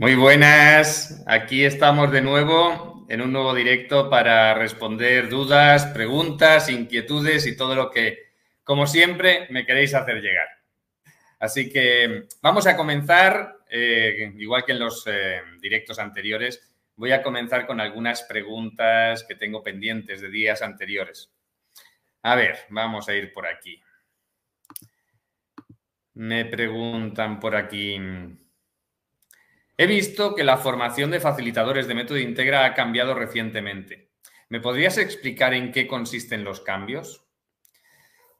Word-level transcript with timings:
Muy 0.00 0.14
buenas, 0.14 1.22
aquí 1.26 1.62
estamos 1.62 2.10
de 2.10 2.22
nuevo 2.22 3.04
en 3.10 3.20
un 3.20 3.34
nuevo 3.34 3.54
directo 3.54 4.08
para 4.08 4.54
responder 4.54 5.28
dudas, 5.28 5.84
preguntas, 5.88 6.70
inquietudes 6.70 7.46
y 7.46 7.54
todo 7.54 7.74
lo 7.74 7.90
que, 7.90 8.32
como 8.64 8.86
siempre, 8.86 9.46
me 9.50 9.66
queréis 9.66 9.92
hacer 9.92 10.22
llegar. 10.22 10.48
Así 11.38 11.68
que 11.68 12.28
vamos 12.40 12.66
a 12.66 12.78
comenzar, 12.78 13.58
eh, 13.68 14.32
igual 14.38 14.64
que 14.64 14.72
en 14.72 14.78
los 14.78 15.06
eh, 15.06 15.42
directos 15.60 15.98
anteriores, 15.98 16.66
voy 16.96 17.12
a 17.12 17.22
comenzar 17.22 17.66
con 17.66 17.78
algunas 17.78 18.22
preguntas 18.22 19.22
que 19.24 19.34
tengo 19.34 19.62
pendientes 19.62 20.22
de 20.22 20.30
días 20.30 20.62
anteriores. 20.62 21.30
A 22.22 22.36
ver, 22.36 22.58
vamos 22.70 23.06
a 23.10 23.14
ir 23.14 23.34
por 23.34 23.46
aquí. 23.46 23.82
Me 26.14 26.46
preguntan 26.46 27.38
por 27.38 27.54
aquí. 27.54 28.00
He 29.80 29.86
visto 29.86 30.34
que 30.34 30.44
la 30.44 30.58
formación 30.58 31.10
de 31.10 31.20
facilitadores 31.20 31.88
de 31.88 31.94
método 31.94 32.18
Integra 32.18 32.66
ha 32.66 32.74
cambiado 32.74 33.14
recientemente. 33.14 34.10
¿Me 34.50 34.60
podrías 34.60 34.98
explicar 34.98 35.54
en 35.54 35.72
qué 35.72 35.86
consisten 35.86 36.44
los 36.44 36.60
cambios? 36.60 37.24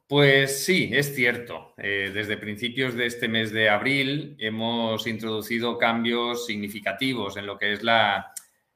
Pues 0.07 0.63
sí, 0.63 0.91
es 0.93 1.15
cierto. 1.15 1.73
Eh, 1.79 2.11
desde 2.13 2.37
principios 2.37 2.95
de 2.95 3.07
este 3.07 3.27
mes 3.27 3.53
de 3.53 3.71
abril 3.71 4.37
hemos 4.39 5.07
introducido 5.07 5.79
cambios 5.79 6.45
significativos 6.45 7.39
en 7.39 7.47
lo 7.47 7.57
que 7.57 7.73
es 7.73 7.81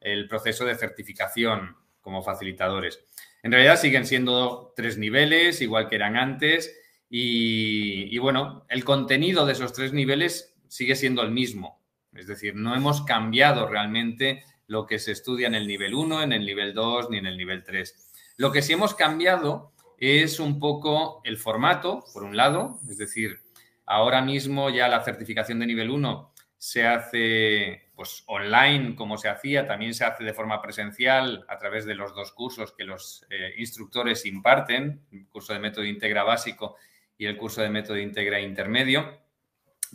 el 0.01 0.27
proceso 0.27 0.65
de 0.65 0.75
certificación 0.75 1.77
como 2.01 2.23
facilitadores. 2.23 2.99
En 3.43 3.53
realidad 3.53 3.79
siguen 3.79 4.07
siendo 4.07 4.73
tres 4.75 4.97
niveles, 4.97 5.61
igual 5.61 5.91
que 5.91 5.97
eran 5.97 6.17
antes, 6.17 6.81
y 7.11 8.17
bueno, 8.17 8.65
el 8.71 8.85
contenido 8.85 9.45
de 9.45 9.53
esos 9.53 9.75
tres 9.75 9.93
niveles 9.93 10.57
sigue 10.67 10.97
siendo 10.97 11.21
el 11.21 11.31
mismo. 11.31 11.84
Es 12.15 12.27
decir, 12.27 12.55
no 12.55 12.75
hemos 12.75 13.03
cambiado 13.03 13.67
realmente 13.67 14.45
lo 14.67 14.87
que 14.87 14.99
se 14.99 15.13
estudia 15.13 15.47
en 15.47 15.55
el 15.55 15.67
nivel 15.67 15.95
1, 15.95 16.23
en 16.23 16.33
el 16.33 16.47
nivel 16.47 16.75
2 16.75 17.11
ni 17.11 17.19
en 17.19 17.27
el 17.27 17.37
nivel 17.37 17.63
3. 17.63 18.13
Lo 18.37 18.51
que 18.51 18.63
sí 18.63 18.73
hemos 18.73 18.95
cambiado 18.95 19.73
es 19.99 20.41
un 20.41 20.59
poco 20.59 21.21
el 21.25 21.39
formato, 21.39 22.05
por 22.13 22.25
un 22.25 22.37
lado, 22.37 22.81
es 22.89 22.99
decir, 22.99 23.41
ahora 23.87 24.23
mismo 24.23 24.71
ya 24.71 24.89
la 24.89 25.03
certificación 25.03 25.59
de 25.59 25.67
nivel 25.67 25.91
1 25.91 26.33
se 26.57 26.87
hace 26.87 27.91
pues, 27.95 28.25
online 28.27 28.97
como 28.97 29.19
se 29.19 29.29
hacía, 29.29 29.67
también 29.67 29.93
se 29.93 30.05
hace 30.05 30.25
de 30.25 30.33
forma 30.33 30.63
presencial 30.63 31.45
a 31.49 31.59
través 31.59 31.85
de 31.85 31.95
los 31.95 32.15
dos 32.15 32.33
cursos 32.33 32.73
que 32.73 32.85
los 32.85 33.27
eh, 33.29 33.55
instructores 33.59 34.25
imparten, 34.25 35.03
el 35.13 35.29
curso 35.29 35.53
de 35.53 35.59
método 35.59 35.85
integra 35.85 36.25
básico 36.25 36.77
y 37.19 37.27
el 37.27 37.37
curso 37.37 37.61
de 37.61 37.69
método 37.69 37.99
integra 37.99 38.41
intermedio. 38.41 39.24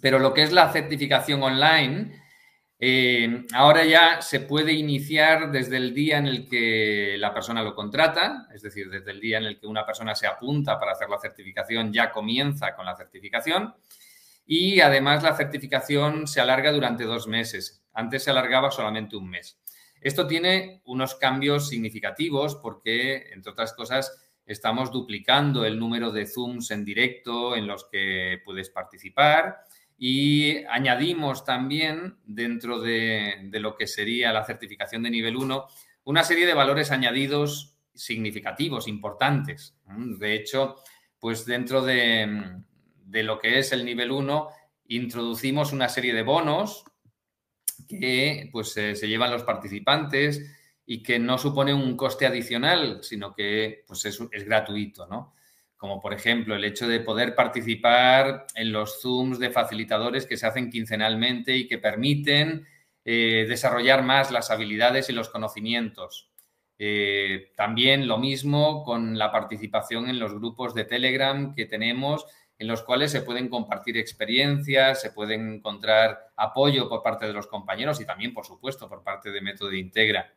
Pero 0.01 0.19
lo 0.19 0.33
que 0.33 0.43
es 0.43 0.51
la 0.51 0.71
certificación 0.71 1.41
online, 1.43 2.19
eh, 2.81 3.45
ahora 3.53 3.83
ya 3.83 4.21
se 4.21 4.39
puede 4.39 4.71
iniciar 4.71 5.51
desde 5.51 5.75
el 5.75 5.93
día 5.93 6.17
en 6.17 6.27
el 6.27 6.47
que 6.47 7.17
la 7.17 7.33
persona 7.33 7.61
lo 7.61 7.75
contrata, 7.75 8.47
es 8.53 8.61
decir, 8.61 8.89
desde 8.89 9.11
el 9.11 9.19
día 9.19 9.37
en 9.37 9.43
el 9.43 9.59
que 9.59 9.67
una 9.67 9.85
persona 9.85 10.15
se 10.15 10.27
apunta 10.27 10.79
para 10.79 10.93
hacer 10.93 11.09
la 11.09 11.19
certificación, 11.19 11.91
ya 11.91 12.11
comienza 12.11 12.75
con 12.75 12.85
la 12.85 12.95
certificación. 12.95 13.75
Y 14.45 14.79
además 14.79 15.21
la 15.23 15.35
certificación 15.35 16.25
se 16.25 16.41
alarga 16.41 16.71
durante 16.71 17.03
dos 17.03 17.27
meses. 17.27 17.83
Antes 17.93 18.23
se 18.23 18.31
alargaba 18.31 18.71
solamente 18.71 19.17
un 19.17 19.29
mes. 19.29 19.59
Esto 20.01 20.25
tiene 20.25 20.81
unos 20.85 21.15
cambios 21.15 21.67
significativos 21.67 22.55
porque, 22.55 23.31
entre 23.33 23.51
otras 23.51 23.73
cosas, 23.73 24.31
estamos 24.45 24.91
duplicando 24.91 25.65
el 25.65 25.77
número 25.77 26.11
de 26.11 26.25
Zooms 26.25 26.71
en 26.71 26.85
directo 26.85 27.55
en 27.55 27.67
los 27.67 27.85
que 27.91 28.41
puedes 28.45 28.69
participar 28.69 29.57
y 30.01 30.63
añadimos 30.69 31.43
también 31.43 32.15
dentro 32.25 32.79
de, 32.79 33.49
lo 33.51 33.75
que 33.75 33.85
sería 33.85 34.31
la 34.31 34.45
certificación 34.45 35.03
de 35.03 35.09
nivel 35.09 35.35
1 35.35 35.67
una 36.05 36.23
serie 36.23 36.47
de 36.47 36.53
valores 36.53 36.89
añadidos 36.89 37.75
significativos, 37.93 38.87
importantes. 38.87 39.75
De 39.85 40.33
hecho, 40.33 40.77
pues 41.19 41.45
dentro 41.45 41.83
de, 41.83 42.63
lo 43.11 43.37
que 43.37 43.59
es 43.59 43.73
el 43.73 43.83
nivel 43.83 44.11
1 44.11 44.47
introducimos 44.87 45.73
una 45.73 45.89
serie 45.89 46.13
de 46.13 46.23
bonos 46.23 46.85
que 47.87 48.49
pues 48.51 48.71
se 48.71 49.07
llevan 49.07 49.31
los 49.31 49.43
participantes 49.43 50.41
y 50.85 51.03
que 51.03 51.19
no 51.19 51.37
supone 51.37 51.73
un 51.73 51.97
coste 51.97 52.25
adicional, 52.25 52.99
sino 53.03 53.35
que 53.35 53.83
pues 53.85 54.05
es, 54.05 54.19
es 54.31 54.45
gratuito, 54.45 55.05
¿no? 55.07 55.35
Como 55.79 56.01
por 56.01 56.13
ejemplo 56.13 56.55
el 56.55 56.65
hecho 56.65 56.89
de 56.89 56.99
poder 56.99 57.35
participar 57.35 58.45
en 58.53 58.73
los 58.73 59.01
Zooms 59.01 59.39
de 59.39 59.49
facilitadores 59.49 60.25
que 60.25 60.35
se 60.35 60.45
hacen 60.45 60.69
quincenalmente 60.69 61.55
y 61.55 61.69
que 61.69 61.77
permiten 61.77 62.67
eh, 63.05 63.45
desarrollar 63.47 64.03
más 64.03 64.29
las 64.29 64.51
habilidades 64.51 65.09
y 65.09 65.13
los 65.13 65.29
conocimientos. 65.29 66.29
Eh, 66.77 67.53
también 67.55 68.09
lo 68.09 68.17
mismo 68.17 68.83
con 68.83 69.17
la 69.17 69.31
participación 69.31 70.09
en 70.09 70.19
los 70.19 70.33
grupos 70.33 70.75
de 70.75 70.83
Telegram 70.83 71.55
que 71.55 71.65
tenemos, 71.65 72.25
en 72.57 72.67
los 72.67 72.83
cuales 72.83 73.11
se 73.11 73.21
pueden 73.21 73.47
compartir 73.47 73.97
experiencias, 73.97 74.99
se 74.99 75.11
pueden 75.11 75.49
encontrar 75.55 76.19
apoyo 76.35 76.89
por 76.89 77.01
parte 77.01 77.25
de 77.25 77.31
los 77.31 77.47
compañeros 77.47 78.01
y 78.01 78.05
también, 78.05 78.33
por 78.33 78.45
supuesto, 78.45 78.89
por 78.89 79.01
parte 79.01 79.31
de 79.31 79.39
Método 79.39 79.71
Integra. 79.71 80.33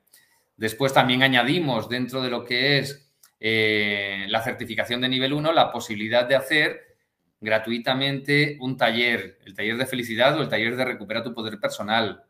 Después 0.57 0.93
también 0.93 1.25
añadimos 1.25 1.89
dentro 1.89 2.23
de 2.23 2.31
lo 2.31 2.45
que 2.45 2.79
es 2.79 3.12
eh, 3.45 4.27
la 4.29 4.41
certificación 4.41 5.01
de 5.01 5.09
nivel 5.09 5.33
1 5.33 5.53
la 5.53 5.73
posibilidad 5.73 6.25
de 6.25 6.37
hacer 6.37 6.97
gratuitamente 7.41 8.57
un 8.61 8.77
taller, 8.77 9.41
el 9.45 9.53
taller 9.53 9.77
de 9.77 9.87
felicidad 9.87 10.39
o 10.39 10.43
el 10.43 10.49
taller 10.49 10.77
de 10.77 10.85
recupera 10.85 11.25
tu 11.25 11.35
poder 11.35 11.59
personal. 11.59 12.23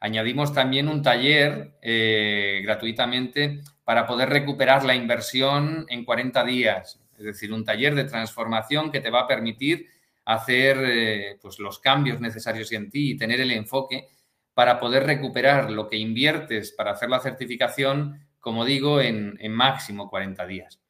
Añadimos 0.00 0.52
también 0.52 0.88
un 0.88 1.00
taller 1.00 1.74
eh, 1.80 2.60
gratuitamente 2.64 3.60
para 3.84 4.04
poder 4.04 4.30
recuperar 4.30 4.84
la 4.84 4.96
inversión 4.96 5.86
en 5.88 6.04
40 6.04 6.42
días, 6.42 7.00
es 7.16 7.24
decir, 7.24 7.52
un 7.52 7.64
taller 7.64 7.94
de 7.94 8.04
transformación 8.04 8.90
que 8.90 9.00
te 9.00 9.10
va 9.10 9.20
a 9.20 9.28
permitir 9.28 9.86
hacer 10.24 10.76
eh, 10.84 11.38
pues, 11.40 11.60
los 11.60 11.78
cambios 11.78 12.20
necesarios 12.20 12.72
en 12.72 12.90
ti 12.90 13.12
y 13.12 13.16
tener 13.16 13.40
el 13.40 13.52
enfoque 13.52 14.08
para 14.54 14.80
poder 14.80 15.04
recuperar 15.04 15.70
lo 15.70 15.86
que 15.86 15.98
inviertes 15.98 16.72
para 16.72 16.90
hacer 16.90 17.08
la 17.10 17.20
certificación 17.20 18.27
como 18.40 18.64
digo, 18.64 19.00
en, 19.00 19.36
máximo 19.50 20.08
40 20.08 20.46
días. 20.46 20.80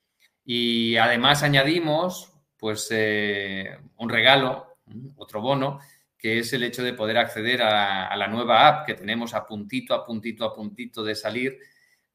Y 0.44 0.96
además 0.96 1.42
añadimos, 1.42 2.32
pues, 2.56 2.88
eh, 2.90 3.76
un 3.96 4.08
regalo, 4.08 4.76
otro 5.16 5.40
bono, 5.40 5.80
que 6.16 6.38
es 6.38 6.52
el 6.52 6.64
hecho 6.64 6.82
de 6.82 6.94
poder 6.94 7.18
acceder 7.18 7.62
a, 7.62 8.14
la 8.16 8.28
nueva 8.28 8.66
app 8.66 8.86
que 8.86 8.94
tenemos 8.94 9.34
a 9.34 9.46
puntito, 9.46 9.94
a 9.94 10.04
puntito, 10.04 10.44
a 10.44 10.54
puntito 10.54 11.04
de 11.04 11.14
salir, 11.14 11.58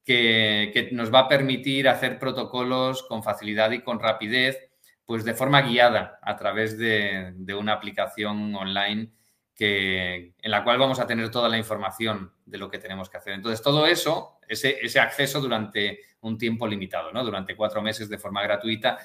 que, 0.03 0.89
nos 0.91 1.13
va 1.13 1.19
a 1.19 1.27
permitir 1.27 1.87
hacer 1.87 2.19
protocolos 2.19 3.03
con 3.03 3.23
facilidad 3.23 3.71
y 3.71 3.81
con 3.81 3.99
rapidez, 3.99 4.57
pues 5.05 5.23
de 5.23 5.33
forma 5.33 5.61
guiada 5.61 6.19
a 6.21 6.35
través 6.35 6.77
de, 6.77 7.33
de 7.35 7.53
una 7.53 7.73
aplicación 7.73 8.55
online 8.55 9.11
que, 9.55 10.33
en 10.41 10.51
la 10.51 10.63
cual 10.63 10.79
vamos 10.79 10.99
a 10.99 11.07
tener 11.07 11.29
toda 11.29 11.49
la 11.49 11.57
información 11.57 12.31
de 12.45 12.57
lo 12.57 12.69
que 12.69 12.79
tenemos 12.79 13.09
que 13.09 13.17
hacer. 13.17 13.33
Entonces, 13.33 13.61
todo 13.61 13.85
eso, 13.85 14.39
ese, 14.47 14.99
acceso 14.99 15.39
durante 15.41 15.99
un 16.21 16.37
tiempo 16.37 16.67
limitado, 16.67 17.11
¿no? 17.11 17.23
Durante 17.23 17.55
cuatro 17.55 17.81
meses 17.81 18.09
de 18.09 18.17
forma 18.17 18.41
gratuita. 18.41 18.97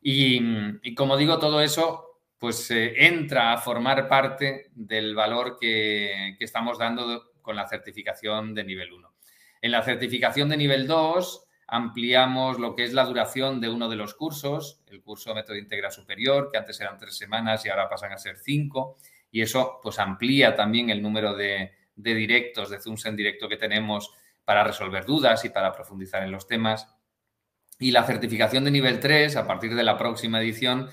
Y, 0.00 0.94
como 0.94 1.16
digo, 1.16 1.38
todo 1.38 1.60
eso, 1.60 2.20
pues 2.38 2.70
eh, 2.70 3.06
entra 3.06 3.52
a 3.52 3.58
formar 3.58 4.06
parte 4.08 4.70
del 4.74 5.14
valor 5.14 5.58
que, 5.58 6.36
que 6.38 6.44
estamos 6.44 6.78
dando 6.78 7.32
con 7.42 7.56
la 7.56 7.66
certificación 7.66 8.54
de 8.54 8.64
nivel 8.64 8.92
1. 8.92 9.14
En 9.62 9.72
la 9.72 9.82
certificación 9.82 10.48
de 10.50 10.56
nivel 10.56 10.86
2 10.86 11.46
ampliamos 11.66 12.58
lo 12.58 12.74
que 12.74 12.84
es 12.84 12.92
la 12.92 13.06
duración 13.06 13.60
de 13.60 13.70
uno 13.70 13.88
de 13.88 13.96
los 13.96 14.14
cursos, 14.14 14.82
el 14.88 15.02
curso 15.02 15.30
de 15.30 15.36
método 15.36 15.56
íntegra 15.56 15.90
superior, 15.90 16.50
que 16.52 16.58
antes 16.58 16.78
eran 16.80 16.98
tres 16.98 17.16
semanas 17.16 17.64
y 17.64 17.70
ahora 17.70 17.88
pasan 17.88 18.12
a 18.12 18.18
ser 18.18 18.36
cinco 18.36 18.98
y 19.34 19.42
eso 19.42 19.80
pues 19.82 19.98
amplía 19.98 20.54
también 20.54 20.90
el 20.90 21.02
número 21.02 21.34
de, 21.34 21.72
directos, 21.96 22.70
de 22.70 22.78
Zooms 22.78 23.04
en 23.06 23.16
directo 23.16 23.48
que 23.48 23.56
tenemos 23.56 24.12
para 24.44 24.62
resolver 24.62 25.04
dudas 25.04 25.44
y 25.44 25.48
para 25.48 25.72
profundizar 25.72 26.22
en 26.22 26.30
los 26.30 26.46
temas. 26.46 26.86
Y 27.80 27.90
la 27.90 28.04
certificación 28.04 28.62
de 28.62 28.70
nivel 28.70 29.00
3, 29.00 29.34
a 29.34 29.44
partir 29.44 29.74
de 29.74 29.82
la 29.82 29.98
próxima 29.98 30.40
edición, 30.40 30.88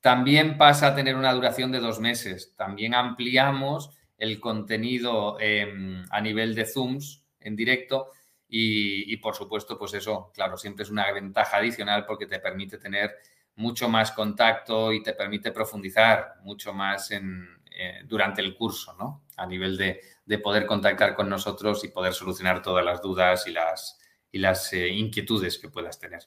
también 0.00 0.56
pasa 0.56 0.86
a 0.86 0.94
tener 0.94 1.16
una 1.16 1.34
duración 1.34 1.70
de 1.70 1.80
dos 1.80 2.00
meses. 2.00 2.54
También 2.56 2.94
ampliamos 2.94 3.90
el 4.16 4.40
contenido 4.40 5.38
em, 5.38 6.02
a 6.10 6.22
nivel 6.22 6.54
de 6.54 6.64
Zooms 6.64 7.26
en 7.40 7.56
directo 7.56 8.08
y, 8.48 9.12
y, 9.12 9.18
por 9.18 9.34
supuesto, 9.34 9.78
pues 9.78 9.92
eso, 9.92 10.32
claro, 10.32 10.56
siempre 10.56 10.84
es 10.84 10.90
una 10.90 11.12
ventaja 11.12 11.58
adicional 11.58 12.06
porque 12.06 12.26
te 12.26 12.38
permite 12.38 12.78
tener 12.78 13.10
mucho 13.56 13.90
más 13.90 14.12
contacto 14.12 14.94
y 14.94 15.02
te 15.02 15.12
permite 15.12 15.52
profundizar 15.52 16.36
mucho 16.42 16.72
más 16.72 17.10
en, 17.10 17.61
eh, 17.76 18.02
durante 18.04 18.40
el 18.40 18.54
curso, 18.54 18.94
¿no? 18.98 19.24
A 19.36 19.46
nivel 19.46 19.76
de, 19.76 20.00
poder 20.42 20.66
contactar 20.66 21.14
con 21.14 21.28
nosotros 21.28 21.84
y 21.84 21.88
poder 21.88 22.14
solucionar 22.14 22.62
todas 22.62 22.84
las 22.84 23.02
dudas 23.02 23.46
y 23.46 24.38
las, 24.38 24.72
eh, 24.72 24.88
inquietudes 24.88 25.58
que 25.58 25.68
puedas 25.68 25.98
tener. 25.98 26.22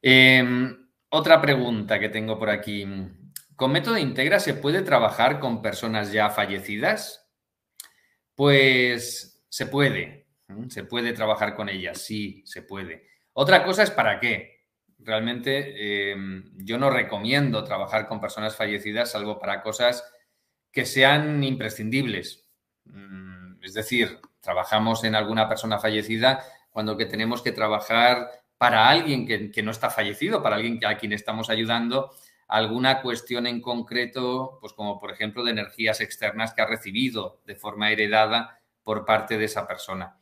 Em, 0.00 0.88
otra 1.10 1.40
pregunta 1.40 1.98
que 1.98 2.08
tengo 2.08 2.38
por 2.38 2.50
aquí. 2.50 2.86
¿Con 3.56 3.72
método 3.72 3.98
Integra 3.98 4.40
se 4.40 4.54
puede 4.54 4.82
trabajar 4.82 5.40
con 5.40 5.60
personas 5.60 6.12
ya 6.12 6.30
fallecidas? 6.30 7.28
Pues 8.34 9.44
se 9.48 9.66
puede, 9.66 10.28
se 10.68 10.84
puede 10.84 11.12
trabajar 11.12 11.54
con 11.54 11.68
ellas, 11.68 11.98
sí, 11.98 12.42
se 12.46 12.62
puede. 12.62 13.08
Otra 13.32 13.64
cosa 13.64 13.82
es 13.82 13.90
para 13.90 14.20
qué. 14.20 14.57
Realmente 14.98 16.10
em, 16.12 16.50
yo 16.56 16.78
no 16.78 16.90
recomiendo 16.90 17.64
trabajar 17.64 18.08
con 18.08 18.20
personas 18.20 18.56
fallecidas 18.56 19.12
salvo 19.12 19.38
para 19.38 19.62
cosas 19.62 20.04
que 20.72 20.84
sean 20.84 21.42
imprescindibles. 21.44 22.46
Mm, 22.84 23.62
es 23.62 23.74
decir, 23.74 24.18
trabajamos 24.40 25.04
en 25.04 25.14
alguna 25.14 25.48
persona 25.48 25.78
fallecida 25.78 26.44
cuando 26.70 26.96
que 26.96 27.06
tenemos 27.06 27.42
que 27.42 27.52
trabajar 27.52 28.30
para 28.56 28.88
alguien 28.88 29.26
que, 29.26 29.50
que 29.50 29.62
no 29.62 29.70
está 29.70 29.88
fallecido, 29.90 30.42
para 30.42 30.56
alguien 30.56 30.80
a 30.84 30.98
quien 30.98 31.12
estamos 31.12 31.48
ayudando 31.48 32.10
alguna 32.48 33.02
cuestión 33.02 33.46
en 33.46 33.60
concreto, 33.60 34.58
pues 34.60 34.72
como 34.72 34.98
por 34.98 35.12
ejemplo 35.12 35.44
de 35.44 35.52
energías 35.52 36.00
externas 36.00 36.54
que 36.54 36.62
ha 36.62 36.66
recibido 36.66 37.40
de 37.46 37.54
forma 37.54 37.92
heredada 37.92 38.60
por 38.82 39.04
parte 39.04 39.36
de 39.36 39.44
esa 39.44 39.66
persona. 39.68 40.18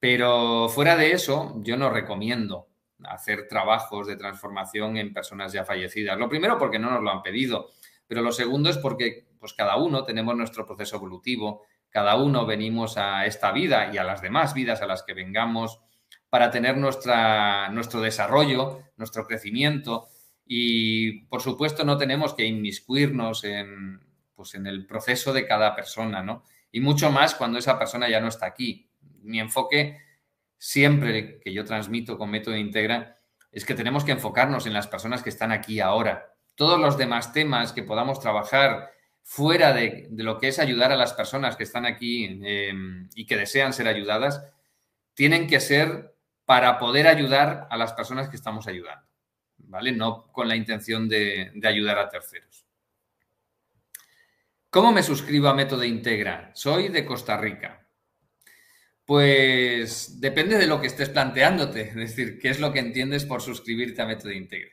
Pero 0.00 0.68
fuera 0.68 0.96
de 0.96 1.12
eso, 1.12 1.54
yo 1.62 1.76
no 1.76 1.90
recomiendo 1.90 2.68
hacer 3.04 3.48
trabajos 3.48 4.06
de 4.06 4.16
transformación 4.16 4.96
en 4.96 5.12
personas 5.12 5.52
ya 5.52 5.64
fallecidas. 5.64 6.18
Lo 6.18 6.28
primero 6.28 6.58
porque 6.58 6.78
no 6.78 6.90
nos 6.90 7.02
lo 7.02 7.10
han 7.10 7.22
pedido, 7.22 7.70
pero 8.06 8.22
lo 8.22 8.32
segundo 8.32 8.70
es 8.70 8.78
porque 8.78 9.28
pues 9.38 9.52
cada 9.52 9.76
uno 9.76 10.04
tenemos 10.04 10.36
nuestro 10.36 10.66
proceso 10.66 10.96
evolutivo, 10.96 11.64
cada 11.90 12.16
uno 12.16 12.44
venimos 12.44 12.98
a 12.98 13.26
esta 13.26 13.52
vida 13.52 13.90
y 13.92 13.98
a 13.98 14.04
las 14.04 14.20
demás 14.20 14.54
vidas 14.54 14.82
a 14.82 14.86
las 14.86 15.02
que 15.02 15.14
vengamos 15.14 15.80
para 16.28 16.50
tener 16.50 16.76
nuestra, 16.76 17.68
nuestro 17.70 18.00
desarrollo, 18.00 18.82
nuestro 18.96 19.26
crecimiento 19.26 20.08
y, 20.44 21.24
por 21.26 21.42
supuesto, 21.42 21.84
no 21.84 21.98
tenemos 21.98 22.34
que 22.34 22.46
inmiscuirnos 22.46 23.44
en, 23.44 24.00
pues, 24.34 24.54
en 24.54 24.66
el 24.66 24.86
proceso 24.86 25.32
de 25.32 25.46
cada 25.46 25.74
persona, 25.74 26.22
¿no? 26.22 26.42
Y 26.72 26.80
mucho 26.80 27.10
más 27.10 27.34
cuando 27.34 27.58
esa 27.58 27.78
persona 27.78 28.08
ya 28.08 28.20
no 28.20 28.28
está 28.28 28.46
aquí. 28.46 28.90
Mi 29.22 29.40
enfoque 29.40 29.98
siempre 30.58 31.40
que 31.40 31.52
yo 31.52 31.64
transmito 31.64 32.18
con 32.18 32.30
Método 32.30 32.56
Integra 32.56 33.18
es 33.50 33.64
que 33.64 33.74
tenemos 33.74 34.04
que 34.04 34.12
enfocarnos 34.12 34.66
en 34.66 34.74
las 34.74 34.86
personas 34.86 35.22
que 35.22 35.30
están 35.30 35.52
aquí 35.52 35.80
ahora. 35.80 36.34
Todos 36.54 36.78
los 36.78 36.98
demás 36.98 37.32
temas 37.32 37.72
que 37.72 37.82
podamos 37.82 38.20
trabajar 38.20 38.90
fuera 39.22 39.72
de, 39.72 40.08
lo 40.10 40.38
que 40.38 40.48
es 40.48 40.58
ayudar 40.58 40.92
a 40.92 40.96
las 40.96 41.12
personas 41.12 41.56
que 41.56 41.64
están 41.64 41.86
aquí 41.86 42.24
em, 42.42 43.08
y 43.14 43.26
que 43.26 43.36
desean 43.36 43.72
ser 43.72 43.88
ayudadas, 43.88 44.42
tienen 45.14 45.46
que 45.46 45.60
ser 45.60 46.14
para 46.44 46.78
poder 46.78 47.06
ayudar 47.06 47.66
a 47.70 47.76
las 47.76 47.92
personas 47.92 48.28
que 48.28 48.36
estamos 48.36 48.66
ayudando. 48.66 49.08
¿vale? 49.58 49.92
No 49.92 50.32
con 50.32 50.48
la 50.48 50.56
intención 50.56 51.08
de, 51.08 51.52
ayudar 51.64 51.98
a 51.98 52.08
terceros. 52.08 52.64
¿Cómo 54.70 54.92
me 54.92 55.02
suscribo 55.02 55.48
a 55.48 55.54
Método 55.54 55.84
Integra? 55.84 56.50
Soy 56.54 56.88
de 56.88 57.04
Costa 57.04 57.36
Rica. 57.36 57.86
Pues 59.08 60.20
depende 60.20 60.58
de 60.58 60.66
lo 60.66 60.82
que 60.82 60.86
estés 60.86 61.08
planteándote, 61.08 61.80
es 61.80 61.94
decir, 61.94 62.38
qué 62.38 62.50
es 62.50 62.60
lo 62.60 62.74
que 62.74 62.80
entiendes 62.80 63.24
por 63.24 63.40
suscribirte 63.40 64.02
a 64.02 64.04
Método 64.04 64.32
Integra. 64.32 64.70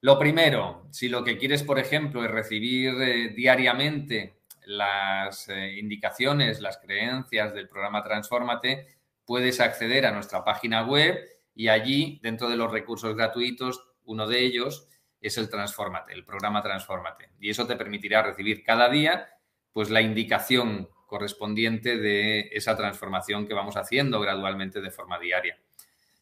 Lo 0.00 0.18
primero, 0.18 0.88
si 0.90 1.08
lo 1.08 1.22
que 1.22 1.38
quieres, 1.38 1.62
por 1.62 1.78
ejemplo, 1.78 2.24
es 2.24 2.32
recibir 2.32 3.00
eh, 3.00 3.28
diariamente 3.28 4.40
las 4.66 5.48
eh, 5.48 5.78
indicaciones, 5.78 6.60
las 6.60 6.78
creencias 6.78 7.54
del 7.54 7.68
programa 7.68 8.02
Transformate, 8.02 8.88
puedes 9.24 9.60
acceder 9.60 10.04
a 10.04 10.10
nuestra 10.10 10.42
página 10.42 10.84
web 10.84 11.20
y 11.54 11.68
allí, 11.68 12.18
dentro 12.24 12.48
de 12.48 12.56
los 12.56 12.72
recursos 12.72 13.14
gratuitos, 13.14 13.86
uno 14.02 14.26
de 14.26 14.40
ellos 14.40 14.88
es 15.20 15.38
el 15.38 15.48
Transformate, 15.48 16.12
el 16.12 16.24
programa 16.24 16.60
Transformate. 16.60 17.30
Y 17.38 17.50
eso 17.50 17.68
te 17.68 17.76
permitirá 17.76 18.20
recibir 18.20 18.64
cada 18.64 18.88
día 18.88 19.28
pues 19.72 19.90
la 19.90 20.02
indicación 20.02 20.88
correspondiente 21.10 21.98
de 21.98 22.50
esa 22.52 22.76
transformación 22.76 23.44
que 23.44 23.52
vamos 23.52 23.76
haciendo 23.76 24.20
gradualmente 24.20 24.80
de 24.80 24.92
forma 24.92 25.18
diaria. 25.18 25.58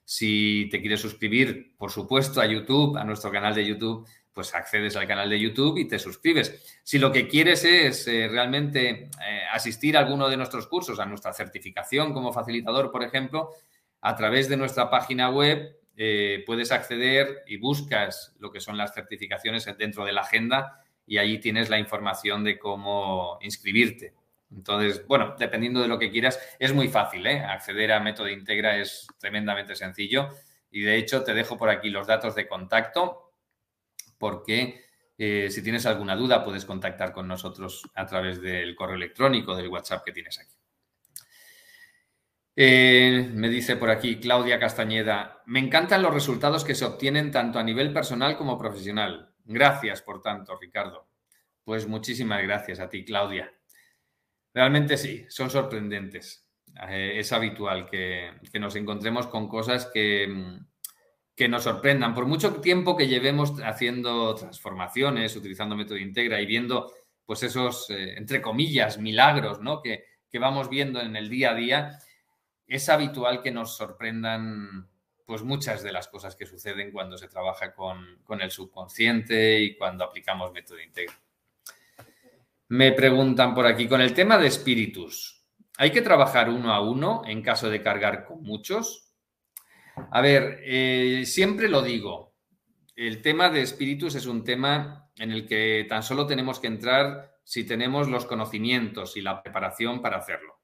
Si 0.03 0.67
te 0.71 0.81
quieres 0.81 1.03
suscribir, 1.03 1.77
por 1.77 1.91
supuesto, 1.91 2.41
a 2.41 2.47
YouTube, 2.47 2.97
a 2.97 3.05
nuestro 3.05 3.31
canal 3.31 3.55
de 3.55 3.67
YouTube, 3.67 4.09
pues 4.33 4.55
accedes 4.55 4.97
al 4.97 5.07
canal 5.07 5.29
de 5.29 5.39
YouTube 5.39 5.77
y 5.77 5.87
te 5.87 5.99
suscribes. 5.99 6.81
Si 6.83 6.99
lo 6.99 7.13
que 7.13 7.29
quieres 7.29 7.65
es 7.65 8.09
eh, 8.09 8.29
realmente 8.29 8.89
eh, 8.91 9.43
asistir 9.53 9.95
a 9.95 10.01
alguno 10.01 10.31
de 10.31 10.39
nuestros 10.39 10.67
cursos, 10.69 10.99
a 10.99 11.05
nuestra 11.05 11.35
certificación 11.35 12.15
como 12.15 12.33
facilitador, 12.33 12.91
por 12.91 13.03
ejemplo, 13.03 13.51
a 14.01 14.17
través 14.17 14.49
de 14.49 14.57
nuestra 14.57 14.89
página 14.89 15.29
web 15.29 15.77
eh, 15.99 16.45
puedes 16.47 16.73
acceder 16.73 17.43
y 17.47 17.59
buscas 17.59 18.35
lo 18.39 18.51
que 18.51 18.61
son 18.61 18.79
las 18.79 18.95
certificaciones 18.95 19.69
dentro 19.77 20.07
de 20.07 20.13
la 20.13 20.23
agenda 20.23 20.83
y 21.07 21.19
allí 21.19 21.39
tienes 21.41 21.69
la 21.69 21.79
información 21.79 22.43
de 22.43 22.59
cómo 22.59 23.39
inscribirte. 23.43 24.15
Entonces, 24.51 25.07
bueno, 25.07 25.35
dependiendo 25.39 25.81
de 25.81 25.89
lo 25.89 25.99
que 25.99 26.11
quieras, 26.11 26.39
es 26.59 26.73
muy 26.73 26.89
fácil, 26.89 27.27
¿eh? 27.27 27.41
Acceder 27.41 27.93
a 27.93 28.01
Método 28.01 28.29
Integra 28.29 28.77
es 28.79 29.07
tremendamente 29.19 29.75
sencillo 29.75 30.31
y 30.71 30.83
de 30.83 30.97
hecho 30.97 31.23
te 31.23 31.35
dejo 31.35 31.57
por 31.57 31.71
aquí 31.71 31.91
los 31.91 32.07
datos 32.07 32.35
de 32.35 32.49
contacto 32.49 33.33
porque 34.19 34.85
eh, 35.17 35.49
si 35.51 35.63
tienes 35.63 35.87
alguna 35.87 36.17
duda 36.17 36.45
puedes 36.45 36.65
contactar 36.65 37.13
con 37.13 37.29
nosotros 37.29 37.83
a 37.95 38.07
través 38.07 38.41
del 38.41 38.75
correo 38.75 38.97
electrónico, 38.97 39.55
del 39.55 39.69
WhatsApp 39.69 40.05
que 40.05 40.13
tienes 40.13 40.39
aquí. 40.39 40.55
Eh, 42.57 43.31
me 43.35 43.49
dice 43.49 43.77
por 43.77 43.91
aquí 43.91 44.19
Claudia 44.19 44.59
Castañeda, 44.59 45.43
me 45.47 45.61
encantan 45.61 46.03
los 46.03 46.13
resultados 46.13 46.65
que 46.65 46.75
se 46.75 46.85
obtienen 46.85 47.31
tanto 47.31 47.59
a 47.59 47.63
nivel 47.63 47.93
personal 47.93 48.37
como 48.37 48.59
profesional. 48.59 49.33
Gracias 49.45 50.03
por 50.03 50.23
tanto, 50.23 50.57
Ricardo. 50.61 51.09
Pues 51.63 51.87
muchísimas 51.87 52.43
gracias 52.43 52.81
a 52.81 52.89
ti, 52.89 53.05
Claudia. 53.05 53.58
Realmente 54.59 54.97
sí, 54.97 55.25
son 55.29 55.51
sorprendentes. 55.51 56.45
Eh, 56.89 57.13
es 57.15 57.33
habitual 57.33 57.87
que, 57.89 58.33
nos 58.55 58.75
encontremos 58.75 59.29
con 59.29 59.47
cosas 59.47 59.87
que, 59.87 60.59
que, 61.37 61.47
nos 61.47 61.63
sorprendan. 61.63 62.13
Por 62.13 62.27
mucho 62.27 62.55
tiempo 62.55 62.97
que 62.97 63.07
llevemos 63.07 63.55
haciendo 63.63 64.35
transformaciones, 64.35 65.37
utilizando 65.37 65.77
método 65.77 65.99
Integra 65.99 66.41
y 66.41 66.47
viendo 66.47 66.93
pues 67.25 67.45
esos, 67.45 67.89
eh, 67.91 68.17
entre 68.17 68.43
comillas, 68.43 68.99
milagros 68.99 69.61
¿no? 69.61 69.81
que, 69.81 70.07
que 70.29 70.41
vamos 70.41 70.69
viendo 70.69 71.01
en 71.01 71.15
el 71.15 71.29
día 71.29 71.53
a 71.53 71.55
día, 71.55 71.99
es 72.67 72.89
habitual 72.89 73.43
que 73.43 73.53
nos 73.53 73.77
sorprendan 73.77 74.89
pues 75.25 75.45
muchas 75.45 75.85
de 75.85 75.93
las 75.93 76.09
cosas 76.09 76.35
que 76.35 76.47
suceden 76.47 76.91
cuando 76.91 77.17
se 77.17 77.29
trabaja 77.29 77.77
con, 77.77 78.19
el 78.41 78.51
subconsciente 78.51 79.61
y 79.61 79.77
cuando 79.77 80.03
aplicamos 80.03 80.51
método 80.51 80.81
íntegro. 80.81 81.15
Me 82.69 82.93
preguntan 82.93 83.55
por 83.55 83.67
aquí, 83.67 83.89
con 83.89 84.01
el 84.01 84.13
tema 84.13 84.37
de 84.37 84.47
espíritus, 84.47 85.43
¿hay 85.79 85.91
que 85.91 86.03
trabajar 86.03 86.51
uno 86.51 86.73
a 86.73 86.81
uno 86.81 87.23
en 87.27 87.43
caso 87.43 87.71
de 87.71 87.83
cargar 87.83 88.25
con 88.25 88.43
muchos? 88.43 89.15
A 90.11 90.21
ver, 90.21 90.61
eh, 90.63 91.23
siempre 91.25 91.69
lo 91.69 91.83
digo, 91.83 92.35
el 92.95 93.23
tema 93.23 93.49
de 93.49 93.63
espíritus 93.63 94.15
es 94.17 94.27
un 94.27 94.45
tema 94.45 95.11
en 95.17 95.33
el 95.33 95.47
que 95.47 95.87
tan 95.89 96.03
solo 96.03 96.27
tenemos 96.27 96.61
que 96.61 96.67
entrar 96.67 97.39
si 97.43 97.65
tenemos 97.65 98.09
los 98.09 98.27
conocimientos 98.27 99.17
y 99.17 99.23
la 99.23 99.43
preparación 99.43 100.03
para 100.03 100.19
hacerlo. 100.19 100.59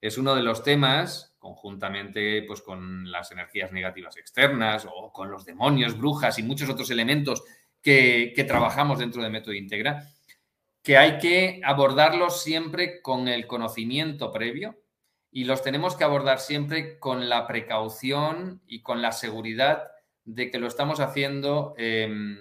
Es 0.00 0.16
uno 0.16 0.34
de 0.34 0.42
los 0.42 0.62
temas 0.62 1.36
conjuntamente 1.38 2.42
pues, 2.44 2.62
con 2.62 3.10
las 3.10 3.30
energías 3.32 3.72
negativas 3.72 4.16
externas 4.16 4.86
o 4.90 5.12
con 5.12 5.30
los 5.30 5.44
demonios, 5.44 5.98
brujas 5.98 6.38
y 6.38 6.42
muchos 6.42 6.70
otros 6.70 6.90
elementos 6.90 7.44
que, 7.82 8.32
trabajamos 8.46 9.00
dentro 9.00 9.22
de 9.22 9.30
Método 9.30 9.54
Integra, 9.54 10.08
que 10.82 10.98
hay 10.98 11.18
que 11.18 11.60
abordarlos 11.64 12.42
siempre 12.42 13.00
con 13.00 13.28
el 13.28 13.46
conocimiento 13.46 14.32
previo 14.32 14.78
y 15.30 15.44
los 15.44 15.62
tenemos 15.62 15.96
que 15.96 16.04
abordar 16.04 16.40
siempre 16.40 16.98
con 16.98 17.28
la 17.28 17.46
precaución 17.46 18.60
y 18.66 18.82
con 18.82 19.00
la 19.00 19.12
seguridad 19.12 19.88
de 20.24 20.50
que 20.50 20.58
lo 20.58 20.66
estamos 20.66 21.00
haciendo 21.00 21.74
em, 21.78 22.38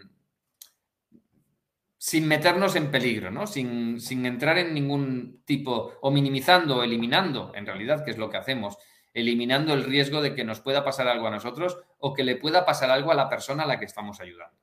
sin 1.98 2.28
meternos 2.28 2.76
en 2.76 2.92
peligro, 2.92 3.32
¿no? 3.32 3.48
Sin, 3.48 4.00
sin, 4.02 4.26
entrar 4.26 4.58
en 4.58 4.74
ningún 4.74 5.44
tipo 5.46 5.94
o 6.02 6.12
minimizando 6.12 6.78
o 6.78 6.84
eliminando, 6.84 7.52
en 7.56 7.66
realidad, 7.66 8.04
que 8.04 8.12
es 8.12 8.18
lo 8.18 8.30
que 8.30 8.38
hacemos, 8.38 8.78
eliminando 9.14 9.74
el 9.74 9.84
riesgo 9.84 10.22
de 10.22 10.34
que 10.34 10.44
nos 10.44 10.62
pueda 10.62 10.84
pasar 10.84 11.08
algo 11.08 11.28
a 11.28 11.32
nosotros 11.32 11.78
o 12.00 12.14
que 12.14 12.24
le 12.24 12.36
pueda 12.38 12.66
pasar 12.66 12.90
algo 12.90 13.12
a 13.12 13.16
la 13.16 13.30
persona 13.30 13.64
a 13.64 13.68
la 13.68 13.80
que 13.80 13.86
estamos 13.86 14.20
ayudando. 14.20 14.58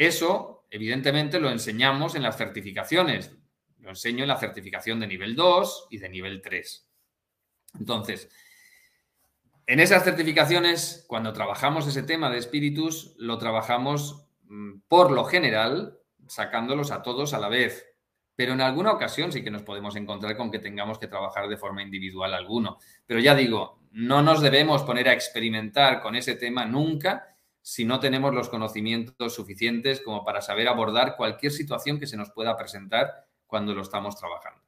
Eso, 0.00 0.64
evidentemente, 0.70 1.38
lo 1.38 1.50
enseñamos 1.50 2.14
en 2.14 2.22
las 2.22 2.38
certificaciones. 2.38 3.36
Lo 3.80 3.90
enseño 3.90 4.24
en 4.24 4.28
la 4.28 4.38
certificación 4.38 4.98
de 4.98 5.06
nivel 5.06 5.36
2 5.36 5.88
y 5.90 5.98
de 5.98 6.08
nivel 6.08 6.40
3. 6.40 6.88
Entonces, 7.78 8.30
en 9.66 9.78
esas 9.78 10.02
certificaciones, 10.02 11.04
cuando 11.06 11.34
trabajamos 11.34 11.86
ese 11.86 12.02
tema 12.02 12.30
de 12.30 12.38
espíritus, 12.38 13.14
lo 13.18 13.36
trabajamos 13.36 14.26
mm, 14.44 14.78
por 14.88 15.10
lo 15.10 15.24
general 15.26 15.98
sacándolos 16.26 16.92
a 16.92 17.02
todos 17.02 17.34
a 17.34 17.38
la 17.38 17.50
vez, 17.50 17.86
pero 18.34 18.54
en 18.54 18.62
alguna 18.62 18.92
ocasión 18.92 19.30
sí 19.32 19.44
que 19.44 19.50
nos 19.50 19.64
podemos 19.64 19.96
encontrar 19.96 20.34
con 20.34 20.50
que 20.50 20.60
tengamos 20.60 20.98
que 20.98 21.08
trabajar 21.08 21.46
de 21.46 21.58
forma 21.58 21.82
individual 21.82 22.32
alguno. 22.32 22.78
Pero 23.04 23.20
ya 23.20 23.34
digo, 23.34 23.82
no 23.90 24.22
nos 24.22 24.40
debemos 24.40 24.82
poner 24.82 25.10
a 25.10 25.12
experimentar 25.12 26.00
con 26.00 26.16
ese 26.16 26.36
tema 26.36 26.64
nunca, 26.64 27.36
si 27.62 27.84
no 27.84 28.00
tenemos 28.00 28.34
los 28.34 28.48
conocimientos 28.48 29.34
suficientes 29.34 30.00
como 30.00 30.24
para 30.24 30.40
saber 30.40 30.68
abordar 30.68 31.16
cualquier 31.16 31.52
situación 31.52 31.98
que 31.98 32.06
se 32.06 32.16
nos 32.16 32.30
pueda 32.30 32.56
presentar 32.56 33.26
cuando 33.46 33.74
lo 33.74 33.82
estamos 33.82 34.16
trabajando. 34.16 34.62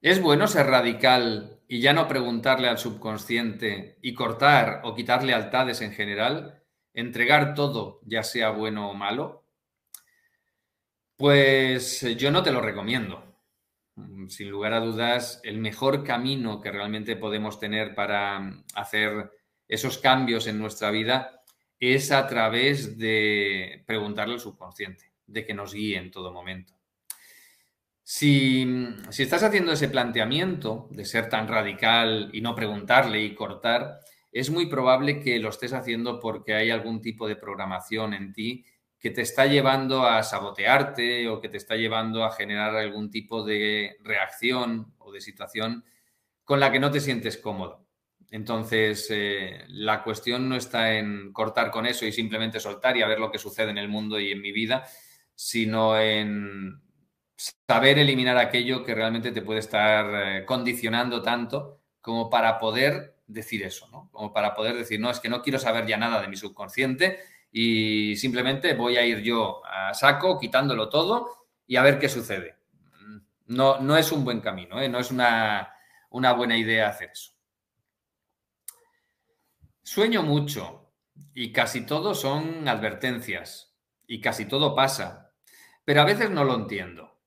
¿Es 0.00 0.20
bueno 0.20 0.46
ser 0.46 0.66
radical 0.66 1.60
y 1.66 1.80
ya 1.80 1.92
no 1.92 2.06
preguntarle 2.06 2.68
al 2.68 2.78
subconsciente 2.78 3.98
y 4.02 4.14
cortar 4.14 4.82
o 4.84 4.94
quitar 4.94 5.24
lealtades 5.24 5.80
en 5.80 5.92
general? 5.92 6.62
¿Entregar 6.92 7.54
todo, 7.54 8.00
ya 8.04 8.22
sea 8.22 8.50
bueno 8.50 8.90
o 8.90 8.94
malo? 8.94 9.46
Pues 11.16 12.02
yo 12.16 12.30
no 12.30 12.42
te 12.42 12.52
lo 12.52 12.60
recomiendo. 12.60 13.24
Sin 14.28 14.50
lugar 14.50 14.74
a 14.74 14.80
dudas, 14.80 15.40
el 15.42 15.58
mejor 15.58 16.04
camino 16.04 16.60
que 16.60 16.70
realmente 16.70 17.16
podemos 17.16 17.58
tener 17.58 17.94
para 17.94 18.62
hacer 18.74 19.32
esos 19.68 19.98
cambios 19.98 20.46
en 20.46 20.58
nuestra 20.58 20.90
vida 20.90 21.42
es 21.78 22.12
a 22.12 22.26
través 22.26 22.98
de 22.98 23.84
preguntarle 23.86 24.34
al 24.34 24.40
subconsciente, 24.40 25.12
de 25.26 25.44
que 25.44 25.54
nos 25.54 25.74
guíe 25.74 25.98
en 25.98 26.10
todo 26.10 26.32
momento. 26.32 26.76
Si, 28.02 28.64
estás 29.18 29.42
haciendo 29.42 29.72
ese 29.72 29.88
planteamiento 29.88 30.86
de 30.92 31.04
ser 31.04 31.28
tan 31.28 31.48
radical 31.48 32.30
y 32.32 32.40
no 32.40 32.54
preguntarle 32.54 33.20
y 33.20 33.34
cortar, 33.34 33.98
es 34.30 34.48
muy 34.48 34.66
probable 34.66 35.18
que 35.18 35.40
lo 35.40 35.48
estés 35.48 35.72
haciendo 35.72 36.20
porque 36.20 36.54
hay 36.54 36.70
algún 36.70 37.00
tipo 37.00 37.26
de 37.26 37.34
programación 37.34 38.14
en 38.14 38.32
ti 38.32 38.64
que 39.00 39.10
te 39.10 39.22
está 39.22 39.46
llevando 39.46 40.06
a 40.06 40.22
sabotearte 40.22 41.28
o 41.28 41.40
que 41.40 41.48
te 41.48 41.56
está 41.56 41.74
llevando 41.74 42.24
a 42.24 42.30
generar 42.30 42.76
algún 42.76 43.10
tipo 43.10 43.44
de 43.44 43.96
reacción 44.04 44.94
o 44.98 45.10
de 45.10 45.20
situación 45.20 45.84
con 46.44 46.60
la 46.60 46.70
que 46.70 46.78
no 46.78 46.92
te 46.92 47.00
sientes 47.00 47.36
cómodo. 47.36 47.85
Entonces, 48.30 49.06
eh, 49.10 49.64
la 49.68 50.02
cuestión 50.02 50.48
no 50.48 50.56
está 50.56 50.94
en 50.94 51.32
cortar 51.32 51.70
con 51.70 51.86
eso 51.86 52.04
y 52.04 52.12
simplemente 52.12 52.60
soltar 52.60 52.96
y 52.96 53.02
a 53.02 53.06
ver 53.06 53.20
lo 53.20 53.30
que 53.30 53.38
sucede 53.38 53.70
en 53.70 53.78
el 53.78 53.88
mundo 53.88 54.18
y 54.18 54.32
en 54.32 54.40
mi 54.40 54.52
vida, 54.52 54.84
sino 55.34 55.98
en 55.98 56.80
saber 57.36 57.98
eliminar 57.98 58.38
aquello 58.38 58.84
que 58.84 58.94
realmente 58.94 59.30
te 59.30 59.42
puede 59.42 59.60
estar 59.60 60.06
eh, 60.14 60.44
condicionando 60.44 61.22
tanto 61.22 61.80
como 62.00 62.30
para 62.30 62.58
poder 62.58 63.16
decir 63.26 63.62
eso, 63.62 63.88
¿no? 63.88 64.08
Como 64.12 64.32
para 64.32 64.54
poder 64.54 64.76
decir, 64.76 65.00
no, 65.00 65.10
es 65.10 65.20
que 65.20 65.28
no 65.28 65.42
quiero 65.42 65.58
saber 65.58 65.86
ya 65.86 65.96
nada 65.96 66.20
de 66.20 66.28
mi 66.28 66.36
subconsciente 66.36 67.18
y 67.50 68.16
simplemente 68.16 68.74
voy 68.74 68.96
a 68.96 69.04
ir 69.04 69.22
yo 69.22 69.64
a 69.66 69.92
saco, 69.94 70.38
quitándolo 70.38 70.88
todo 70.88 71.48
y 71.66 71.76
a 71.76 71.82
ver 71.82 71.98
qué 71.98 72.08
sucede. 72.08 72.56
No, 73.46 73.80
no 73.80 73.96
es 73.96 74.10
un 74.10 74.24
buen 74.24 74.40
camino, 74.40 74.80
¿eh? 74.80 74.88
no 74.88 74.98
es 74.98 75.10
una, 75.10 75.72
una 76.10 76.32
buena 76.32 76.56
idea 76.56 76.88
hacer 76.88 77.10
eso. 77.12 77.35
Sueño 79.86 80.24
mucho 80.24 80.92
y 81.32 81.52
casi 81.52 81.86
todo 81.86 82.12
son 82.12 82.66
advertencias 82.66 83.72
y 84.04 84.20
casi 84.20 84.46
todo 84.46 84.74
pasa, 84.74 85.32
pero 85.84 86.00
a 86.00 86.04
veces 86.04 86.28
no 86.28 86.42
lo 86.42 86.56
entiendo. 86.56 87.20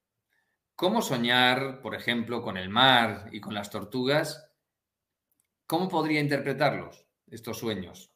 ¿Cómo 0.76 1.02
soñar, 1.02 1.80
por 1.82 1.96
ejemplo, 1.96 2.42
con 2.42 2.58
el 2.58 2.68
mar 2.68 3.30
y 3.32 3.40
con 3.40 3.54
las 3.54 3.70
tortugas? 3.70 4.52
¿Cómo 5.68 5.88
podría 5.88 6.20
interpretarlos, 6.20 7.08
estos 7.32 7.58
sueños? 7.58 8.12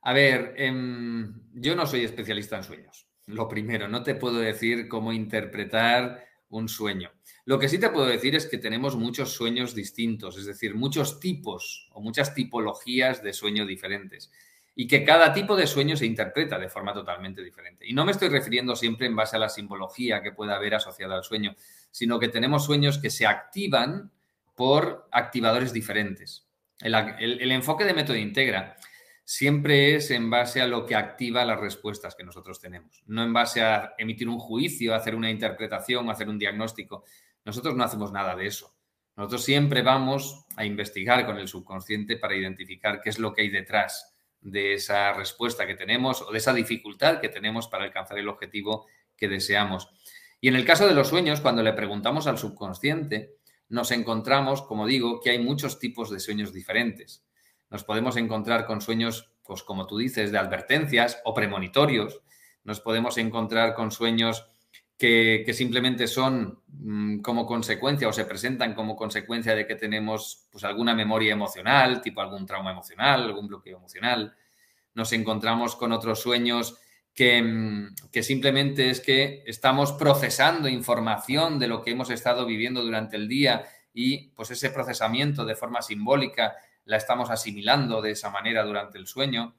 A 0.00 0.14
ver, 0.14 0.54
em, 0.56 1.42
yo 1.52 1.76
no 1.76 1.86
soy 1.86 2.02
especialista 2.02 2.56
en 2.56 2.64
sueños. 2.64 3.06
Lo 3.26 3.46
primero, 3.46 3.88
no 3.88 4.02
te 4.02 4.14
puedo 4.14 4.38
decir 4.38 4.88
cómo 4.88 5.12
interpretar 5.12 6.24
un 6.58 6.68
sueño. 6.68 7.10
Lo 7.44 7.58
que 7.58 7.68
sí 7.68 7.78
te 7.78 7.90
puedo 7.90 8.06
decir 8.06 8.34
es 8.34 8.46
que 8.46 8.58
tenemos 8.58 8.96
muchos 8.96 9.32
sueños 9.32 9.74
distintos, 9.74 10.38
es 10.38 10.46
decir, 10.46 10.74
muchos 10.74 11.20
tipos 11.20 11.88
o 11.92 12.00
muchas 12.00 12.34
tipologías 12.34 13.22
de 13.22 13.32
sueño 13.32 13.66
diferentes 13.66 14.30
y 14.76 14.86
que 14.88 15.04
cada 15.04 15.32
tipo 15.32 15.56
de 15.56 15.66
sueño 15.66 15.96
se 15.96 16.06
interpreta 16.06 16.58
de 16.58 16.68
forma 16.68 16.92
totalmente 16.92 17.42
diferente. 17.42 17.86
Y 17.86 17.92
no 17.92 18.04
me 18.04 18.12
estoy 18.12 18.28
refiriendo 18.28 18.74
siempre 18.74 19.06
en 19.06 19.14
base 19.14 19.36
a 19.36 19.38
la 19.38 19.48
simbología 19.48 20.22
que 20.22 20.32
pueda 20.32 20.56
haber 20.56 20.74
asociada 20.74 21.16
al 21.16 21.24
sueño, 21.24 21.54
sino 21.90 22.18
que 22.18 22.28
tenemos 22.28 22.64
sueños 22.64 22.98
que 22.98 23.10
se 23.10 23.26
activan 23.26 24.10
por 24.56 25.08
activadores 25.12 25.72
diferentes. 25.72 26.46
El, 26.80 27.52
enfoque 27.52 27.84
de 27.84 27.94
método 27.94 28.16
integra 28.16 28.76
siempre 29.24 29.94
es 29.94 30.10
en 30.10 30.28
base 30.30 30.60
a 30.60 30.66
lo 30.66 30.84
que 30.84 30.94
activa 30.94 31.44
las 31.44 31.58
respuestas 31.58 32.14
que 32.14 32.24
nosotros 32.24 32.60
tenemos, 32.60 33.02
no 33.06 33.22
en 33.22 33.32
base 33.32 33.62
a 33.62 33.94
emitir 33.98 34.28
un 34.28 34.38
juicio, 34.38 34.94
hacer 34.94 35.14
una 35.14 35.30
interpretación, 35.30 36.10
hacer 36.10 36.28
un 36.28 36.38
diagnóstico. 36.38 37.04
Nosotros 37.44 37.74
no 37.74 37.84
hacemos 37.84 38.12
nada 38.12 38.36
de 38.36 38.46
eso. 38.46 38.74
Nosotros 39.16 39.44
siempre 39.44 39.82
vamos 39.82 40.44
a 40.56 40.64
investigar 40.64 41.24
con 41.24 41.38
el 41.38 41.48
subconsciente 41.48 42.16
para 42.16 42.34
identificar 42.34 43.00
qué 43.00 43.10
es 43.10 43.18
lo 43.18 43.32
que 43.32 43.42
hay 43.42 43.48
detrás 43.48 44.14
de 44.40 44.74
esa 44.74 45.12
respuesta 45.12 45.66
que 45.66 45.74
tenemos 45.74 46.20
o 46.22 46.30
de 46.30 46.38
esa 46.38 46.52
dificultad 46.52 47.20
que 47.20 47.28
tenemos 47.28 47.68
para 47.68 47.84
alcanzar 47.84 48.18
el 48.18 48.28
objetivo 48.28 48.86
que 49.16 49.28
deseamos. 49.28 49.88
Y 50.40 50.48
en 50.48 50.56
el 50.56 50.66
caso 50.66 50.86
de 50.86 50.94
los 50.94 51.08
sueños, 51.08 51.40
cuando 51.40 51.62
le 51.62 51.72
preguntamos 51.72 52.26
al 52.26 52.38
subconsciente, 52.38 53.36
nos 53.68 53.90
encontramos, 53.92 54.62
como 54.62 54.86
digo, 54.86 55.20
que 55.20 55.30
hay 55.30 55.38
muchos 55.38 55.78
tipos 55.78 56.10
de 56.10 56.20
sueños 56.20 56.52
diferentes. 56.52 57.23
Nos 57.74 57.82
podemos 57.82 58.16
encontrar 58.16 58.66
con 58.66 58.80
sueños, 58.80 59.32
pues 59.42 59.64
como 59.64 59.88
tú 59.88 59.98
dices, 59.98 60.30
de 60.30 60.38
advertencias 60.38 61.20
o 61.24 61.34
premonitorios. 61.34 62.20
Nos 62.62 62.78
podemos 62.78 63.18
encontrar 63.18 63.74
con 63.74 63.90
sueños 63.90 64.46
que, 64.96 65.44
simplemente 65.52 66.06
son 66.06 66.60
mm, 66.68 67.18
como 67.18 67.44
consecuencia 67.46 68.06
o 68.06 68.12
se 68.12 68.26
presentan 68.26 68.74
como 68.74 68.94
consecuencia 68.94 69.56
de 69.56 69.66
que 69.66 69.74
tenemos 69.74 70.46
pues, 70.52 70.62
alguna 70.62 70.94
memoria 70.94 71.32
emocional, 71.32 72.00
tipo 72.00 72.20
algún 72.20 72.46
trauma 72.46 72.70
emocional, 72.70 73.24
algún 73.24 73.48
bloqueo 73.48 73.78
emocional. 73.78 74.36
Nos 74.94 75.12
encontramos 75.12 75.74
con 75.74 75.90
otros 75.90 76.22
sueños 76.22 76.78
que, 77.12 77.42
mm, 77.42 77.96
que, 78.12 78.22
simplemente 78.22 78.88
es 78.90 79.00
que 79.00 79.42
estamos 79.48 79.90
procesando 79.94 80.68
información 80.68 81.58
de 81.58 81.66
lo 81.66 81.82
que 81.82 81.90
hemos 81.90 82.10
estado 82.10 82.46
viviendo 82.46 82.84
durante 82.84 83.16
el 83.16 83.26
día 83.26 83.64
y 83.92 84.28
pues 84.28 84.52
ese 84.52 84.70
procesamiento 84.70 85.44
de 85.44 85.56
forma 85.56 85.82
simbólica 85.82 86.54
la 86.84 86.96
estamos 86.96 87.30
asimilando 87.30 88.02
de 88.02 88.12
esa 88.12 88.30
manera 88.30 88.64
durante 88.64 88.98
el 88.98 89.06
sueño. 89.06 89.56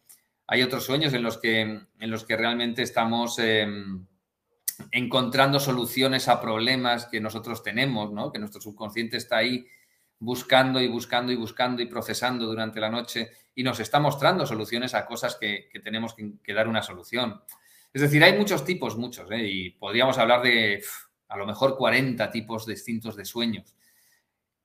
Hay 0.48 0.62
otros 0.62 0.86
sueños 0.86 1.14
en 1.14 1.24
los 1.24 1.38
que, 1.38 1.62
en 1.62 2.12
los 2.12 2.24
que 2.24 2.38
realmente 2.38 2.82
estamos... 2.82 3.40
Em, 3.40 4.06
encontrando 4.92 5.60
soluciones 5.60 6.28
a 6.28 6.42
problemas 6.42 7.06
que 7.06 7.22
nosotros 7.22 7.64
tenemos, 7.64 8.12
¿no? 8.12 8.32
que 8.32 8.40
nuestro 8.40 8.62
subconsciente 8.62 9.18
está 9.18 9.38
ahí 9.38 9.66
buscando 10.20 10.82
y 10.82 10.88
buscando 10.88 11.32
y 11.32 11.36
buscando 11.36 11.82
y 11.82 11.88
procesando 11.88 12.46
durante 12.46 12.80
la 12.80 12.90
noche 12.90 13.32
y 13.54 13.64
nos 13.64 13.80
está 13.80 14.00
mostrando 14.00 14.46
soluciones 14.46 14.94
a 14.94 15.06
cosas 15.06 15.36
que, 15.36 15.70
tenemos 15.84 16.16
que, 16.16 16.54
dar 16.54 16.68
una 16.68 16.82
solución. 16.82 17.42
Es 17.94 18.02
decir, 18.02 18.24
hay 18.24 18.38
muchos 18.38 18.66
tipos, 18.66 18.98
muchos, 18.98 19.30
¿eh? 19.32 19.48
y 19.48 19.70
podríamos 19.72 20.18
hablar 20.18 20.42
de 20.42 20.84
a 21.30 21.38
lo 21.38 21.46
mejor 21.46 21.78
40 21.78 22.30
tipos 22.32 22.66
distintos 22.66 23.16
de 23.16 23.26
sueños. 23.26 23.76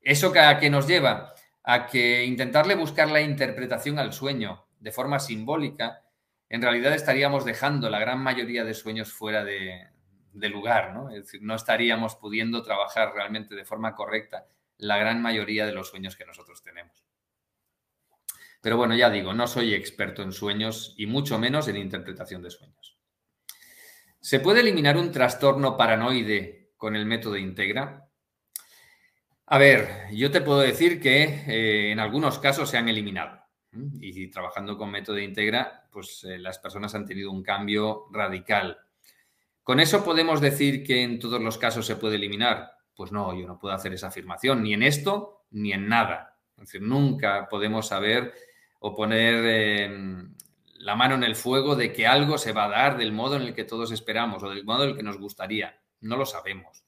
¿Eso 0.01 0.33
a 0.37 0.59
qué 0.59 0.71
nos 0.71 0.87
lleva? 0.87 1.35
A 1.63 1.87
que 1.87 2.25
intentarle 2.25 2.75
buscar 2.75 3.11
la 3.11 3.21
interpretación 3.21 3.99
al 3.99 4.13
sueño 4.13 4.67
de 4.79 4.93
forma 4.93 5.19
simbólica, 5.19 6.03
en 6.49 6.63
realidad 6.63 6.95
estaríamos 6.95 7.45
dejando 7.45 7.89
la 7.91 8.01
gran 8.01 8.21
mayoría 8.21 8.65
de 8.65 8.75
sueños 8.75 9.13
fuera 9.13 9.45
de, 9.45 9.89
lugar, 10.33 10.95
¿no? 10.95 11.11
Es 11.11 11.27
decir, 11.27 11.43
no 11.43 11.55
estaríamos 11.55 12.17
pudiendo 12.17 12.63
trabajar 12.63 13.13
realmente 13.15 13.55
de 13.55 13.65
forma 13.65 13.95
correcta 13.95 14.47
la 14.79 14.99
gran 14.99 15.23
mayoría 15.23 15.67
de 15.67 15.73
los 15.73 15.91
sueños 15.91 16.17
que 16.17 16.25
nosotros 16.25 16.63
tenemos. 16.63 17.05
Pero 18.61 18.77
bueno, 18.77 18.95
ya 18.97 19.11
digo, 19.11 19.33
no 19.33 19.47
soy 19.47 19.75
experto 19.75 20.23
en 20.23 20.33
sueños 20.33 20.95
y 20.97 21.07
mucho 21.07 21.39
menos 21.39 21.69
en 21.69 21.77
interpretación 21.77 22.43
de 22.43 22.51
sueños. 22.51 22.99
¿Se 24.21 24.41
puede 24.41 24.61
eliminar 24.61 24.97
un 24.99 25.13
trastorno 25.13 25.77
paranoide 25.77 26.73
con 26.77 26.97
el 26.97 27.07
método 27.07 27.37
Integra? 27.37 28.10
A 29.51 29.59
ver, 29.59 30.07
yo 30.13 30.31
te 30.31 30.41
puedo 30.41 30.61
decir 30.61 31.01
que 31.01 31.23
eh, 31.47 31.93
en 31.93 32.01
algunos 32.01 32.39
casos 32.39 32.71
se 32.71 32.79
han 32.79 32.89
eliminado. 32.89 33.39
Y 34.01 34.29
trabajando 34.29 34.77
con 34.77 34.91
método 34.91 35.19
Integra, 35.19 35.87
pues 35.93 36.25
eh, 36.25 36.39
las 36.39 36.59
personas 36.59 36.95
han 36.95 37.07
tenido 37.07 37.31
un 37.31 37.43
cambio 37.43 38.07
radical 38.11 38.79
¿Con 39.71 39.79
eso 39.79 40.03
podemos 40.03 40.41
decir 40.41 40.83
que 40.83 41.03
en 41.03 41.21
todos 41.21 41.41
los 41.41 41.57
casos 41.57 41.87
se 41.87 41.95
puede 41.95 42.17
eliminar? 42.17 42.73
Pues 42.93 43.13
no, 43.13 43.39
yo 43.39 43.47
no 43.47 43.57
puedo 43.57 43.73
hacer 43.73 43.93
esa 43.93 44.09
afirmación, 44.09 44.65
ni 44.65 44.75
en 44.75 44.83
esto 44.83 45.45
ni 45.51 45.73
en 45.73 45.89
nada. 45.89 46.39
Es 46.57 46.65
decir, 46.65 46.83
nunca 46.83 47.47
podemos 47.49 47.87
saber 47.87 48.35
o 48.81 48.95
poner 48.97 49.45
em, 49.45 50.35
la 50.79 50.97
mano 50.97 51.15
en 51.15 51.23
el 51.23 51.37
fuego 51.37 51.77
de 51.77 51.93
que 51.93 52.09
algo 52.09 52.37
se 52.37 52.53
va 52.53 52.65
a 52.65 52.69
dar 52.69 52.97
del 52.97 53.13
modo 53.13 53.37
en 53.37 53.43
el 53.43 53.55
que 53.55 53.63
todos 53.63 53.93
esperamos 53.93 54.43
o 54.43 54.51
del 54.51 54.65
modo 54.65 54.83
en 54.83 54.91
el 54.91 54.97
que 54.97 55.05
nos 55.05 55.19
gustaría. 55.19 55.81
No 56.01 56.17
lo 56.17 56.27
sabemos. 56.27 56.85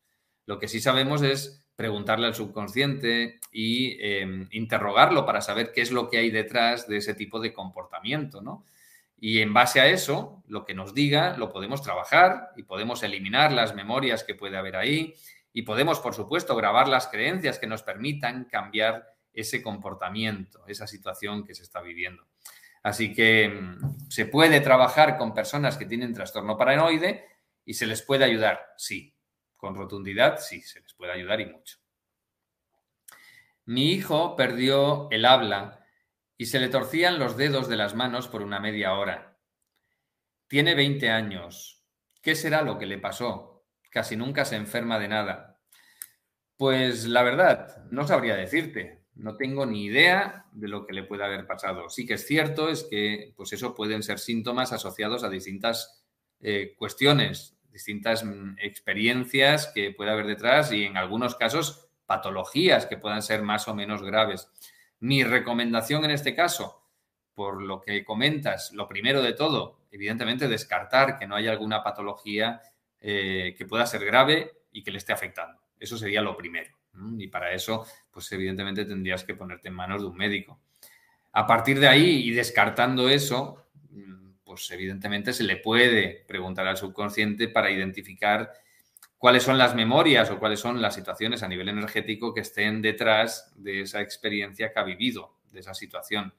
Lo 0.46 0.58
que 0.58 0.66
sí 0.66 0.80
sabemos 0.80 1.22
es 1.22 1.61
preguntarle 1.82 2.28
al 2.28 2.36
subconsciente 2.36 3.40
y 3.50 3.98
em, 4.00 4.46
interrogarlo 4.52 5.26
para 5.26 5.40
saber 5.40 5.72
qué 5.72 5.80
es 5.80 5.90
lo 5.90 6.08
que 6.08 6.18
hay 6.18 6.30
detrás 6.30 6.86
de 6.86 6.98
ese 6.98 7.12
tipo 7.14 7.40
de 7.40 7.52
comportamiento, 7.52 8.40
¿no? 8.40 8.64
Y 9.18 9.40
en 9.40 9.52
base 9.52 9.80
a 9.80 9.88
eso, 9.88 10.44
lo 10.46 10.64
que 10.64 10.74
nos 10.74 10.94
diga, 10.94 11.36
lo 11.36 11.50
podemos 11.50 11.82
trabajar 11.82 12.50
y 12.56 12.62
podemos 12.62 13.02
eliminar 13.02 13.50
las 13.50 13.74
memorias 13.74 14.22
que 14.22 14.36
puede 14.36 14.56
haber 14.56 14.76
ahí 14.76 15.14
y 15.52 15.62
podemos, 15.62 15.98
por 15.98 16.14
supuesto, 16.14 16.54
grabar 16.54 16.86
las 16.86 17.08
creencias 17.08 17.58
que 17.58 17.66
nos 17.66 17.82
permitan 17.82 18.44
cambiar 18.44 19.08
ese 19.32 19.60
comportamiento, 19.60 20.64
esa 20.68 20.86
situación 20.86 21.44
que 21.44 21.56
se 21.56 21.64
está 21.64 21.80
viviendo. 21.80 22.28
Así 22.84 23.12
que 23.12 23.48
mm, 23.48 24.08
se 24.08 24.26
puede 24.26 24.60
trabajar 24.60 25.18
con 25.18 25.34
personas 25.34 25.76
que 25.76 25.86
tienen 25.86 26.14
trastorno 26.14 26.56
paranoide 26.56 27.24
y 27.64 27.74
se 27.74 27.86
les 27.86 28.02
puede 28.02 28.24
ayudar, 28.24 28.60
sí. 28.76 29.11
Con 29.62 29.76
rotundidad, 29.76 30.40
sí, 30.40 30.60
se 30.60 30.80
les 30.80 30.92
puede 30.92 31.12
ayudar 31.12 31.40
y 31.40 31.46
mucho. 31.46 31.78
Mi 33.64 33.92
hijo 33.92 34.34
perdió 34.34 35.06
el 35.12 35.24
habla 35.24 35.86
y 36.36 36.46
se 36.46 36.58
le 36.58 36.68
torcían 36.68 37.20
los 37.20 37.36
dedos 37.36 37.68
de 37.68 37.76
las 37.76 37.94
manos 37.94 38.26
por 38.26 38.42
una 38.42 38.58
media 38.58 38.94
hora. 38.94 39.38
Tiene 40.48 40.74
20 40.74 41.10
años. 41.10 41.86
¿Qué 42.20 42.34
será 42.34 42.62
lo 42.62 42.76
que 42.76 42.86
le 42.86 42.98
pasó? 42.98 43.64
Casi 43.88 44.16
nunca 44.16 44.44
se 44.44 44.56
enferma 44.56 44.98
de 44.98 45.06
nada. 45.06 45.60
Pues 46.56 47.06
la 47.06 47.22
verdad, 47.22 47.84
no 47.92 48.04
sabría 48.04 48.34
decirte. 48.34 49.04
No 49.14 49.36
tengo 49.36 49.64
ni 49.64 49.84
idea 49.84 50.46
de 50.50 50.66
lo 50.66 50.84
que 50.84 50.92
le 50.92 51.04
puede 51.04 51.24
haber 51.24 51.46
pasado. 51.46 51.88
Sí 51.88 52.04
que 52.04 52.14
es 52.14 52.26
cierto, 52.26 52.68
es 52.68 52.82
que 52.90 53.32
pues 53.36 53.52
eso 53.52 53.76
pueden 53.76 54.02
ser 54.02 54.18
síntomas 54.18 54.72
asociados 54.72 55.22
a 55.22 55.30
distintas 55.30 56.02
eh, 56.40 56.74
cuestiones, 56.76 57.56
distintas 57.72 58.24
mm, 58.24 58.56
experiencias 58.58 59.72
que 59.74 59.90
puede 59.90 60.10
haber 60.10 60.26
detrás 60.26 60.72
y 60.72 60.84
en 60.84 60.96
algunos 60.96 61.34
casos 61.34 61.88
patologías 62.06 62.86
que 62.86 62.98
puedan 62.98 63.22
ser 63.22 63.42
más 63.42 63.66
o 63.68 63.74
menos 63.74 64.02
graves. 64.02 64.48
Mi 65.00 65.24
recomendación 65.24 66.04
en 66.04 66.10
este 66.10 66.34
caso, 66.34 66.82
por 67.34 67.62
lo 67.62 67.80
que 67.80 68.04
comentas, 68.04 68.72
lo 68.72 68.86
primero 68.86 69.22
de 69.22 69.32
todo, 69.32 69.80
evidentemente 69.90 70.48
descartar 70.48 71.18
que 71.18 71.26
no 71.26 71.34
haya 71.34 71.50
alguna 71.50 71.82
patología 71.82 72.60
eh, 73.00 73.54
que 73.56 73.66
pueda 73.66 73.86
ser 73.86 74.04
grave 74.04 74.52
y 74.70 74.82
que 74.82 74.90
le 74.90 74.98
esté 74.98 75.12
afectando. 75.12 75.60
Eso 75.78 75.96
sería 75.96 76.22
lo 76.22 76.36
primero. 76.36 76.76
Y 77.18 77.28
para 77.28 77.52
eso, 77.52 77.86
pues 78.10 78.30
evidentemente 78.32 78.84
tendrías 78.84 79.24
que 79.24 79.34
ponerte 79.34 79.68
en 79.68 79.74
manos 79.74 80.02
de 80.02 80.08
un 80.08 80.16
médico. 80.16 80.60
A 81.32 81.46
partir 81.46 81.80
de 81.80 81.88
ahí 81.88 82.28
y 82.28 82.30
descartando 82.32 83.08
eso, 83.08 83.61
pues 84.52 84.70
evidentemente 84.70 85.32
se 85.32 85.44
le 85.44 85.56
puede 85.56 86.24
preguntar 86.26 86.66
al 86.66 86.76
subconsciente 86.76 87.48
para 87.48 87.70
identificar 87.70 88.52
cuáles 89.18 89.42
son 89.42 89.58
las 89.58 89.74
memorias 89.74 90.30
o 90.30 90.38
cuáles 90.38 90.60
son 90.60 90.82
las 90.82 90.94
situaciones 90.94 91.42
a 91.42 91.48
nivel 91.48 91.68
energético 91.68 92.34
que 92.34 92.40
estén 92.40 92.82
detrás 92.82 93.52
de 93.56 93.82
esa 93.82 94.00
experiencia 94.00 94.72
que 94.72 94.80
ha 94.80 94.84
vivido, 94.84 95.38
de 95.50 95.60
esa 95.60 95.74
situación. 95.74 96.34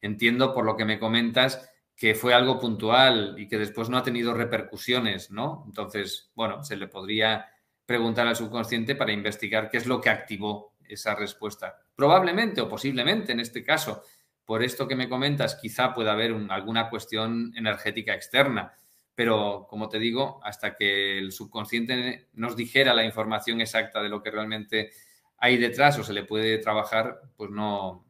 Entiendo 0.00 0.54
por 0.54 0.64
lo 0.64 0.76
que 0.76 0.84
me 0.84 0.98
comentas 0.98 1.70
que 1.96 2.14
fue 2.14 2.34
algo 2.34 2.58
puntual 2.58 3.36
y 3.38 3.48
que 3.48 3.58
después 3.58 3.88
no 3.88 3.96
ha 3.96 4.02
tenido 4.02 4.34
repercusiones, 4.34 5.30
¿no? 5.30 5.64
Entonces, 5.66 6.30
bueno, 6.34 6.64
se 6.64 6.76
le 6.76 6.88
podría 6.88 7.48
preguntar 7.86 8.26
al 8.26 8.36
subconsciente 8.36 8.94
para 8.94 9.12
investigar 9.12 9.70
qué 9.70 9.76
es 9.76 9.86
lo 9.86 10.00
que 10.00 10.10
activó 10.10 10.74
esa 10.88 11.14
respuesta. 11.14 11.78
Probablemente 11.94 12.60
o 12.60 12.68
posiblemente 12.68 13.32
en 13.32 13.40
este 13.40 13.62
caso, 13.62 14.02
por 14.44 14.62
esto 14.62 14.86
que 14.88 14.96
me 14.96 15.08
comentas, 15.08 15.56
quizá 15.56 15.94
pueda 15.94 16.12
haber 16.12 16.34
alguna 16.50 16.90
cuestión 16.90 17.52
energética 17.56 18.14
externa 18.14 18.74
pero 19.14 19.66
como 19.68 19.88
te 19.88 19.98
digo, 19.98 20.40
hasta 20.42 20.74
que 20.74 21.18
el 21.18 21.32
subconsciente 21.32 22.28
nos 22.32 22.56
dijera 22.56 22.94
la 22.94 23.04
información 23.04 23.60
exacta 23.60 24.02
de 24.02 24.08
lo 24.08 24.22
que 24.22 24.30
realmente 24.30 24.90
hay 25.38 25.56
detrás 25.56 25.98
o 25.98 26.04
se 26.04 26.12
le 26.12 26.24
puede 26.24 26.58
trabajar, 26.58 27.20
pues 27.36 27.50
no, 27.50 28.06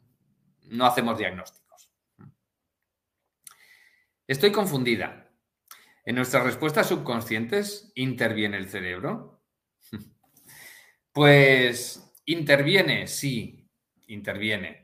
no 0.65 0.87
hacemos 0.87 1.19
diagnósticos. 1.19 1.91
Estoy 4.27 4.53
confundida. 4.53 5.31
¿En 6.07 6.17
nuestras 6.17 6.45
respuestas 6.45 6.89
subconscientes 6.89 7.93
interviene 7.95 8.57
el 8.57 8.69
cerebro? 8.69 9.43
Pues 11.13 12.13
interviene, 12.25 13.07
sí, 13.07 13.71
interviene. 14.09 14.84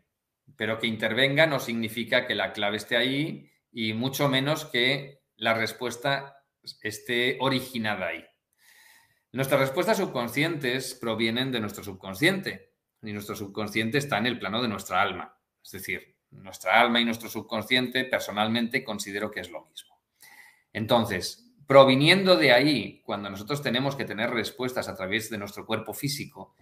Pero 0.60 0.78
que 0.78 0.86
intervenga 0.86 1.46
no 1.46 1.58
significa 1.58 2.26
que 2.26 2.34
la 2.34 2.52
clave 2.52 2.76
esté 2.76 2.98
ahí 2.98 3.50
y 3.72 3.94
mucho 3.94 4.28
menos 4.28 4.66
que 4.66 5.22
la 5.36 5.54
respuesta 5.54 6.44
esté 6.82 7.38
originada 7.40 8.08
ahí. 8.08 8.22
Nuestras 9.32 9.58
respuestas 9.58 9.96
subconscientes 9.96 10.92
provienen 10.92 11.50
de 11.50 11.60
nuestro 11.60 11.82
subconsciente 11.82 12.74
y 13.02 13.10
nuestro 13.14 13.36
subconsciente 13.36 13.96
está 13.96 14.18
en 14.18 14.26
el 14.26 14.38
plano 14.38 14.60
de 14.60 14.68
nuestra 14.68 15.00
alma. 15.00 15.34
Es 15.64 15.70
decir, 15.70 16.18
nuestra 16.30 16.78
alma 16.78 17.00
y 17.00 17.06
nuestro 17.06 17.30
subconsciente 17.30 18.04
personalmente 18.04 18.84
considero 18.84 19.30
que 19.30 19.40
es 19.40 19.50
lo 19.50 19.64
mismo. 19.64 19.98
Entonces, 20.74 21.54
proviniendo 21.66 22.36
de 22.36 22.52
ahí, 22.52 23.00
cuando 23.06 23.30
nosotros 23.30 23.62
tenemos 23.62 23.96
que 23.96 24.04
tener 24.04 24.28
respuestas 24.28 24.88
a 24.88 24.94
través 24.94 25.30
de 25.30 25.38
nuestro 25.38 25.64
cuerpo 25.64 25.94
físico, 25.94 26.54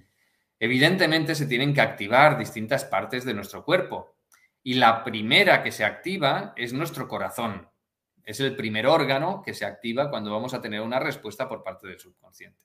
evidentemente 0.59 1.35
se 1.35 1.47
tienen 1.47 1.73
que 1.73 1.81
activar 1.81 2.39
distintas 2.39 2.85
partes 2.85 3.25
de 3.25 3.35
nuestro 3.35 3.65
cuerpo. 3.65 4.17
Y 4.63 4.75
la 4.75 5.05
primera 5.05 5.63
que 5.63 5.73
se 5.73 5.85
activa 5.85 6.53
es 6.57 6.73
nuestro 6.73 7.09
corazón. 7.09 7.69
Es 8.25 8.41
el 8.41 8.55
primer 8.57 8.87
órgano 8.87 9.43
que 9.43 9.55
se 9.55 9.65
activa 9.65 10.11
cuando 10.11 10.31
vamos 10.31 10.53
a 10.53 10.61
tener 10.61 10.81
una 10.81 10.99
respuesta 10.99 11.49
por 11.49 11.63
parte 11.63 11.87
del 11.87 11.99
subconsciente. 11.99 12.65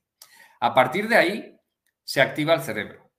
A 0.60 0.74
partir 0.74 1.08
de 1.08 1.16
ahí, 1.16 1.60
se 2.04 2.22
activa 2.22 2.54
el 2.54 2.62
cerebro. 2.62 3.12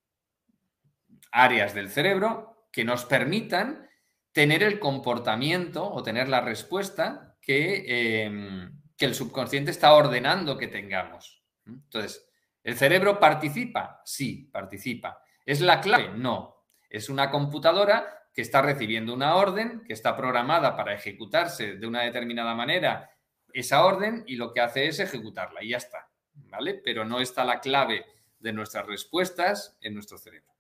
Áreas 1.33 1.75
del 1.75 1.89
cerebro 1.89 2.69
que 2.71 2.85
nos 2.85 3.05
permitan 3.05 3.89
tener 4.33 4.63
el 4.63 4.79
comportamiento 4.79 5.91
o 5.91 6.03
tener 6.03 6.29
la 6.29 6.41
respuesta 6.41 7.37
que, 7.41 8.71
que 8.97 9.05
el 9.05 9.15
subconsciente 9.15 9.71
está 9.71 9.95
ordenando 9.95 10.59
que 10.59 10.69
tengamos. 10.69 11.45
Entonces, 11.67 12.29
¿el 12.65 12.77
cerebro 12.77 13.21
participa? 13.21 14.03
Sí, 14.05 14.51
participa. 14.53 15.23
¿Es 15.47 15.61
la 15.61 15.81
clave? 15.81 16.11
No. 16.17 16.65
Es 16.91 17.09
una 17.09 17.31
computadora 17.31 18.29
que 18.35 18.43
está 18.43 18.63
recibiendo 18.63 19.15
una 19.15 19.37
orden, 19.37 19.85
que 19.87 19.93
está 19.93 20.17
programada 20.17 20.77
para 20.77 20.95
ejecutarse 20.95 21.77
de 21.77 21.87
una 21.87 22.03
determinada 22.03 22.55
manera 22.55 23.11
esa 23.53 23.85
orden 23.85 24.25
y 24.27 24.35
lo 24.37 24.53
que 24.53 24.61
hace 24.61 24.89
es 24.89 24.99
ejecutarla 24.99 25.63
y 25.63 25.69
ya 25.69 25.77
está, 25.77 26.11
¿vale? 26.35 26.75
Pero 26.75 27.05
no 27.05 27.21
está 27.21 27.45
la 27.45 27.61
clave 27.61 28.05
de 28.41 28.53
nuestras 28.53 28.87
respuestas 28.87 29.79
en 29.81 29.95
nuestro 29.95 30.19
cerebro. 30.19 30.53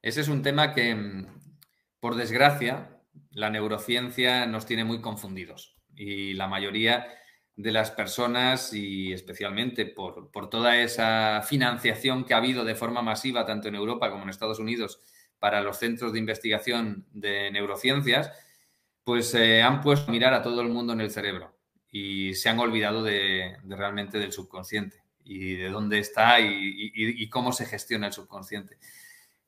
Ese 0.00 0.20
es 0.20 0.28
un 0.28 0.42
tema 0.42 0.72
que, 0.72 1.26
por 1.98 2.14
desgracia, 2.14 3.00
la 3.30 3.50
neurociencia 3.50 4.46
nos 4.46 4.64
tiene 4.64 4.84
muy 4.84 5.00
confundidos 5.00 5.76
y 5.94 6.34
la 6.34 6.46
mayoría 6.46 7.08
de 7.58 7.72
las 7.72 7.90
personas 7.90 8.72
y 8.72 9.12
especialmente 9.12 9.84
por, 9.84 10.30
por 10.30 10.48
toda 10.48 10.80
esa 10.80 11.42
financiación 11.42 12.24
que 12.24 12.32
ha 12.32 12.36
habido 12.36 12.64
de 12.64 12.76
forma 12.76 13.02
masiva 13.02 13.44
tanto 13.44 13.66
en 13.66 13.74
Europa 13.74 14.10
como 14.10 14.22
en 14.22 14.28
Estados 14.28 14.60
Unidos 14.60 15.00
para 15.40 15.60
los 15.60 15.76
centros 15.76 16.12
de 16.12 16.20
investigación 16.20 17.04
de 17.10 17.50
neurociencias, 17.50 18.30
pues 19.02 19.30
se 19.30 19.60
han 19.60 19.80
puesto 19.80 20.08
a 20.08 20.12
mirar 20.12 20.34
a 20.34 20.42
todo 20.42 20.60
el 20.60 20.68
mundo 20.68 20.92
en 20.92 21.00
el 21.00 21.10
cerebro 21.10 21.58
y 21.90 22.32
se 22.34 22.48
han 22.48 22.60
olvidado 22.60 23.02
de, 23.02 23.56
realmente 23.64 24.20
del 24.20 24.30
subconsciente 24.30 25.02
y 25.24 25.56
de 25.56 25.68
dónde 25.68 25.98
está 25.98 26.38
y, 26.38 27.28
cómo 27.28 27.50
se 27.50 27.66
gestiona 27.66 28.06
el 28.06 28.12
subconsciente. 28.12 28.78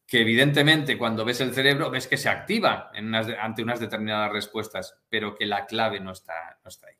Que 0.05 0.23
evidentemente 0.23 0.99
cuando 0.99 1.25
ves 1.25 1.41
el 1.43 1.55
cerebro 1.55 1.91
ves 1.91 2.09
que 2.09 2.17
se 2.17 2.29
activa 2.29 2.91
ante 3.39 3.63
unas 3.63 3.79
determinadas 3.79 4.33
respuestas, 4.33 4.99
pero 5.09 5.37
que 5.37 5.47
la 5.47 5.65
clave 5.67 6.01
no 6.01 6.11
está, 6.11 6.59
no 6.65 6.69
está 6.69 6.89
ahí. 6.89 7.00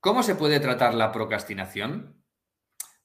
¿Cómo 0.00 0.22
se 0.22 0.36
puede 0.36 0.60
tratar 0.60 0.94
la 0.94 1.10
procrastinación? 1.10 2.22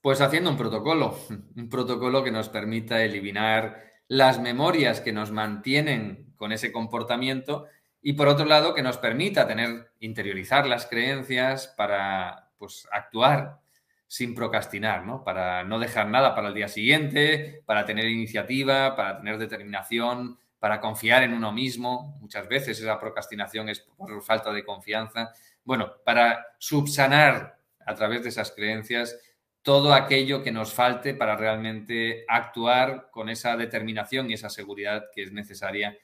Pues 0.02 0.22
haciendo 0.22 0.52
un 0.52 0.58
protocolo, 0.58 1.18
un 1.56 1.70
protocolo 1.70 2.24
que 2.24 2.32
nos 2.32 2.50
permita 2.50 3.04
eliminar 3.04 3.82
las 4.08 4.40
memorias 4.40 5.02
que 5.02 5.12
nos 5.12 5.32
mantienen 5.32 6.34
con 6.36 6.52
ese 6.52 6.72
comportamiento 6.72 7.66
y 8.02 8.14
por 8.14 8.28
otro 8.28 8.46
lado 8.46 8.76
que 8.76 8.84
nos 8.84 8.98
permita 8.98 9.48
tener, 9.48 9.92
interiorizar 10.02 10.68
las 10.68 10.86
creencias 10.86 11.74
para 11.76 12.52
pues, 12.58 12.88
actuar 12.92 13.60
sin 14.08 14.36
procrastinar, 14.36 15.04
¿no? 15.06 15.24
Para 15.24 15.64
no 15.64 15.80
dejar 15.80 16.08
nada 16.10 16.36
para 16.36 16.50
el 16.50 16.54
día 16.54 16.68
siguiente, 16.68 17.64
para 17.66 17.86
tener 17.86 18.06
iniciativa, 18.06 18.96
para 18.96 19.18
tener 19.18 19.40
determinación, 19.40 20.38
para 20.60 20.80
confiar 20.80 21.24
en 21.24 21.34
uno 21.34 21.52
mismo. 21.52 22.16
Muchas 22.22 22.48
veces 22.48 22.80
esa 22.80 23.00
procrastinación 23.00 23.70
es 23.70 23.80
por 23.80 24.22
falta 24.22 24.54
de 24.54 24.64
confianza. 24.64 25.34
Bueno, 25.64 25.94
para 26.04 26.46
subsanar 26.60 27.60
a 27.86 27.96
través 27.96 28.24
de 28.24 28.30
esas 28.30 28.52
creencias 28.52 29.18
todo 29.64 29.94
aquello 29.94 30.44
que 30.44 30.52
nos 30.52 30.74
falte 30.74 31.14
para 31.14 31.38
realmente 31.38 32.26
actuar 32.28 33.10
con 33.10 33.30
esa 33.30 33.56
determinación 33.56 34.30
y 34.30 34.34
esa 34.34 34.50
seguridad 34.50 35.06
que 35.16 35.24
es 35.24 35.32
necesaria 35.32 35.98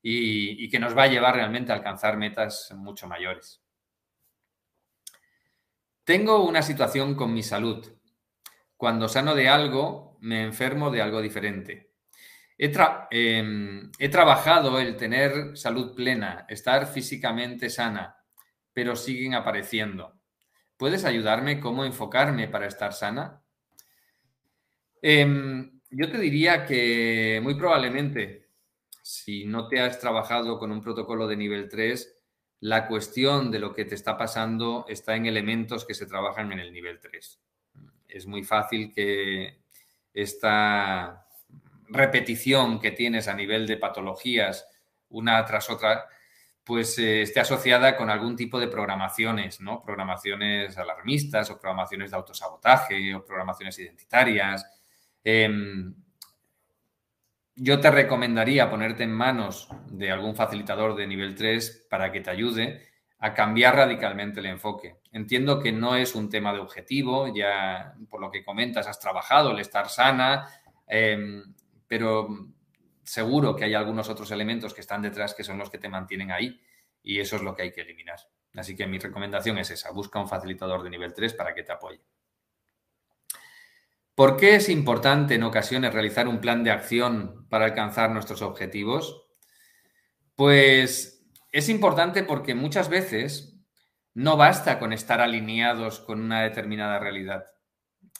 y, 0.00 0.68
que 0.70 0.78
nos 0.78 0.96
va 0.96 1.02
a 1.02 1.08
llevar 1.08 1.34
realmente 1.34 1.72
a 1.72 1.74
alcanzar 1.74 2.16
metas 2.16 2.72
mucho 2.76 3.06
mayores. 3.06 3.60
Tengo 6.04 6.44
una 6.44 6.62
situación 6.62 7.14
con 7.14 7.34
mi 7.34 7.42
salud. 7.42 7.86
Cuando 8.76 9.08
sano 9.08 9.34
de 9.34 9.48
algo, 9.48 10.16
me 10.20 10.44
enfermo 10.44 10.90
de 10.90 11.02
algo 11.02 11.20
diferente. 11.20 11.90
He, 12.56 12.72
em, 13.10 13.90
trabajado 14.10 14.78
el 14.78 14.96
tener 14.96 15.56
salud 15.56 15.94
plena, 15.94 16.46
estar 16.48 16.86
físicamente 16.86 17.68
sana, 17.68 18.19
pero 18.72 18.96
siguen 18.96 19.34
apareciendo. 19.34 20.14
¿Puedes 20.76 21.04
ayudarme 21.04 21.60
cómo 21.60 21.84
enfocarme 21.84 22.48
para 22.48 22.66
estar 22.66 22.92
sana? 22.92 23.42
Em, 25.02 25.80
yo 25.90 26.10
te 26.10 26.18
diría 26.18 26.64
que 26.64 27.40
muy 27.42 27.54
probablemente 27.54 28.48
si 29.02 29.44
no 29.44 29.66
te 29.66 29.80
has 29.80 29.98
trabajado 29.98 30.58
con 30.58 30.70
un 30.70 30.80
protocolo 30.80 31.26
de 31.26 31.36
nivel 31.36 31.68
3, 31.68 32.16
la 32.60 32.86
cuestión 32.86 33.50
de 33.50 33.58
lo 33.58 33.74
que 33.74 33.84
te 33.84 33.94
está 33.94 34.16
pasando 34.16 34.84
está 34.88 35.16
en 35.16 35.26
elementos 35.26 35.84
que 35.84 35.94
se 35.94 36.06
trabajan 36.06 36.52
en 36.52 36.60
el 36.60 36.72
nivel 36.72 37.00
3. 37.00 37.40
Es 38.08 38.26
muy 38.26 38.44
fácil 38.44 38.92
que 38.92 39.62
esta 40.12 41.26
repetición 41.88 42.78
que 42.78 42.92
tienes 42.92 43.28
a 43.28 43.34
nivel 43.34 43.66
de 43.66 43.78
patologías 43.78 44.68
una 45.08 45.44
tras 45.44 45.70
otra, 45.70 46.06
pues 46.64 46.98
eh, 46.98 47.22
esté 47.22 47.40
asociada 47.40 47.96
con 47.96 48.10
algún 48.10 48.36
tipo 48.36 48.60
de 48.60 48.68
programaciones, 48.68 49.60
¿no? 49.60 49.82
Programaciones 49.82 50.76
alarmistas 50.78 51.50
o 51.50 51.58
programaciones 51.58 52.10
de 52.10 52.16
autosabotaje 52.16 53.14
o 53.14 53.24
programaciones 53.24 53.78
identitarias. 53.78 54.64
Em, 55.24 55.94
yo 57.56 57.80
te 57.80 57.90
recomendaría 57.90 58.70
ponerte 58.70 59.02
en 59.02 59.12
manos 59.12 59.68
de 59.90 60.10
algún 60.10 60.34
facilitador 60.34 60.96
de 60.96 61.06
nivel 61.06 61.34
3 61.34 61.86
para 61.90 62.10
que 62.12 62.20
te 62.20 62.30
ayude 62.30 62.82
a 63.18 63.34
cambiar 63.34 63.76
radicalmente 63.76 64.40
el 64.40 64.46
enfoque. 64.46 64.96
Entiendo 65.12 65.60
que 65.60 65.72
no 65.72 65.94
es 65.94 66.14
un 66.14 66.30
tema 66.30 66.52
de 66.52 66.60
objetivo, 66.60 67.34
ya 67.34 67.94
por 68.08 68.20
lo 68.20 68.30
que 68.30 68.44
comentas 68.44 68.86
has 68.86 68.98
trabajado 68.98 69.50
el 69.50 69.58
estar 69.58 69.88
sana, 69.88 70.46
em, 70.86 71.54
pero 71.86 72.28
seguro 73.04 73.56
que 73.56 73.64
hay 73.64 73.74
algunos 73.74 74.08
otros 74.08 74.30
elementos 74.30 74.74
que 74.74 74.80
están 74.80 75.02
detrás 75.02 75.34
que 75.34 75.44
son 75.44 75.58
los 75.58 75.70
que 75.70 75.78
te 75.78 75.88
mantienen 75.88 76.30
ahí 76.30 76.60
y 77.02 77.20
eso 77.20 77.36
es 77.36 77.42
lo 77.42 77.54
que 77.54 77.62
hay 77.62 77.72
que 77.72 77.82
eliminar. 77.82 78.18
Así 78.54 78.76
que 78.76 78.86
mi 78.86 78.98
recomendación 78.98 79.58
es 79.58 79.70
esa, 79.70 79.90
busca 79.90 80.18
un 80.18 80.28
facilitador 80.28 80.82
de 80.82 80.90
nivel 80.90 81.14
3 81.14 81.34
para 81.34 81.54
que 81.54 81.62
te 81.62 81.72
apoye. 81.72 82.00
¿Por 84.14 84.36
qué 84.36 84.56
es 84.56 84.68
importante 84.68 85.36
en 85.36 85.44
ocasiones 85.44 85.94
realizar 85.94 86.28
un 86.28 86.40
plan 86.40 86.62
de 86.62 86.70
acción 86.70 87.46
para 87.48 87.64
alcanzar 87.64 88.10
nuestros 88.10 88.42
objetivos? 88.42 89.26
Pues 90.34 91.26
es 91.52 91.68
importante 91.68 92.22
porque 92.22 92.54
muchas 92.54 92.88
veces 92.88 93.60
no 94.12 94.36
basta 94.36 94.78
con 94.78 94.92
estar 94.92 95.20
alineados 95.20 96.00
con 96.00 96.20
una 96.20 96.42
determinada 96.42 96.98
realidad. 96.98 97.46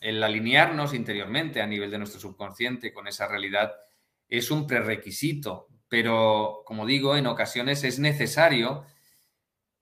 El 0.00 0.22
alinearnos 0.22 0.94
interiormente 0.94 1.60
a 1.60 1.66
nivel 1.66 1.90
de 1.90 1.98
nuestro 1.98 2.20
subconsciente 2.20 2.92
con 2.92 3.06
esa 3.06 3.28
realidad 3.28 3.74
es 4.30 4.50
un 4.50 4.66
prerequisito, 4.66 5.68
pero 5.88 6.62
como 6.64 6.86
digo, 6.86 7.16
en 7.16 7.26
ocasiones 7.26 7.84
es 7.84 7.98
necesario 7.98 8.86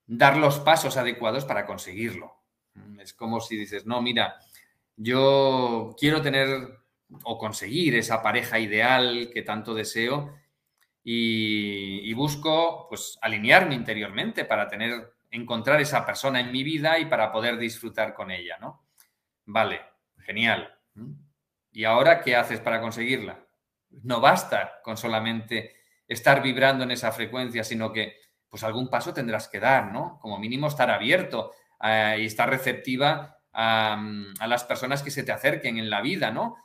dar 0.06 0.38
los 0.38 0.58
pasos 0.58 0.96
adecuados 0.96 1.44
para 1.44 1.66
conseguirlo. 1.66 2.34
Es 2.98 3.12
como 3.12 3.40
si 3.40 3.56
dices, 3.56 3.86
no, 3.86 4.00
mira, 4.00 4.36
yo 4.96 5.94
quiero 5.98 6.22
tener 6.22 6.78
o 7.24 7.38
conseguir 7.38 7.94
esa 7.94 8.22
pareja 8.22 8.58
ideal 8.58 9.30
que 9.32 9.42
tanto 9.42 9.74
deseo 9.74 10.34
y, 11.04 12.12
busco 12.14 12.86
pues 12.88 13.18
alinearme 13.22 13.74
interiormente 13.74 14.44
para 14.44 14.66
tener, 14.66 15.14
encontrar 15.30 15.80
esa 15.80 16.04
persona 16.04 16.40
en 16.40 16.50
mi 16.50 16.64
vida 16.64 16.98
y 16.98 17.06
para 17.06 17.30
poder 17.30 17.56
disfrutar 17.58 18.12
con 18.12 18.30
ella, 18.30 18.58
¿no? 18.60 18.84
Vale, 19.46 19.80
genial. 20.18 20.74
¿Y 21.72 21.84
ahora 21.84 22.20
qué 22.20 22.34
haces 22.34 22.60
para 22.60 22.80
conseguirla? 22.80 23.47
No 23.90 24.20
basta 24.20 24.80
con 24.82 24.96
solamente 24.96 25.76
estar 26.06 26.42
vibrando 26.42 26.84
en 26.84 26.90
esa 26.90 27.12
frecuencia, 27.12 27.64
sino 27.64 27.92
que 27.92 28.16
pues 28.48 28.64
algún 28.64 28.88
paso 28.88 29.12
tendrás 29.12 29.48
que 29.48 29.60
dar, 29.60 29.92
¿no? 29.92 30.18
Como 30.20 30.38
mínimo 30.38 30.68
estar 30.68 30.90
abierto 30.90 31.52
eh, 31.82 32.16
y 32.20 32.26
estar 32.26 32.48
receptiva 32.48 33.38
a, 33.52 34.00
las 34.46 34.64
personas 34.64 35.02
que 35.02 35.10
se 35.10 35.22
te 35.22 35.32
acerquen 35.32 35.78
en 35.78 35.90
la 35.90 36.00
vida, 36.00 36.30
¿no? 36.30 36.56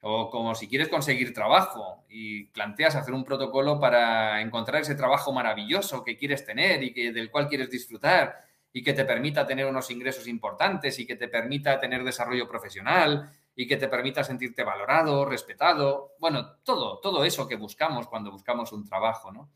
O 0.00 0.30
como 0.30 0.54
si 0.54 0.66
quieres 0.66 0.88
conseguir 0.88 1.34
trabajo 1.34 2.04
y 2.08 2.46
planteas 2.46 2.96
hacer 2.96 3.12
un 3.12 3.24
protocolo 3.24 3.78
para 3.78 4.40
encontrar 4.40 4.82
ese 4.82 4.94
trabajo 4.94 5.32
maravilloso 5.32 6.02
que 6.02 6.16
quieres 6.16 6.46
tener 6.46 6.82
y 6.82 6.92
que, 6.94 7.12
del 7.12 7.30
cual 7.30 7.48
quieres 7.48 7.70
disfrutar 7.70 8.38
y 8.72 8.82
que 8.82 8.94
te 8.94 9.04
permita 9.04 9.46
tener 9.46 9.66
unos 9.66 9.90
ingresos 9.90 10.26
importantes 10.26 10.98
y 10.98 11.06
que 11.06 11.16
te 11.16 11.28
permita 11.28 11.78
tener 11.78 12.02
desarrollo 12.02 12.48
profesional 12.48 13.30
y 13.54 13.66
que 13.66 13.76
te 13.76 13.88
permita 13.88 14.24
sentirte 14.24 14.64
valorado, 14.64 15.24
respetado, 15.24 16.14
bueno, 16.18 16.56
todo, 16.62 17.00
todo 17.00 17.24
eso 17.24 17.46
que 17.46 17.56
buscamos 17.56 18.08
cuando 18.08 18.30
buscamos 18.30 18.72
un 18.72 18.84
trabajo, 18.84 19.32
¿no? 19.32 19.50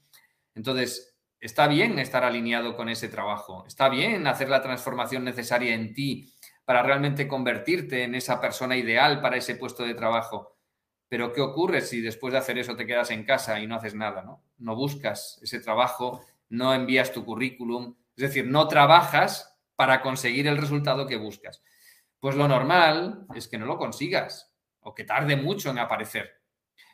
Entonces, 0.54 1.16
está 1.40 1.66
bien 1.68 1.98
estar 1.98 2.24
alineado 2.24 2.76
con 2.76 2.88
ese 2.88 3.08
trabajo, 3.08 3.64
está 3.66 3.88
bien 3.88 4.26
hacer 4.26 4.48
la 4.48 4.62
transformación 4.62 5.24
necesaria 5.24 5.74
en 5.74 5.94
ti 5.94 6.32
para 6.64 6.82
realmente 6.82 7.28
convertirte 7.28 8.02
en 8.02 8.14
esa 8.14 8.40
persona 8.40 8.76
ideal 8.76 9.20
para 9.20 9.36
ese 9.36 9.56
puesto 9.56 9.84
de 9.84 9.94
trabajo. 9.94 10.56
Pero 11.08 11.32
¿qué 11.32 11.40
ocurre 11.40 11.82
si 11.82 12.00
después 12.00 12.32
de 12.32 12.38
hacer 12.38 12.58
eso 12.58 12.76
te 12.76 12.86
quedas 12.86 13.10
en 13.10 13.24
casa 13.24 13.60
y 13.60 13.66
no 13.66 13.76
haces 13.76 13.94
nada? 13.94 14.22
No, 14.22 14.42
no 14.58 14.74
buscas 14.74 15.38
ese 15.42 15.60
trabajo, 15.60 16.24
no 16.48 16.74
envías 16.74 17.12
tu 17.12 17.24
currículum, 17.24 17.94
es 18.16 18.22
decir, 18.22 18.46
no 18.46 18.66
trabajas 18.66 19.58
para 19.76 20.00
conseguir 20.00 20.46
el 20.46 20.56
resultado 20.56 21.06
que 21.06 21.16
buscas. 21.16 21.62
Pues 22.24 22.36
lo 22.36 22.48
normal 22.48 23.26
es 23.34 23.48
que 23.48 23.58
no 23.58 23.66
lo 23.66 23.76
consigas 23.76 24.56
o 24.80 24.94
que 24.94 25.04
tarde 25.04 25.36
mucho 25.36 25.68
en 25.68 25.78
aparecer. 25.78 26.40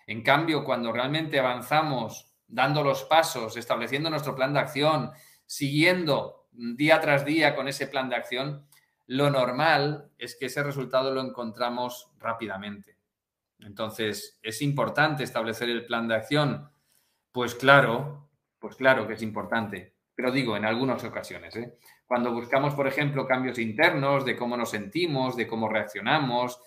En 0.08 0.24
cambio, 0.24 0.64
cuando 0.64 0.90
realmente 0.90 1.38
avanzamos 1.38 2.34
dando 2.48 2.82
los 2.82 3.04
pasos, 3.04 3.56
estableciendo 3.56 4.10
nuestro 4.10 4.34
plan 4.34 4.52
de 4.52 4.58
acción, 4.58 5.12
siguiendo 5.46 6.48
día 6.50 7.00
tras 7.00 7.24
día 7.24 7.54
con 7.54 7.68
ese 7.68 7.86
plan 7.86 8.08
de 8.08 8.16
acción, 8.16 8.66
lo 9.06 9.30
normal 9.30 10.10
es 10.18 10.34
que 10.34 10.46
ese 10.46 10.64
resultado 10.64 11.14
lo 11.14 11.20
encontramos 11.20 12.10
rápidamente. 12.18 12.98
Entonces, 13.60 14.40
¿es 14.42 14.60
importante 14.62 15.22
establecer 15.22 15.70
el 15.70 15.86
plan 15.86 16.08
de 16.08 16.16
acción? 16.16 16.72
Pues 17.30 17.54
claro, 17.54 18.30
pues 18.58 18.74
claro 18.74 19.06
que 19.06 19.14
es 19.14 19.22
importante, 19.22 19.94
pero 20.12 20.32
digo, 20.32 20.56
en 20.56 20.64
algunas 20.64 21.04
ocasiones. 21.04 21.54
¿eh? 21.54 21.78
Cuando 22.10 22.32
buscamos, 22.32 22.74
por 22.74 22.88
ejemplo, 22.88 23.24
cambios 23.24 23.56
internos 23.60 24.24
de 24.24 24.34
cómo 24.34 24.56
nos 24.56 24.70
sentimos, 24.70 25.36
de 25.36 25.46
cómo 25.46 25.68
reaccionamos, 25.68 26.58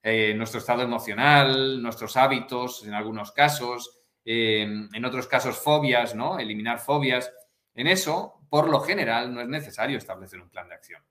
eh, 0.00 0.32
nuestro 0.32 0.60
estado 0.60 0.82
emocional, 0.82 1.82
nuestros 1.82 2.16
hábitos, 2.16 2.86
en 2.86 2.94
algunos 2.94 3.32
casos, 3.32 3.98
eh, 4.24 4.62
en 4.62 5.04
otros 5.04 5.26
casos 5.26 5.58
fobias, 5.58 6.14
¿no? 6.14 6.38
Eliminar 6.38 6.78
fobias. 6.78 7.32
En 7.74 7.88
eso, 7.88 8.46
por 8.48 8.70
lo 8.70 8.78
general, 8.78 9.34
no 9.34 9.40
es 9.40 9.48
necesario 9.48 9.98
establecer 9.98 10.40
un 10.40 10.50
plan 10.50 10.68
de 10.68 10.76
acción 10.76 11.02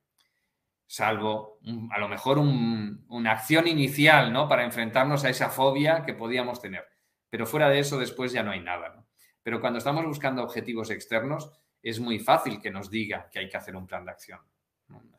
salvo 0.87 1.59
a 1.91 1.99
lo 1.99 2.07
mejor 2.07 2.37
una 2.37 3.31
acción 3.31 3.67
inicial, 3.67 4.31
¿no? 4.31 4.47
Para 4.47 4.65
enfrentarnos 4.65 5.23
a 5.25 5.29
esa 5.29 5.49
fobia 5.49 6.03
que 6.05 6.13
podíamos 6.13 6.61
tener. 6.61 6.85
Pero 7.29 7.45
fuera 7.45 7.69
de 7.69 7.79
eso, 7.79 7.97
después 7.97 8.31
ya 8.31 8.43
no 8.43 8.51
hay 8.51 8.61
nada, 8.61 9.05
Pero 9.43 9.59
cuando 9.59 9.79
estamos 9.79 10.05
buscando 10.05 10.43
objetivos 10.43 10.89
externos, 10.91 11.49
es 11.81 11.99
muy 11.99 12.19
fácil 12.19 12.61
que 12.61 12.71
nos 12.71 12.89
diga 12.89 13.29
que 13.31 13.39
hay 13.39 13.49
que 13.49 13.57
hacer 13.57 13.75
un 13.75 13.87
plan 13.87 14.05
de 14.05 14.11
acción. 14.11 14.39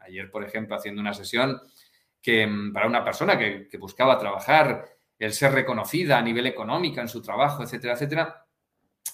Ayer, 0.01 0.31
por 0.31 0.44
ejemplo, 0.44 0.77
haciendo 0.77 1.01
una 1.01 1.14
sesión 1.14 1.61
que 2.20 2.46
mm, 2.46 2.72
para 2.72 2.87
una 2.87 3.05
persona 3.05 3.38
que, 3.38 3.68
que 3.68 3.79
buscaba 3.79 4.18
trabajar, 4.18 4.85
el 5.18 5.33
ser 5.33 5.53
reconocida 5.53 6.18
a 6.18 6.22
nivel 6.22 6.46
económico 6.46 7.01
en 7.01 7.09
su 7.09 7.22
trabajo, 7.22 7.62
etcétera, 7.62 7.94
etcétera, 7.94 8.46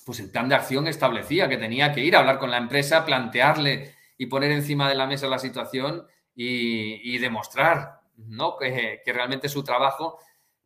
pues 0.05 0.21
el 0.21 0.31
plan 0.31 0.49
de 0.49 0.55
acción 0.55 0.87
establecía 0.87 1.51
que 1.51 1.59
tenía 1.59 1.93
que 1.93 2.01
ir 2.01 2.17
a 2.17 2.21
hablar 2.21 2.39
con 2.39 2.51
la 2.51 2.57
empresa, 2.57 3.05
plantearle 3.05 3.95
y 4.17 4.25
poner 4.25 4.51
encima 4.53 4.89
de 4.89 4.95
la 4.95 5.07
mesa 5.07 5.29
la 5.29 5.39
situación 5.39 6.07
y, 6.35 7.19
demostrar 7.19 8.01
¿no? 8.17 8.57
que, 8.57 9.03
realmente 9.05 9.49
su 9.49 9.63
trabajo 9.63 10.19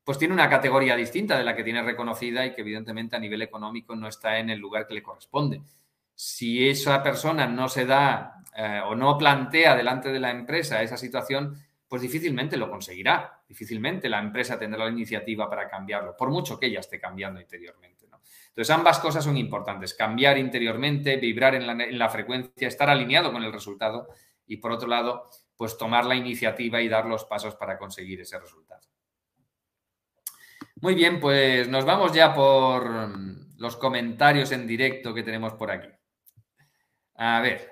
pues 0.05 0.18
tiene 0.18 0.35
una 0.35 0.49
categoría 0.49 0.95
distinta 0.95 1.37
de 1.37 1.45
la 1.45 1.57
que 1.57 1.64
tiene 1.64 1.83
reconocida 1.83 2.47
y 2.47 2.55
que 2.55 2.61
evidentemente 2.61 3.16
a 3.16 3.18
nivel 3.18 3.42
económico 3.42 3.97
no 3.97 4.07
está 4.07 4.38
en 4.38 4.51
el 4.51 4.61
lugar 4.61 4.87
que 4.87 4.95
le 4.95 5.03
corresponde. 5.03 5.62
Si 6.25 6.69
esa 6.69 7.03
persona 7.03 7.49
no 7.49 7.69
se 7.69 7.85
da 7.85 8.45
eh, 8.57 8.81
o 8.87 8.95
no 8.95 9.19
plantea 9.19 9.75
delante 9.75 10.13
de 10.13 10.21
la 10.21 10.31
empresa 10.31 10.81
esa 10.81 10.97
situación, 10.97 11.61
pues 11.89 12.01
difícilmente 12.01 12.57
lo 12.57 12.71
conseguirá. 12.71 13.43
Difícilmente 13.49 14.09
la 14.09 14.21
empresa 14.21 14.57
tendrá 14.57 14.85
la 14.85 14.93
iniciativa 14.93 15.51
para 15.51 15.69
cambiarlo, 15.69 16.17
por 16.17 16.31
mucho 16.31 16.61
que 16.61 16.67
ella 16.67 16.79
esté 16.79 17.01
cambiando 17.01 17.41
interiormente. 17.41 18.05
Entonces, 18.05 18.71
ambas 18.71 19.01
cosas 19.01 19.25
son 19.25 19.37
importantes. 19.37 19.95
Cambiar 19.95 20.39
interiormente, 20.39 21.17
vibrar 21.17 21.57
en 21.57 21.67
la, 21.67 21.73
en 21.73 21.99
la 21.99 22.09
frecuencia, 22.09 22.69
estar 22.69 22.89
alineado 22.89 23.33
con 23.33 23.43
el 23.43 23.53
resultado 23.53 24.07
y, 24.47 24.59
por 24.59 24.71
otro 24.71 24.87
lado, 24.87 25.29
pues 25.57 25.77
tomar 25.77 26.05
la 26.05 26.15
iniciativa 26.15 26.81
y 26.81 26.89
dar 26.89 27.07
los 27.07 27.25
pasos 27.25 27.57
para 27.57 27.77
conseguir 27.79 28.21
ese 28.21 28.39
resultado. 28.39 28.83
Muy 30.83 30.95
bien, 30.95 31.19
pues 31.19 31.67
nos 31.67 31.85
vamos 31.85 32.13
ya 32.13 32.33
por 32.33 33.11
los 33.59 33.77
comentarios 33.77 34.53
en 34.53 34.69
directo 34.69 35.13
que 35.13 35.25
tenemos 35.25 35.55
por 35.55 35.73
aquí. 35.73 35.89
A 37.25 37.41
ver, 37.41 37.71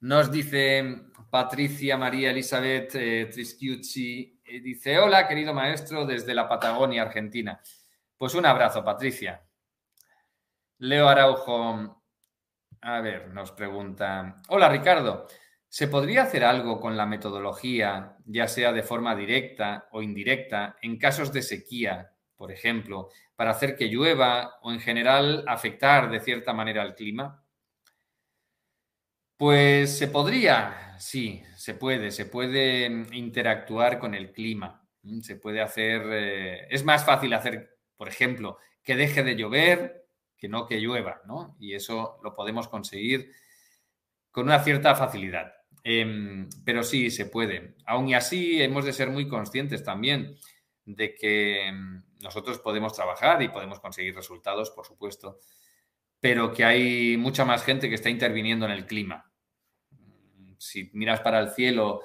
nos 0.00 0.30
dice 0.30 0.82
Patricia 1.28 1.98
María 1.98 2.30
Elizabeth 2.30 2.94
eh, 2.94 3.28
eh, 3.30 4.60
dice, 4.62 4.98
hola 4.98 5.28
querido 5.28 5.52
maestro 5.52 6.06
desde 6.06 6.32
la 6.32 6.48
Patagonia, 6.48 7.02
Argentina. 7.02 7.60
Pues 8.16 8.34
un 8.34 8.46
abrazo, 8.46 8.82
Patricia. 8.82 9.42
Leo 10.78 11.06
Araujo, 11.06 12.02
a 12.80 13.00
ver, 13.02 13.28
nos 13.28 13.52
pregunta, 13.52 14.36
hola 14.48 14.70
Ricardo, 14.70 15.26
¿Se 15.68 15.88
podría 15.88 16.22
hacer 16.22 16.42
algo 16.42 16.80
con 16.80 16.96
la 16.96 17.04
metodología, 17.04 18.16
ya 18.24 18.48
sea 18.48 18.72
de 18.72 18.82
forma 18.82 19.14
directa 19.14 19.86
o 19.92 20.00
indirecta, 20.00 20.76
en 20.80 20.96
casos 20.96 21.30
de 21.30 21.42
sequía 21.42 22.14
por 22.38 22.52
ejemplo, 22.52 23.10
para 23.36 23.50
hacer 23.50 23.76
que 23.76 23.88
llueva 23.88 24.60
o 24.62 24.72
en 24.72 24.80
general 24.80 25.44
afectar 25.46 26.08
de 26.08 26.20
cierta 26.20 26.54
manera 26.54 26.80
al 26.80 26.94
clima? 26.94 27.44
Pues 29.38 29.96
se 29.96 30.08
podría, 30.08 30.96
sí, 30.98 31.44
se 31.56 31.74
puede, 31.74 32.10
se 32.10 32.26
puede 32.26 32.90
mm, 32.90 33.12
interactuar 33.12 34.00
con 34.00 34.14
el 34.14 34.32
clima. 34.32 34.84
Se 35.22 35.36
puede 35.36 35.60
hacer, 35.60 36.02
eh, 36.10 36.66
es 36.70 36.84
más 36.84 37.06
fácil 37.06 37.32
hacer, 37.32 37.78
por 37.96 38.08
ejemplo, 38.08 38.58
que 38.82 38.96
deje 38.96 39.22
de 39.22 39.36
llover 39.36 40.06
que 40.36 40.48
no 40.48 40.66
que 40.66 40.80
llueva, 40.80 41.22
¿no? 41.26 41.56
Y 41.60 41.74
eso 41.74 42.18
lo 42.22 42.34
podemos 42.34 42.68
conseguir 42.68 43.32
con 44.32 44.46
una 44.46 44.62
cierta 44.62 44.94
facilidad. 44.96 45.52
Em, 45.84 46.48
pero 46.64 46.82
sí, 46.82 47.10
se 47.10 47.26
puede. 47.26 47.76
Aún 47.86 48.08
y 48.08 48.14
así, 48.14 48.60
hemos 48.60 48.84
de 48.84 48.92
ser 48.92 49.10
muy 49.10 49.28
conscientes 49.28 49.84
también 49.84 50.36
de 50.84 51.14
que 51.14 51.68
em, 51.68 52.02
nosotros 52.22 52.58
podemos 52.58 52.92
trabajar 52.92 53.40
y 53.42 53.48
podemos 53.48 53.78
conseguir 53.80 54.14
resultados, 54.16 54.70
por 54.70 54.84
supuesto, 54.86 55.38
pero 56.20 56.52
que 56.52 56.64
hay 56.64 57.16
mucha 57.16 57.44
más 57.44 57.64
gente 57.64 57.88
que 57.88 57.94
está 57.94 58.10
interviniendo 58.10 58.66
en 58.66 58.72
el 58.72 58.86
clima. 58.86 59.27
Si 60.58 60.90
miras 60.92 61.20
para 61.20 61.40
el 61.40 61.50
cielo, 61.50 62.02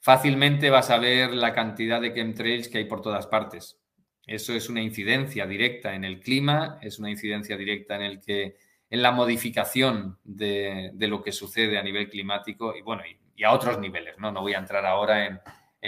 fácilmente 0.00 0.70
vas 0.70 0.90
a 0.90 0.98
ver 0.98 1.34
la 1.34 1.52
cantidad 1.52 2.00
de 2.00 2.12
chemtrails 2.12 2.68
que 2.68 2.78
hay 2.78 2.84
por 2.84 3.02
todas 3.02 3.26
partes. 3.26 3.78
Eso 4.26 4.52
es 4.52 4.68
una 4.68 4.82
incidencia 4.82 5.46
directa 5.46 5.94
en 5.94 6.04
el 6.04 6.20
clima, 6.20 6.78
es 6.82 6.98
una 6.98 7.10
incidencia 7.10 7.56
directa 7.56 7.96
en 7.96 8.02
el 8.02 8.20
que 8.20 8.56
en 8.90 9.02
la 9.02 9.10
modificación 9.10 10.18
de, 10.24 10.92
lo 10.98 11.22
que 11.22 11.32
sucede 11.32 11.78
a 11.78 11.82
nivel 11.82 12.08
climático 12.08 12.74
y 12.74 12.82
bueno, 12.82 13.02
y, 13.06 13.44
a 13.44 13.52
otros 13.52 13.78
niveles, 13.78 14.18
¿no? 14.18 14.32
No 14.32 14.40
voy 14.40 14.54
a 14.54 14.58
entrar 14.58 14.84
ahora 14.84 15.26
en, 15.26 15.40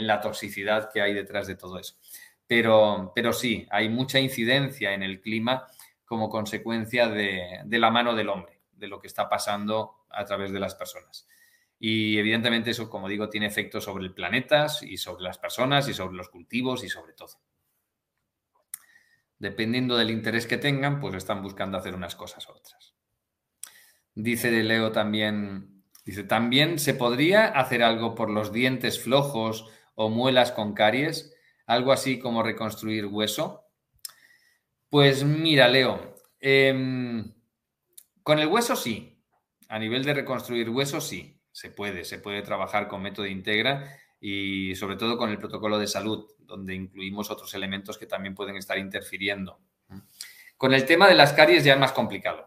la 0.06 0.20
toxicidad 0.20 0.90
que 0.92 1.02
hay 1.02 1.12
detrás 1.12 1.48
de 1.48 1.56
todo 1.56 1.78
eso. 1.78 1.96
Pero, 2.46 3.12
pero 3.14 3.32
sí, 3.32 3.66
hay 3.70 3.88
mucha 3.88 4.20
incidencia 4.20 4.94
en 4.94 5.02
el 5.02 5.20
clima 5.20 5.66
como 6.04 6.28
consecuencia 6.28 7.08
de, 7.08 7.62
la 7.68 7.90
mano 7.90 8.14
del 8.14 8.28
hombre, 8.28 8.60
de 8.72 8.88
lo 8.88 9.00
que 9.00 9.08
está 9.08 9.28
pasando 9.28 10.04
a 10.08 10.24
través 10.24 10.52
de 10.52 10.60
las 10.60 10.74
personas. 10.74 11.26
Y 11.82 12.18
evidentemente 12.18 12.72
eso, 12.72 12.90
como 12.90 13.08
digo, 13.08 13.30
tiene 13.30 13.46
efectos 13.46 13.84
sobre 13.84 14.04
el 14.04 14.12
planeta 14.12 14.66
y 14.82 14.98
sobre 14.98 15.24
las 15.24 15.38
personas 15.38 15.88
y 15.88 15.94
sobre 15.94 16.14
los 16.14 16.28
cultivos 16.28 16.84
y 16.84 16.90
sobre 16.90 17.14
todo. 17.14 17.40
Dependiendo 19.38 19.96
del 19.96 20.10
interés 20.10 20.46
que 20.46 20.58
tengan, 20.58 21.00
pues 21.00 21.14
están 21.14 21.42
buscando 21.42 21.78
hacer 21.78 21.94
unas 21.94 22.14
cosas 22.14 22.46
u 22.46 22.52
otras. 22.52 22.94
Dice 24.14 24.50
de 24.50 24.62
Leo 24.62 24.92
también, 24.92 25.82
dice, 26.04 26.22
también 26.22 26.78
se 26.78 26.92
podría 26.92 27.46
hacer 27.46 27.82
algo 27.82 28.14
por 28.14 28.28
los 28.28 28.52
dientes 28.52 29.02
flojos 29.02 29.70
o 29.94 30.10
muelas 30.10 30.52
con 30.52 30.74
caries, 30.74 31.34
algo 31.64 31.92
así 31.92 32.18
como 32.18 32.42
reconstruir 32.42 33.06
hueso. 33.06 33.64
Pues 34.90 35.24
mira, 35.24 35.66
Leo, 35.68 36.14
em, 36.40 37.32
con 38.22 38.38
el 38.38 38.48
hueso 38.48 38.76
sí, 38.76 39.24
a 39.68 39.78
nivel 39.78 40.04
de 40.04 40.12
reconstruir 40.12 40.68
hueso 40.68 41.00
sí, 41.00 41.39
se 41.52 41.70
puede, 41.70 42.04
se 42.04 42.18
puede 42.18 42.42
trabajar 42.42 42.88
con 42.88 43.02
método 43.02 43.26
integra 43.26 43.96
y 44.20 44.74
sobre 44.76 44.96
todo 44.96 45.16
con 45.16 45.30
el 45.30 45.38
protocolo 45.38 45.78
de 45.78 45.86
salud, 45.86 46.26
donde 46.40 46.74
incluimos 46.74 47.30
otros 47.30 47.52
elementos 47.54 47.98
que 47.98 48.06
también 48.06 48.34
pueden 48.34 48.56
estar 48.56 48.78
interfiriendo. 48.78 49.58
Con 50.56 50.74
el 50.74 50.84
tema 50.84 51.08
de 51.08 51.14
las 51.14 51.32
caries 51.32 51.64
ya 51.64 51.74
es 51.74 51.80
más 51.80 51.92
complicado. 51.92 52.46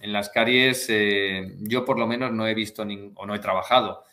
En 0.00 0.12
las 0.12 0.28
caries 0.30 0.86
eh, 0.90 1.56
yo 1.60 1.84
por 1.84 1.98
lo 1.98 2.06
menos 2.06 2.32
no 2.32 2.46
he 2.46 2.54
visto 2.54 2.82
o 2.82 3.26
no 3.26 3.34
he 3.34 3.38
trabajado 3.38 4.04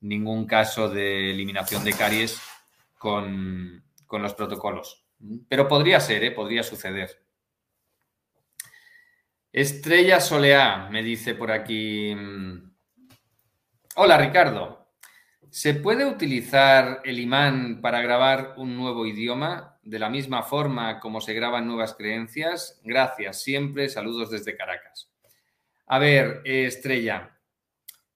ningún 0.00 0.46
caso 0.46 0.88
de 0.88 1.30
eliminación 1.30 1.84
de 1.84 1.92
caries 1.92 2.40
con, 2.98 3.82
con 4.06 4.22
los 4.22 4.34
protocolos. 4.34 5.04
Pero 5.48 5.68
podría 5.68 6.00
ser, 6.00 6.24
¿eh? 6.24 6.30
podría 6.30 6.62
suceder. 6.62 7.22
Estrella 9.52 10.20
Soleá 10.20 10.88
me 10.90 11.02
dice 11.02 11.34
por 11.34 11.50
aquí. 11.50 12.14
Hola 13.96 14.16
Ricardo, 14.18 14.88
¿se 15.50 15.74
puede 15.74 16.06
utilizar 16.06 17.00
el 17.04 17.18
imán 17.18 17.80
para 17.80 18.00
grabar 18.00 18.54
un 18.56 18.76
nuevo 18.76 19.06
idioma 19.06 19.78
de 19.82 19.98
la 19.98 20.08
misma 20.08 20.42
forma 20.42 21.00
como 21.00 21.20
se 21.20 21.34
graban 21.34 21.66
nuevas 21.66 21.94
creencias? 21.94 22.80
Gracias, 22.84 23.42
siempre 23.42 23.88
saludos 23.88 24.30
desde 24.30 24.56
Caracas. 24.56 25.10
A 25.86 25.98
ver, 25.98 26.42
Estrella, 26.44 27.36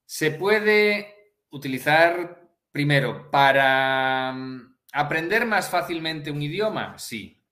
se 0.06 0.30
puede 0.30 1.14
utilizar 1.50 2.48
primero 2.70 3.30
para 3.30 4.32
mm, 4.32 4.74
¿Aprender 4.96 5.44
más 5.44 5.68
fácilmente 5.68 6.30
un 6.30 6.40
idioma? 6.40 6.96
Sí. 6.98 7.43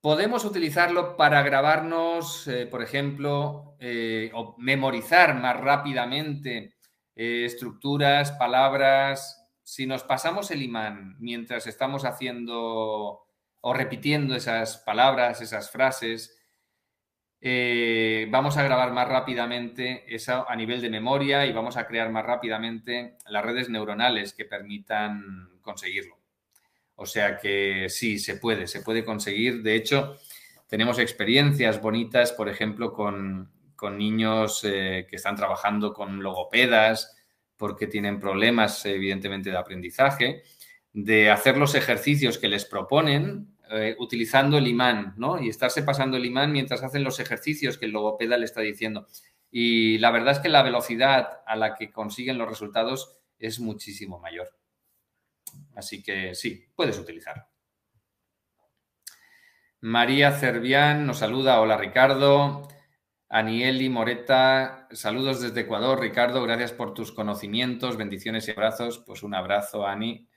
¿Podemos 0.00 0.46
utilizarlo 0.46 1.14
para 1.18 1.42
grabarnos, 1.42 2.48
eh, 2.48 2.64
por 2.66 2.82
ejemplo, 2.82 3.76
eh, 3.78 4.30
o 4.32 4.54
memorizar 4.56 5.34
más 5.34 5.60
rápidamente 5.60 6.74
eh, 7.14 7.44
estructuras, 7.44 8.32
palabras? 8.32 9.46
Si 9.62 9.86
nos 9.86 10.02
pasamos 10.02 10.50
el 10.52 10.62
imán 10.62 11.16
mientras 11.18 11.66
estamos 11.66 12.06
haciendo 12.06 13.26
o 13.60 13.74
repitiendo 13.74 14.34
esas 14.34 14.78
palabras, 14.78 15.42
esas 15.42 15.70
frases, 15.70 16.34
vamos 18.30 18.56
a 18.56 18.62
grabar 18.62 18.92
más 18.92 19.06
rápidamente 19.08 20.04
eso 20.14 20.48
a 20.48 20.56
nivel 20.56 20.80
de 20.80 20.90
memoria 20.90 21.44
y 21.46 21.52
vamos 21.52 21.76
a 21.76 21.86
crear 21.86 22.10
más 22.10 22.24
rápidamente 22.24 23.18
las 23.26 23.44
redes 23.44 23.68
neuronales 23.68 24.32
que 24.32 24.46
permitan 24.46 25.60
conseguirlo. 25.62 26.19
O 27.00 27.06
sea 27.06 27.38
que 27.38 27.86
sí, 27.88 28.18
se 28.18 28.36
puede, 28.36 28.66
se 28.66 28.82
puede 28.82 29.06
conseguir. 29.06 29.62
De 29.62 29.74
hecho, 29.74 30.18
tenemos 30.66 30.98
experiencias 30.98 31.80
bonitas, 31.80 32.30
por 32.32 32.46
ejemplo, 32.50 32.92
con, 32.92 33.50
niños 33.96 34.60
eh, 34.64 35.06
que 35.08 35.16
están 35.16 35.34
trabajando 35.34 35.94
con 35.94 36.22
logopedas 36.22 37.16
porque 37.56 37.86
tienen 37.86 38.20
problemas, 38.20 38.84
evidentemente, 38.84 39.50
de 39.50 39.56
aprendizaje, 39.56 40.42
de 40.92 41.30
hacer 41.30 41.56
los 41.56 41.74
ejercicios 41.74 42.36
que 42.36 42.48
les 42.48 42.66
proponen 42.66 43.56
eh, 43.70 43.96
utilizando 43.98 44.58
el 44.58 44.68
imán, 44.68 45.14
¿no? 45.16 45.40
Y 45.40 45.48
estarse 45.48 45.82
pasando 45.82 46.18
el 46.18 46.26
imán 46.26 46.52
mientras 46.52 46.82
hacen 46.82 47.02
los 47.02 47.18
ejercicios 47.18 47.78
que 47.78 47.86
el 47.86 47.92
logopeda 47.92 48.36
le 48.36 48.44
está 48.44 48.60
diciendo. 48.60 49.06
Y 49.50 49.96
la 49.96 50.10
verdad 50.10 50.32
es 50.32 50.40
que 50.40 50.50
la 50.50 50.62
velocidad 50.62 51.40
a 51.46 51.56
la 51.56 51.76
que 51.76 51.90
consiguen 51.90 52.36
los 52.36 52.50
resultados 52.50 53.16
es 53.38 53.58
muchísimo 53.58 54.18
mayor. 54.18 54.59
Así 55.80 56.02
que 56.02 56.34
sí, 56.34 56.68
puedes 56.74 56.98
utilizarlo. 56.98 57.44
María 59.80 60.32
Cervián 60.32 61.06
nos 61.06 61.18
saluda. 61.18 61.58
Hola 61.60 61.78
Ricardo. 61.78 62.68
Anieli 63.30 63.88
Moreta, 63.88 64.88
saludos 64.90 65.40
desde 65.40 65.62
Ecuador. 65.62 66.00
Ricardo, 66.00 66.42
gracias 66.42 66.72
por 66.72 66.92
tus 66.92 67.12
conocimientos, 67.12 67.96
bendiciones 67.96 68.46
y 68.46 68.50
abrazos. 68.50 68.98
Pues 68.98 69.22
un 69.22 69.34
abrazo, 69.34 69.86
Ani. 69.86 70.28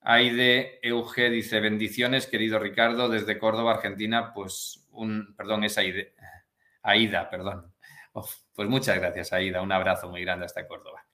Aide 0.00 0.78
Euge 0.86 1.28
dice, 1.28 1.58
bendiciones, 1.58 2.28
querido 2.28 2.60
Ricardo, 2.60 3.08
desde 3.08 3.38
Córdoba, 3.38 3.72
Argentina. 3.72 4.32
Pues 4.32 4.86
un, 4.92 5.34
perdón, 5.36 5.64
es 5.64 5.76
Aide. 5.76 6.14
Aida, 6.82 7.28
perdón. 7.30 7.72
pues 8.12 8.68
muchas 8.68 8.96
gracias, 8.98 9.32
Aida. 9.32 9.60
Un 9.60 9.72
abrazo 9.72 10.08
muy 10.08 10.22
grande 10.22 10.46
hasta 10.46 10.68
Córdoba. 10.68 11.04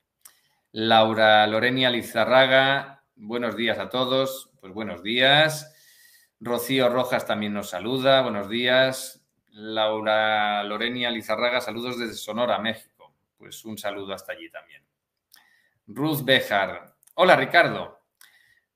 Laura 0.72 1.46
Lorenia 1.46 1.88
Lizarraga, 1.88 2.97
Buenos 3.20 3.56
días 3.56 3.80
a 3.80 3.88
todos. 3.88 4.48
Pues 4.60 4.72
buenos 4.72 5.02
días. 5.02 5.74
Rocío 6.38 6.88
Rojas 6.88 7.26
también 7.26 7.52
nos 7.52 7.70
saluda. 7.70 8.22
Buenos 8.22 8.48
días. 8.48 9.26
Laura 9.50 10.62
Lorenia 10.62 11.10
Lizarraga, 11.10 11.60
saludos 11.60 11.98
desde 11.98 12.14
Sonora, 12.14 12.60
México. 12.60 13.12
Pues 13.36 13.64
un 13.64 13.76
saludo 13.76 14.14
hasta 14.14 14.34
allí 14.34 14.48
también. 14.50 14.84
Ruth 15.88 16.22
Bejar. 16.22 16.94
Hola 17.14 17.34
Ricardo. 17.34 17.98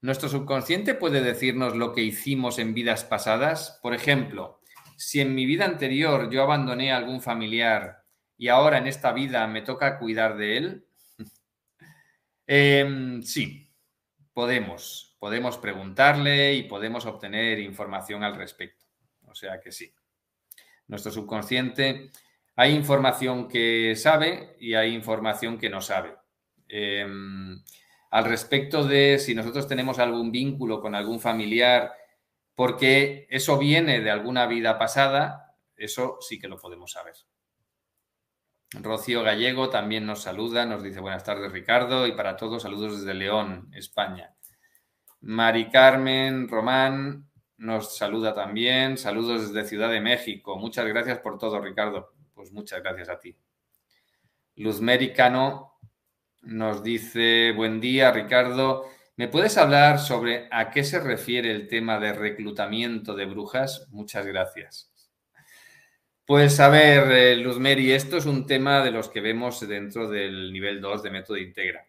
¿Nuestro 0.01 0.29
subconsciente 0.29 0.95
puede 0.95 1.23
decirnos 1.23 1.77
lo 1.77 1.93
que 1.93 2.03
hicimos 2.03 2.59
en 2.59 2.75
vidas 2.75 3.05
pasadas? 3.05 3.79
Por 3.81 3.95
ejemplo, 3.95 4.61
si 4.97 5.21
en 5.21 5.37
mi 5.37 5.47
vida 5.47 5.67
anterior 5.67 6.31
yo 6.31 6.43
abandoné 6.43 6.93
a 6.93 6.97
algún 6.97 7.23
familiar 7.23 8.03
y 8.37 8.49
ahora 8.49 8.79
en 8.79 8.89
esta 8.89 9.13
vida 9.13 9.47
me 9.47 9.63
toca 9.63 10.01
cuidar 10.01 10.37
de 10.37 10.57
él. 10.57 10.87
Em, 12.45 13.23
sí, 13.23 13.72
podemos, 14.33 15.17
podemos 15.19 15.59
preguntarle 15.59 16.55
y 16.55 16.65
podemos 16.65 17.07
obtener 17.07 17.59
información 17.59 18.25
al 18.25 18.35
respecto. 18.37 18.87
O 19.27 19.35
sea 19.35 19.61
que 19.61 19.73
sí. 19.73 19.93
Nuestro 20.89 21.13
subconsciente, 21.13 22.11
hay 22.57 22.75
información 22.75 23.49
que 23.49 23.95
sabe 23.97 24.57
y 24.61 24.75
hay 24.75 24.95
información 24.95 25.59
que 25.59 25.71
no 25.71 25.81
sabe. 25.81 26.15
Em, 26.69 27.63
al 28.11 28.25
respecto 28.25 28.85
de 28.85 29.19
si 29.19 29.35
nosotros 29.35 29.67
tenemos 29.67 29.99
algún 29.99 30.31
vínculo 30.31 30.81
con 30.81 30.95
algún 30.95 31.21
familiar, 31.21 31.93
porque 32.55 33.27
eso 33.31 33.59
viene 33.59 34.01
de 34.01 34.11
alguna 34.11 34.47
vida 34.47 34.79
pasada, 34.79 35.57
eso 35.77 36.19
sí 36.21 36.39
que 36.39 36.49
lo 36.49 36.59
podemos 36.59 36.93
saber. 36.93 37.15
Rocío 38.81 39.23
Gallego 39.23 39.69
también 39.69 40.07
nos 40.07 40.23
saluda, 40.23 40.65
nos 40.65 40.83
dice 40.83 41.01
buenas 41.01 41.25
tardes 41.25 41.53
Ricardo 41.53 42.07
y 42.07 42.13
para 42.13 42.37
todos 42.37 42.63
saludos 42.63 42.99
desde 42.99 43.15
León, 43.15 43.71
España. 43.75 44.35
Mari 45.21 45.71
Carmen 45.71 46.49
Román, 46.49 47.29
nos 47.63 47.97
saluda 47.97 48.35
también. 48.35 48.99
Saludos 48.99 49.55
desde 49.55 49.69
Ciudad 49.69 49.89
de 49.89 50.01
México. 50.01 50.59
Muchas 50.59 50.85
gracias 50.87 51.21
por 51.21 51.39
todo, 51.39 51.61
Ricardo. 51.61 52.13
Pues 52.35 52.53
muchas 52.53 52.83
gracias 52.83 53.09
a 53.09 53.21
ti. 53.21 53.37
Luz 54.57 54.81
Mericano 54.81 55.79
nos 56.43 56.83
dice, 56.83 57.53
buen 57.53 57.81
día, 57.81 58.11
Ricardo. 58.11 58.87
¿Me 59.15 59.29
puedes 59.29 59.57
hablar 59.59 60.01
sobre 60.01 60.49
a 60.51 60.71
qué 60.71 60.83
se 60.83 60.99
refiere 60.99 61.53
el 61.53 61.69
tema 61.69 62.01
de 62.01 62.13
reclutamiento 62.13 63.15
de 63.15 63.27
brujas? 63.27 63.87
Muchas 63.91 64.27
gracias. 64.27 64.92
Pues 66.25 66.61
a 66.61 66.69
ver, 66.69 67.11
eh, 67.11 67.37
Luzmeri, 67.37 67.91
esto 67.93 68.17
es 68.17 68.27
un 68.27 68.47
tema 68.47 68.83
de 68.85 68.93
los 68.93 69.09
que 69.09 69.21
vemos 69.21 69.67
dentro 69.67 70.09
del 70.09 70.53
nivel 70.53 70.81
2 70.81 71.03
de 71.03 71.11
método 71.11 71.37
integra. 71.37 71.85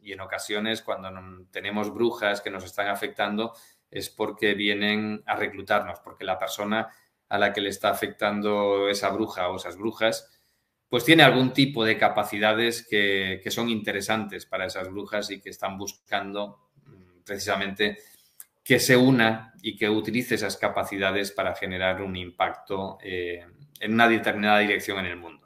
Y 0.00 0.12
en 0.12 0.20
ocasiones 0.20 0.82
cuando 0.82 1.10
tenemos 1.50 1.92
brujas 1.92 2.40
que 2.40 2.50
nos 2.50 2.64
están 2.64 2.86
afectando 2.88 3.54
es 3.90 4.08
porque 4.08 4.54
vienen 4.54 5.22
a 5.26 5.34
reclutarnos, 5.34 5.98
porque 5.98 6.24
la 6.24 6.38
persona 6.38 6.90
a 7.28 7.38
la 7.38 7.52
que 7.52 7.60
le 7.60 7.70
está 7.70 7.90
afectando 7.90 8.88
esa 8.88 9.10
bruja 9.10 9.48
o 9.48 9.56
esas 9.56 9.76
brujas, 9.76 10.30
pues 10.88 11.04
tiene 11.04 11.24
algún 11.24 11.52
tipo 11.52 11.84
de 11.84 11.98
capacidades 11.98 12.86
que, 12.86 13.40
que 13.42 13.50
son 13.50 13.68
interesantes 13.68 14.46
para 14.46 14.66
esas 14.66 14.90
brujas 14.90 15.30
y 15.32 15.40
que 15.40 15.50
están 15.50 15.76
buscando 15.76 16.70
mm, 16.84 17.22
precisamente 17.24 17.98
que 18.62 18.78
se 18.78 18.96
una 18.96 19.54
y 19.62 19.76
que 19.76 19.88
utilice 19.88 20.36
esas 20.36 20.56
capacidades 20.56 21.32
para 21.32 21.54
generar 21.54 22.02
un 22.02 22.16
impacto 22.16 22.98
eh, 23.02 23.44
en 23.80 23.94
una 23.94 24.08
determinada 24.08 24.58
dirección 24.58 24.98
en 25.00 25.06
el 25.06 25.16
mundo. 25.16 25.42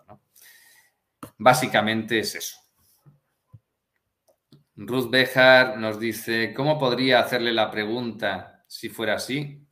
Básicamente 1.39 2.19
es 2.19 2.35
eso. 2.35 2.57
Ruth 4.77 5.11
Bejar 5.11 5.79
nos 5.79 5.99
dice, 5.99 6.53
¿cómo 6.55 6.79
podría 6.79 7.21
hacerle 7.21 7.53
la 7.53 7.71
pregunta 7.71 8.65
si 8.67 8.89
fuera 8.89 9.15
así? 9.15 9.63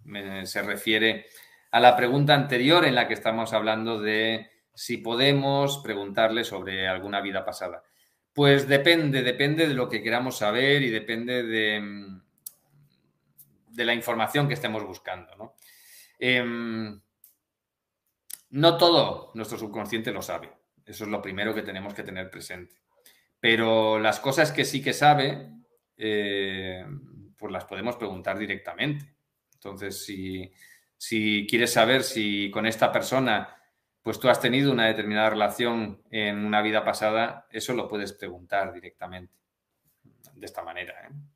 se 0.44 0.61
refiere 0.61 1.26
a 1.70 1.80
la 1.80 1.96
pregunta 1.96 2.35
anterior 2.35 2.85
en 2.85 2.94
la 2.94 3.09
que 3.09 3.14
estamos 3.14 3.54
hablando 3.54 3.98
de 3.98 4.50
si 4.74 4.98
podemos 4.98 5.78
preguntarle 5.78 6.44
sobre 6.44 6.87
alguna 6.87 7.22
vida 7.22 7.44
pasada. 7.44 7.83
Pues 8.35 8.68
depende, 8.68 9.22
depende 9.22 9.66
de 9.66 9.74
lo 9.74 9.88
que 9.88 10.02
queramos 10.02 10.38
saber 10.38 10.83
y 10.83 10.90
depende 10.90 11.42
de, 11.42 12.20
de 13.74 13.84
la 13.84 13.94
información 13.94 14.48
que 14.48 14.54
estemos 14.54 14.84
buscando. 14.84 15.34
¿no? 15.37 15.54
Em, 16.18 17.00
no 18.50 18.76
todo 18.78 19.32
nuestro 19.34 19.58
subconsciente 19.58 20.12
lo 20.12 20.22
sabe. 20.22 20.52
Eso 20.87 21.04
es 21.04 21.10
lo 21.10 21.20
primero 21.20 21.54
que 21.54 21.62
tenemos 21.62 21.94
que 21.94 22.02
tener 22.02 22.30
presente. 22.30 22.76
Pero 23.40 23.98
las 23.98 24.20
cosas 24.20 24.52
que 24.52 24.64
sí 24.64 24.82
que 24.82 24.92
sabe, 24.92 25.50
eh, 25.96 26.84
pues 27.37 27.52
las 27.52 27.64
podemos 27.64 27.96
preguntar 27.96 28.38
directamente. 28.38 29.16
Entonces, 29.54 30.04
si, 30.04 31.46
quieres 31.48 31.72
saber 31.72 32.02
si 32.02 32.50
con 32.50 32.66
esta 32.66 32.92
persona, 32.92 33.56
pues 34.02 34.20
tú 34.20 34.28
has 34.28 34.40
tenido 34.40 34.72
una 34.72 34.87
determinada 34.87 35.30
relación 35.30 36.02
en 36.10 36.44
una 36.44 36.62
vida 36.62 36.84
pasada, 36.84 37.46
eso 37.50 37.72
lo 37.74 37.88
puedes 37.88 38.12
preguntar 38.12 38.72
directamente. 38.72 39.34
De 40.34 40.46
esta 40.46 40.62
manera. 40.62 40.94
¿eh? 41.06 41.34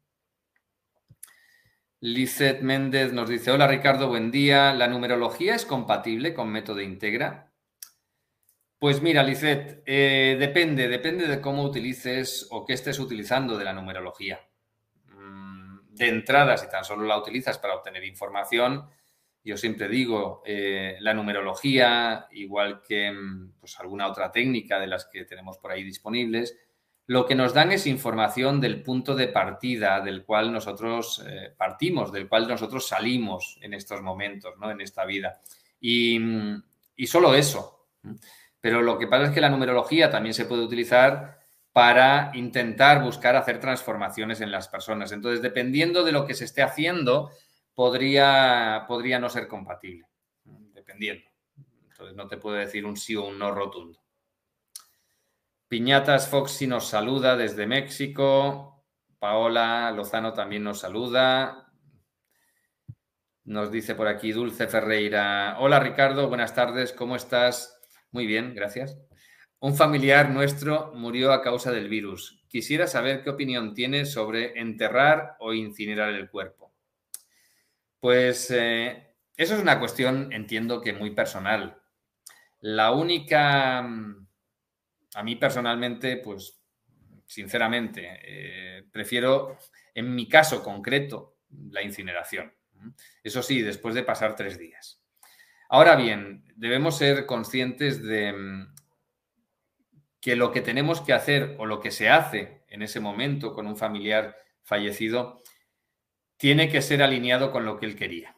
Lizeth 2.00 2.62
Méndez 2.62 3.12
nos 3.12 3.28
dice, 3.28 3.50
hola 3.50 3.66
Ricardo, 3.66 4.06
buen 4.06 4.30
día. 4.30 4.72
¿La 4.72 4.86
numerología 4.86 5.56
es 5.56 5.66
compatible 5.66 6.32
con 6.32 6.48
método 6.48 6.80
integra? 6.80 7.52
Pues 8.78 9.02
mira, 9.02 9.24
Lizeth, 9.24 9.82
eh, 9.84 10.36
depende, 10.38 10.86
depende 10.86 11.26
de 11.26 11.40
cómo 11.40 11.64
utilices 11.64 12.46
o 12.52 12.64
qué 12.64 12.74
estés 12.74 13.00
utilizando 13.00 13.58
de 13.58 13.64
la 13.64 13.72
numerología. 13.72 14.38
Mm, 15.06 15.96
de 15.96 16.08
entrada, 16.08 16.56
si 16.56 16.68
tan 16.68 16.84
solo 16.84 17.04
la 17.04 17.18
utilizas 17.18 17.58
para 17.58 17.74
obtener 17.74 18.04
información, 18.04 18.88
yo 19.42 19.56
siempre 19.56 19.88
digo, 19.88 20.42
eh, 20.46 20.98
la 21.00 21.14
numerología, 21.14 22.28
igual 22.30 22.80
que 22.80 23.10
mm, 23.10 23.54
pues, 23.58 23.80
alguna 23.80 24.06
otra 24.06 24.30
técnica 24.30 24.78
de 24.78 24.86
las 24.86 25.06
que 25.06 25.24
tenemos 25.24 25.58
por 25.58 25.72
ahí 25.72 25.82
disponibles, 25.82 26.56
lo 27.08 27.24
que 27.24 27.34
nos 27.34 27.54
dan 27.54 27.72
es 27.72 27.86
información 27.86 28.60
del 28.60 28.82
punto 28.82 29.14
de 29.14 29.28
partida 29.28 30.00
del 30.02 30.26
cual 30.26 30.52
nosotros 30.52 31.24
eh, 31.26 31.54
partimos, 31.56 32.12
del 32.12 32.28
cual 32.28 32.46
nosotros 32.46 32.86
salimos 32.86 33.56
en 33.62 33.72
estos 33.72 34.02
momentos, 34.02 34.58
¿no? 34.58 34.70
En 34.70 34.82
esta 34.82 35.06
vida. 35.06 35.40
Y, 35.80 36.20
y, 36.96 37.06
solo 37.06 37.34
eso. 37.34 37.88
Pero 38.60 38.82
lo 38.82 38.98
que 38.98 39.06
pasa 39.06 39.24
es 39.24 39.30
que 39.30 39.40
la 39.40 39.48
numerología 39.48 40.10
también 40.10 40.34
se 40.34 40.44
puede 40.44 40.62
utilizar 40.62 41.38
para 41.72 42.30
intentar 42.34 43.02
buscar 43.02 43.36
hacer 43.36 43.58
transformaciones 43.58 44.42
en 44.42 44.50
las 44.50 44.68
personas. 44.68 45.10
Entonces, 45.10 45.40
dependiendo 45.40 46.04
de 46.04 46.12
lo 46.12 46.26
que 46.26 46.34
se 46.34 46.44
esté 46.44 46.60
haciendo, 46.60 47.30
podría, 47.72 48.84
podría 48.86 49.18
no 49.18 49.30
ser 49.30 49.48
compatible. 49.48 50.06
Dependiendo. 50.44 51.24
Entonces, 51.90 52.14
no 52.14 52.28
te 52.28 52.36
puedo 52.36 52.56
decir 52.56 52.84
un 52.84 52.98
sí 52.98 53.16
o 53.16 53.24
un 53.24 53.38
no 53.38 53.50
rotundo. 53.50 53.98
Piñatas 55.68 56.30
Foxy 56.30 56.66
nos 56.66 56.88
saluda 56.88 57.36
desde 57.36 57.66
México. 57.66 58.82
Paola 59.18 59.92
Lozano 59.92 60.32
también 60.32 60.64
nos 60.64 60.80
saluda. 60.80 61.70
Nos 63.44 63.70
dice 63.70 63.94
por 63.94 64.08
aquí 64.08 64.32
Dulce 64.32 64.66
Ferreira. 64.66 65.56
Hola 65.58 65.78
Ricardo, 65.78 66.26
buenas 66.28 66.54
tardes, 66.54 66.94
¿cómo 66.94 67.16
estás? 67.16 67.78
Muy 68.12 68.26
bien, 68.26 68.54
gracias. 68.54 68.98
Un 69.58 69.76
familiar 69.76 70.30
nuestro 70.30 70.90
murió 70.94 71.34
a 71.34 71.42
causa 71.42 71.70
del 71.70 71.90
virus. 71.90 72.42
Quisiera 72.48 72.86
saber 72.86 73.22
qué 73.22 73.28
opinión 73.28 73.74
tiene 73.74 74.06
sobre 74.06 74.58
enterrar 74.58 75.36
o 75.38 75.52
incinerar 75.52 76.14
el 76.14 76.30
cuerpo. 76.30 76.72
Pues 78.00 78.50
eh, 78.52 79.14
eso 79.36 79.54
es 79.54 79.60
una 79.60 79.78
cuestión, 79.78 80.32
entiendo 80.32 80.80
que 80.80 80.94
muy 80.94 81.10
personal. 81.10 81.82
La 82.60 82.92
única 82.92 83.82
mm, 83.82 84.27
a 85.14 85.22
mí 85.22 85.36
personalmente, 85.36 86.16
pues 86.18 86.60
sinceramente, 87.26 88.20
eh, 88.22 88.84
prefiero, 88.90 89.58
en 89.94 90.14
mi 90.14 90.28
caso 90.28 90.62
concreto, 90.62 91.38
la 91.70 91.82
incineración. 91.82 92.52
Eso 93.22 93.42
sí, 93.42 93.62
después 93.62 93.94
de 93.94 94.02
pasar 94.02 94.36
tres 94.36 94.58
días. 94.58 95.02
Ahora 95.68 95.96
bien, 95.96 96.44
debemos 96.56 96.96
ser 96.96 97.26
conscientes 97.26 98.02
de 98.02 98.32
mm, 98.32 98.74
que 100.20 100.36
lo 100.36 100.50
que 100.52 100.62
tenemos 100.62 101.00
que 101.00 101.12
hacer 101.12 101.56
o 101.58 101.66
lo 101.66 101.80
que 101.80 101.90
se 101.90 102.08
hace 102.08 102.64
en 102.68 102.82
ese 102.82 103.00
momento 103.00 103.54
con 103.54 103.66
un 103.66 103.76
familiar 103.76 104.36
fallecido 104.62 105.42
tiene 106.36 106.68
que 106.68 106.82
ser 106.82 107.02
alineado 107.02 107.50
con 107.50 107.64
lo 107.64 107.78
que 107.78 107.86
él 107.86 107.96
quería. 107.96 108.36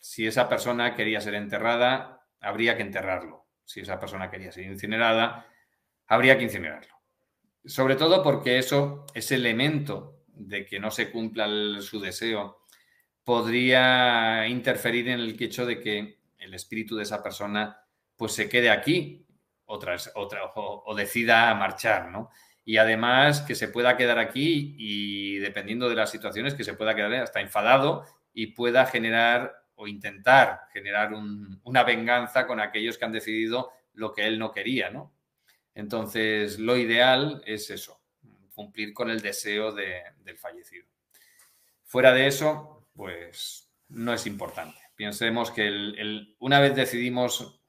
Si 0.00 0.26
esa 0.26 0.48
persona 0.48 0.94
quería 0.94 1.20
ser 1.20 1.34
enterrada, 1.34 2.26
habría 2.40 2.76
que 2.76 2.82
enterrarlo. 2.82 3.46
Si 3.64 3.80
esa 3.80 4.00
persona 4.00 4.30
quería 4.30 4.50
ser 4.50 4.64
incinerada, 4.64 5.46
habría 6.06 6.36
que 6.36 6.44
incinerarlo. 6.44 6.94
Sobre 7.64 7.96
todo 7.96 8.22
porque 8.22 8.58
eso, 8.58 9.06
ese 9.14 9.36
elemento 9.36 10.24
de 10.26 10.66
que 10.66 10.80
no 10.80 10.90
se 10.90 11.10
cumpla 11.10 11.46
su 11.80 12.00
deseo, 12.00 12.62
podría 13.24 14.46
interferir 14.48 15.08
en 15.08 15.20
el 15.20 15.40
hecho 15.40 15.64
de 15.64 15.78
que 15.80 16.18
el 16.38 16.54
espíritu 16.54 16.96
de 16.96 17.04
esa 17.04 17.22
persona 17.22 17.78
pues 18.16 18.32
se 18.32 18.48
quede 18.48 18.70
aquí 18.70 19.26
otra, 19.64 19.96
o, 20.14 20.82
o, 20.86 20.94
decida 20.94 21.54
marchar, 21.54 22.10
¿no? 22.10 22.30
Y 22.64 22.76
además 22.76 23.40
que 23.40 23.54
se 23.54 23.68
pueda 23.68 23.96
quedar 23.96 24.18
aquí 24.18 24.74
y 24.78 25.38
dependiendo 25.38 25.88
de 25.88 25.96
las 25.96 26.10
situaciones 26.10 26.54
que 26.54 26.64
se 26.64 26.74
pueda 26.74 26.94
quedar 26.94 27.14
hasta 27.14 27.40
enfadado 27.40 28.04
y 28.32 28.48
pueda 28.48 28.86
generar 28.86 29.54
o 29.74 29.88
intentar 29.88 30.60
generar 30.72 31.12
una 31.64 31.82
venganza 31.82 32.46
con 32.46 32.60
aquellos 32.60 32.98
que 32.98 33.04
han 33.04 33.12
decidido 33.12 33.70
lo 33.94 34.12
que 34.12 34.26
él 34.26 34.38
no 34.38 34.52
quería, 34.52 34.90
¿no? 34.90 35.12
Entonces, 35.74 36.58
lo 36.58 36.76
ideal 36.76 37.42
es 37.46 37.70
eso, 37.70 38.00
cumplir 38.54 38.92
con 38.92 39.10
el 39.10 39.20
deseo 39.20 39.72
del 39.72 40.38
fallecido. 40.38 40.86
Fuera 41.84 42.12
de 42.12 42.26
eso, 42.26 42.86
pues 42.94 43.70
no 43.88 44.12
es 44.12 44.26
importante. 44.26 44.78
Pensemos 44.94 45.50
que 45.50 45.70
una 46.38 46.60
vez 46.60 46.74
decidimos 46.76 47.60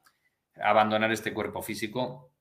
abandonar 0.55 1.11
este 1.11 1.33
cuerpo 1.33 1.61
físico, 1.61 2.31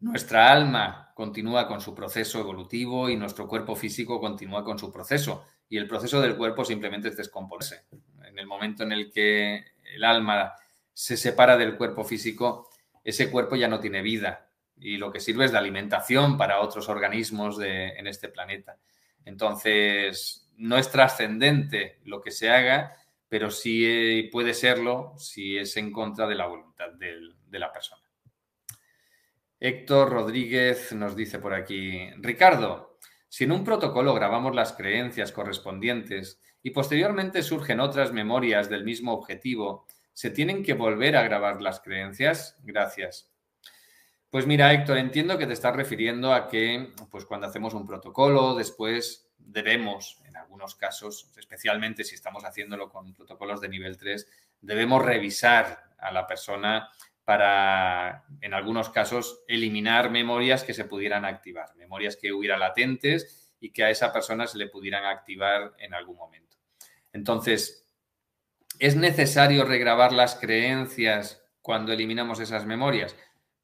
nuestra 0.00 0.50
alma 0.50 1.12
continúa 1.14 1.68
con 1.68 1.80
su 1.80 1.94
proceso 1.94 2.40
evolutivo 2.40 3.08
y 3.08 3.16
nuestro 3.16 3.46
cuerpo 3.46 3.76
físico 3.76 4.20
continúa 4.20 4.64
con 4.64 4.78
su 4.78 4.92
proceso. 4.92 5.46
Y 5.68 5.76
el 5.76 5.86
proceso 5.86 6.20
del 6.20 6.36
cuerpo 6.36 6.64
simplemente 6.64 7.08
es 7.08 7.16
descomponerse. 7.16 7.84
En 8.24 8.38
el 8.38 8.46
momento 8.46 8.82
en 8.82 8.92
el 8.92 9.12
que 9.12 9.64
el 9.94 10.04
alma 10.04 10.54
se 10.92 11.16
separa 11.16 11.56
del 11.56 11.76
cuerpo 11.76 12.02
físico, 12.04 12.70
ese 13.04 13.30
cuerpo 13.30 13.56
ya 13.56 13.68
no 13.68 13.80
tiene 13.80 14.02
vida 14.02 14.49
y 14.80 14.96
lo 14.96 15.12
que 15.12 15.20
sirve 15.20 15.44
es 15.44 15.52
de 15.52 15.58
alimentación 15.58 16.36
para 16.36 16.60
otros 16.60 16.88
organismos 16.88 17.58
en 17.60 18.06
este 18.06 18.28
planeta. 18.28 18.78
Entonces, 19.24 20.50
no 20.56 20.76
es 20.78 20.90
trascendente 20.90 22.00
lo 22.04 22.20
que 22.20 22.30
se 22.30 22.50
haga, 22.50 22.96
pero 23.28 23.50
sí 23.50 23.84
eh, 23.86 24.28
puede 24.32 24.54
serlo 24.54 25.14
si 25.16 25.56
es 25.56 25.76
en 25.76 25.92
contra 25.92 26.26
de 26.26 26.34
la 26.34 26.46
voluntad 26.46 26.88
de 26.92 27.58
la 27.58 27.72
persona. 27.72 28.02
Héctor 29.60 30.10
Rodríguez 30.10 30.92
nos 30.94 31.14
dice 31.14 31.38
por 31.38 31.52
aquí, 31.52 32.10
Ricardo, 32.16 32.98
Si 33.28 33.44
en 33.44 33.52
un 33.52 33.62
protocolo 33.62 34.12
grabamos 34.12 34.56
las 34.56 34.72
creencias 34.72 35.30
correspondientes 35.30 36.40
y 36.62 36.70
posteriormente 36.70 37.42
surgen 37.42 37.78
otras 37.78 38.12
memorias 38.12 38.68
del 38.68 38.82
mismo 38.82 39.12
objetivo, 39.12 39.86
¿se 40.12 40.30
tienen 40.30 40.64
que 40.64 40.74
volver 40.74 41.16
a 41.16 41.22
grabar 41.22 41.62
las 41.62 41.80
creencias? 41.80 42.56
Gracias. 42.64 43.30
Pues 44.30 44.46
mira, 44.46 44.72
Héctor, 44.72 44.98
entiendo 44.98 45.36
que 45.38 45.46
te 45.48 45.54
estás 45.54 45.74
refiriendo 45.74 46.32
a 46.32 46.46
que 46.46 46.92
pues 47.10 47.24
cuando 47.24 47.48
hacemos 47.48 47.74
un 47.74 47.84
protocolo, 47.84 48.54
después 48.54 49.28
debemos, 49.36 50.20
en 50.24 50.36
algunos 50.36 50.76
casos, 50.76 51.32
especialmente 51.36 52.04
si 52.04 52.14
estamos 52.14 52.44
haciéndolo 52.44 52.88
con 52.88 53.12
protocolos 53.12 53.60
de 53.60 53.68
nivel 53.68 53.96
3, 53.96 54.28
debemos 54.60 55.04
revisar 55.04 55.82
a 55.98 56.12
la 56.12 56.28
persona 56.28 56.88
para, 57.24 58.24
en 58.40 58.54
algunos 58.54 58.90
casos, 58.90 59.42
eliminar 59.48 60.10
memorias 60.10 60.62
que 60.62 60.74
se 60.74 60.84
pudieran 60.84 61.24
activar, 61.24 61.74
memorias 61.74 62.16
que 62.16 62.32
hubiera 62.32 62.56
latentes 62.56 63.52
y 63.58 63.72
que 63.72 63.82
a 63.82 63.90
esa 63.90 64.12
persona 64.12 64.46
se 64.46 64.58
le 64.58 64.68
pudieran 64.68 65.06
activar 65.06 65.74
en 65.78 65.92
algún 65.92 66.16
momento. 66.16 66.56
Entonces, 67.12 67.84
¿es 68.78 68.94
necesario 68.94 69.64
regrabar 69.64 70.12
las 70.12 70.36
creencias 70.36 71.42
cuando 71.62 71.92
eliminamos 71.92 72.38
esas 72.38 72.64
memorias? 72.64 73.16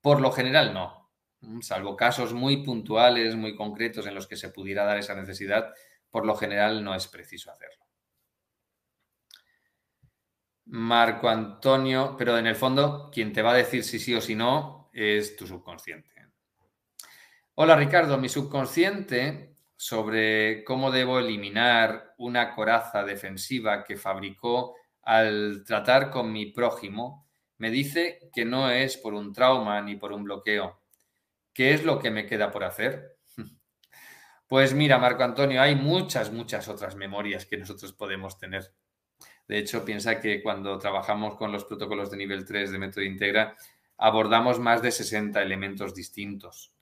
Por 0.07 0.21
lo 0.21 0.31
general, 0.31 0.73
no. 0.73 1.11
Salvo 1.63 1.97
casos 1.97 2.33
muy 2.33 2.59
puntuales, 2.59 3.35
muy 3.35 3.57
concretos 3.57 4.07
en 4.07 4.15
los 4.15 4.29
que 4.29 4.37
se 4.37 4.51
pudiera 4.51 4.85
dar 4.85 4.99
esa 4.99 5.17
necesidad, 5.17 5.75
por 6.13 6.25
lo 6.25 6.37
general 6.37 6.85
no 6.85 6.95
es 6.95 7.09
preciso 7.09 7.51
hacerlo. 7.51 7.85
Marco 10.67 11.29
Antonio, 11.29 12.15
pero 12.17 12.39
en 12.39 12.47
el 12.47 12.55
fondo 12.55 13.11
quien 13.13 13.33
te 13.33 13.43
va 13.43 13.51
a 13.51 13.57
decir 13.57 13.83
si 13.83 13.99
sí 13.99 14.15
o 14.15 14.21
si 14.21 14.37
no 14.37 14.91
es 14.93 15.35
tu 15.35 15.45
subconsciente. 15.45 16.09
Hola 17.57 17.75
Ricardo, 17.75 18.17
mi 18.17 18.29
subconsciente 18.29 19.57
sobre 19.75 20.63
cómo 20.63 20.93
debo 20.93 21.19
eliminar 21.19 22.15
una 22.19 22.55
coraza 22.55 23.03
defensiva 23.03 23.83
que 23.83 23.97
fabricó 23.97 24.77
al 25.03 25.65
tratar 25.67 26.11
con 26.11 26.33
mi 26.33 26.53
prójimo, 26.53 27.26
me 27.59 27.71
dice 27.71 28.31
que 28.35 28.45
no 28.45 28.71
es 28.71 28.97
por 28.97 29.15
un 29.15 29.33
trauma 29.33 29.81
ni 29.83 29.97
por 29.97 30.13
un 30.13 30.25
bloqueo. 30.25 30.81
¿Qué 31.53 31.73
es 31.73 31.85
lo 31.85 31.99
que 31.99 32.11
me 32.11 32.27
queda 32.27 32.51
por 32.51 32.65
hacer? 32.65 33.17
Pues 34.49 34.75
mira, 34.75 34.97
Marco 34.99 35.25
Antonio, 35.25 35.61
hay 35.61 35.75
muchas, 35.75 36.33
muchas 36.33 36.69
otras 36.69 36.95
memorias 36.95 37.47
que 37.47 37.57
nosotros 37.57 37.93
podemos 37.93 38.39
tener. 38.39 38.73
De 39.49 39.59
hecho, 39.59 39.85
piensa 39.85 40.21
que 40.21 40.41
cuando 40.41 40.79
trabajamos 40.79 41.37
con 41.37 41.51
los 41.51 41.65
protocolos 41.65 42.13
de 42.13 42.17
nivel 42.17 42.45
3 42.45 42.71
de 42.71 42.79
método 42.79 43.05
Integra, 43.05 43.57
abordamos 43.97 44.61
más 44.61 44.83
de 44.83 44.93
60 44.93 45.43
elementos 45.43 45.95
distintos. 45.97 46.73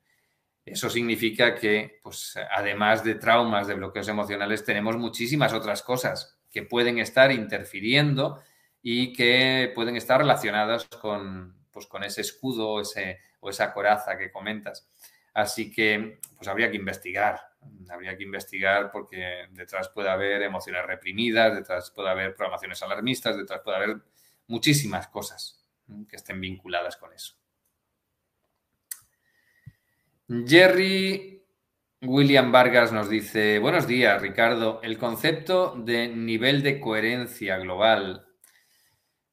Eso 0.65 0.89
significa 0.89 1.55
que, 1.55 2.01
pues, 2.03 2.39
además 2.51 3.05
de 3.05 3.15
traumas, 3.17 3.67
de 3.67 3.75
bloqueos 3.75 4.09
emocionales, 4.09 4.65
tenemos 4.65 4.97
muchísimas 4.97 5.53
otras 5.53 5.83
cosas 5.83 6.39
que 6.51 6.63
pueden 6.63 6.99
estar 6.99 7.31
interfiriendo 7.33 8.43
y 8.87 9.15
que 9.15 9.73
pueden 9.75 9.97
estar 9.97 10.21
relacionadas 10.21 10.85
con, 10.85 11.57
pues, 11.73 11.87
con 11.87 12.05
ese 12.05 12.21
escudo 12.21 12.69
o, 12.69 12.81
ese, 12.83 13.19
o 13.41 13.49
esa 13.49 13.73
coraza 13.73 14.19
que 14.19 14.31
comentas. 14.31 14.87
Así 15.33 15.73
que, 15.73 16.19
pues 16.37 16.47
habría 16.49 16.71
que 16.71 16.77
investigar, 16.77 17.41
habría 17.89 18.15
que 18.15 18.25
investigar 18.25 18.93
porque 18.93 19.47
detrás 19.53 19.89
puede 19.89 20.11
haber 20.11 20.43
emociones 20.43 20.85
reprimidas, 20.85 21.57
detrás 21.57 21.91
puede 21.93 22.11
haber 22.11 22.37
programaciones 22.37 22.83
alarmistas, 22.83 23.39
detrás 23.39 23.63
puede 23.65 23.79
haber 23.79 23.97
muchísimas 24.49 25.09
cosas 25.09 25.65
que 26.07 26.17
estén 26.17 26.39
vinculadas 26.39 26.99
con 26.99 27.11
eso. 27.15 27.37
Jerry 30.47 31.43
William 32.03 32.53
Vargas 32.53 32.93
nos 32.93 33.09
dice, 33.09 33.59
buenos 33.61 33.87
días 33.87 34.21
Ricardo, 34.21 34.81
el 34.83 34.99
concepto 34.99 35.75
de 35.75 36.09
nivel 36.09 36.63
de 36.63 36.81
coherencia 36.81 37.57
global, 37.57 38.24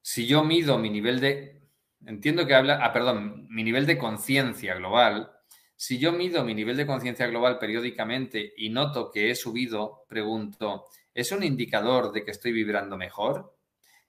si 0.02 0.28
yo 0.28 0.43
mido 0.43 0.78
mi 0.78 0.89
nivel 0.89 1.20
de, 1.20 1.62
entiendo 2.06 2.47
que 2.47 2.56
habla, 2.56 2.80
ah, 2.84 2.93
perdón, 2.93 3.47
mi 3.49 3.64
nivel 3.64 3.86
de 3.86 3.97
conciencia 3.97 4.76
global, 4.76 5.32
si 5.76 5.97
yo 5.97 6.12
mido 6.12 6.43
mi 6.43 6.54
nivel 6.54 6.78
de 6.78 6.86
conciencia 6.86 7.28
global 7.28 7.58
periódicamente 7.58 8.54
y 8.58 8.70
noto 8.70 9.10
que 9.12 9.32
he 9.32 9.36
subido, 9.36 10.06
pregunto, 10.08 10.86
¿es 11.14 11.32
un 11.32 11.43
indicador 11.43 12.12
de 12.12 12.24
que 12.24 12.32
estoy 12.32 12.52
vibrando 12.52 12.97
mejor? 12.97 13.56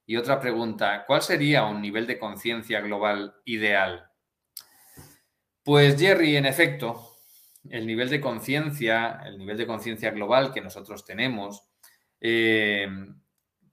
Y 0.04 0.16
otra 0.16 0.40
pregunta, 0.40 1.04
¿cuál 1.06 1.22
sería 1.22 1.64
un 1.64 1.80
nivel 1.80 2.06
de 2.06 2.18
conciencia 2.18 2.80
global 2.80 3.34
ideal? 3.44 4.10
Pues 5.62 5.98
Jerry, 5.98 6.36
en 6.36 6.44
efecto, 6.44 7.12
el 7.70 7.86
nivel 7.86 8.10
de 8.10 8.20
conciencia, 8.20 9.22
el 9.24 9.38
nivel 9.38 9.56
de 9.56 9.66
conciencia 9.66 10.10
global 10.10 10.52
que 10.52 10.60
nosotros 10.60 11.04
tenemos, 11.04 11.62
eh, 12.20 12.88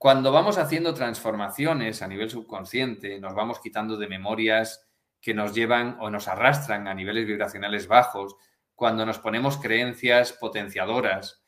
cuando 0.00 0.32
vamos 0.32 0.56
haciendo 0.56 0.94
transformaciones 0.94 2.00
a 2.00 2.08
nivel 2.08 2.30
subconsciente, 2.30 3.20
nos 3.20 3.34
vamos 3.34 3.60
quitando 3.60 3.98
de 3.98 4.08
memorias 4.08 4.88
que 5.20 5.34
nos 5.34 5.54
llevan 5.54 5.98
o 6.00 6.08
nos 6.08 6.26
arrastran 6.26 6.88
a 6.88 6.94
niveles 6.94 7.26
vibracionales 7.26 7.86
bajos, 7.86 8.34
cuando 8.74 9.04
nos 9.04 9.18
ponemos 9.18 9.58
creencias 9.58 10.32
potenciadoras, 10.32 11.44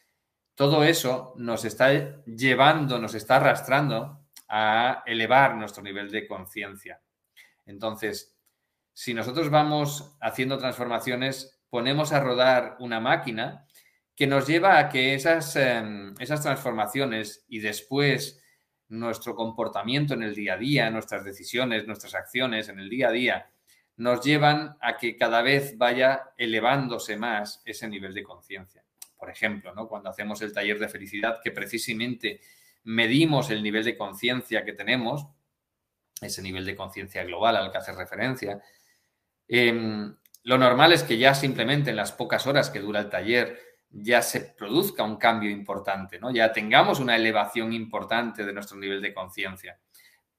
todo 0.54 0.84
eso 0.84 1.32
nos 1.38 1.64
está 1.64 2.22
llevando, 2.26 2.98
nos 2.98 3.14
está 3.14 3.36
arrastrando 3.36 4.20
a 4.48 5.02
elevar 5.06 5.56
nuestro 5.56 5.82
nivel 5.82 6.10
de 6.10 6.26
conciencia. 6.26 7.00
Entonces, 7.64 8.36
si 8.92 9.14
nosotros 9.14 9.48
vamos 9.48 10.14
haciendo 10.20 10.58
transformaciones, 10.58 11.58
ponemos 11.70 12.12
a 12.12 12.20
rodar 12.20 12.76
una 12.80 13.00
máquina 13.00 13.66
que 14.14 14.26
nos 14.26 14.46
lleva 14.46 14.78
a 14.78 14.90
que 14.90 15.14
esas, 15.14 15.56
em, 15.56 16.14
esas 16.18 16.42
transformaciones 16.42 17.46
y 17.48 17.60
después 17.60 18.40
nuestro 18.92 19.34
comportamiento 19.34 20.14
en 20.14 20.22
el 20.22 20.34
día 20.34 20.54
a 20.54 20.58
día, 20.58 20.90
nuestras 20.90 21.24
decisiones, 21.24 21.86
nuestras 21.86 22.14
acciones 22.14 22.68
en 22.68 22.78
el 22.78 22.90
día 22.90 23.08
a 23.08 23.12
día, 23.12 23.50
nos 23.96 24.22
llevan 24.22 24.76
a 24.80 24.96
que 24.96 25.16
cada 25.16 25.40
vez 25.40 25.78
vaya 25.78 26.32
elevándose 26.36 27.16
más 27.16 27.62
ese 27.64 27.88
nivel 27.88 28.12
de 28.12 28.22
conciencia. 28.22 28.84
Por 29.16 29.30
ejemplo, 29.30 29.74
¿no? 29.74 29.88
cuando 29.88 30.10
hacemos 30.10 30.42
el 30.42 30.52
taller 30.52 30.78
de 30.78 30.88
felicidad, 30.88 31.40
que 31.42 31.52
precisamente 31.52 32.40
medimos 32.84 33.50
el 33.50 33.62
nivel 33.62 33.84
de 33.84 33.96
conciencia 33.96 34.64
que 34.64 34.74
tenemos, 34.74 35.26
ese 36.20 36.42
nivel 36.42 36.66
de 36.66 36.76
conciencia 36.76 37.24
global 37.24 37.56
al 37.56 37.72
que 37.72 37.78
hace 37.78 37.92
referencia, 37.92 38.60
em, 39.48 40.14
lo 40.42 40.58
normal 40.58 40.92
es 40.92 41.02
que 41.02 41.16
ya 41.16 41.34
simplemente 41.34 41.90
en 41.90 41.96
las 41.96 42.12
pocas 42.12 42.46
horas 42.46 42.68
que 42.68 42.80
dura 42.80 43.00
el 43.00 43.08
taller 43.08 43.71
ya 43.92 44.22
se 44.22 44.40
produzca 44.40 45.02
un 45.02 45.16
cambio 45.16 45.50
importante, 45.50 46.18
¿no? 46.18 46.30
Ya 46.30 46.52
tengamos 46.52 46.98
una 46.98 47.16
elevación 47.16 47.72
importante 47.72 48.44
de 48.44 48.52
nuestro 48.52 48.78
nivel 48.78 49.02
de 49.02 49.12
conciencia. 49.12 49.78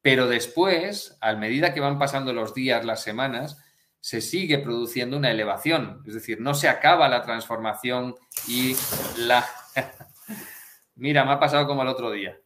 Pero 0.01 0.27
después, 0.27 1.17
a 1.21 1.33
medida 1.35 1.73
que 1.73 1.79
van 1.79 1.99
pasando 1.99 2.33
los 2.33 2.53
días, 2.53 2.83
las 2.83 3.03
semanas, 3.03 3.63
se 3.99 4.19
sigue 4.19 4.57
produciendo 4.57 5.15
una 5.15 5.31
elevación. 5.31 6.03
Es 6.05 6.15
decir, 6.15 6.41
no 6.41 6.53
se 6.55 6.67
acaba 6.67 7.07
la 7.07 7.21
transformación 7.21 8.15
y 8.47 8.75
la... 9.17 9.45
Mira, 10.95 11.23
me 11.23 11.31
ha 11.31 11.39
pasado 11.39 11.65
como 11.67 11.83
el 11.83 11.87
otro 11.87 12.11
día. 12.11 12.37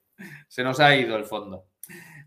Se 0.48 0.64
nos 0.64 0.80
ha 0.80 0.96
ido 0.96 1.16
el 1.16 1.26
fondo. 1.26 1.66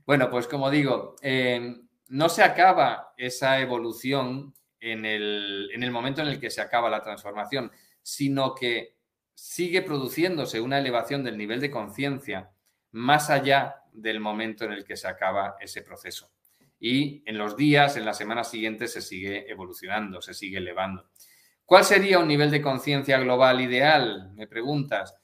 Bueno, 0.05 0.29
pues 0.31 0.49
como 0.49 0.69
digo, 0.71 1.15
eh, 1.23 1.77
no 2.09 2.29
se 2.29 2.43
acaba 2.43 3.13
esa 3.17 3.61
evolución 3.61 4.53
en 4.81 5.05
el, 5.05 5.71
en 5.73 5.83
el 5.83 5.91
momento 5.93 6.23
en 6.23 6.29
el 6.29 6.41
que 6.41 6.51
se 6.51 6.61
acaba 6.61 6.91
la 6.91 7.03
transformación, 7.03 7.71
sino 8.03 8.55
que 8.55 8.97
sigue 9.35 9.83
produciéndose 9.83 10.61
una 10.61 10.79
elevación 10.79 11.25
del 11.25 11.39
nivel 11.39 11.61
de 11.61 11.71
conciencia 11.71 12.51
más 12.93 13.31
allá 13.31 13.77
del 13.93 14.21
momento 14.21 14.65
en 14.65 14.73
el 14.73 14.85
que 14.85 14.97
se 14.97 15.09
acaba 15.09 15.57
ese 15.61 15.83
proceso. 15.83 16.31
Y 16.79 17.23
en 17.27 17.39
los 17.39 17.57
días, 17.57 17.97
en 17.97 18.05
las 18.05 18.17
semanas 18.17 18.51
siguientes, 18.51 18.93
se 18.93 19.03
sigue 19.03 19.51
evolucionando, 19.51 20.23
se 20.23 20.35
sigue 20.35 20.59
elevando. 20.59 21.11
¿Cuál 21.65 21.85
sería 21.85 22.19
un 22.19 22.29
nivel 22.29 22.51
de 22.51 22.63
conciencia 22.63 23.19
global 23.19 23.61
ideal? 23.61 24.33
Me 24.35 24.47
preguntas. 24.47 25.15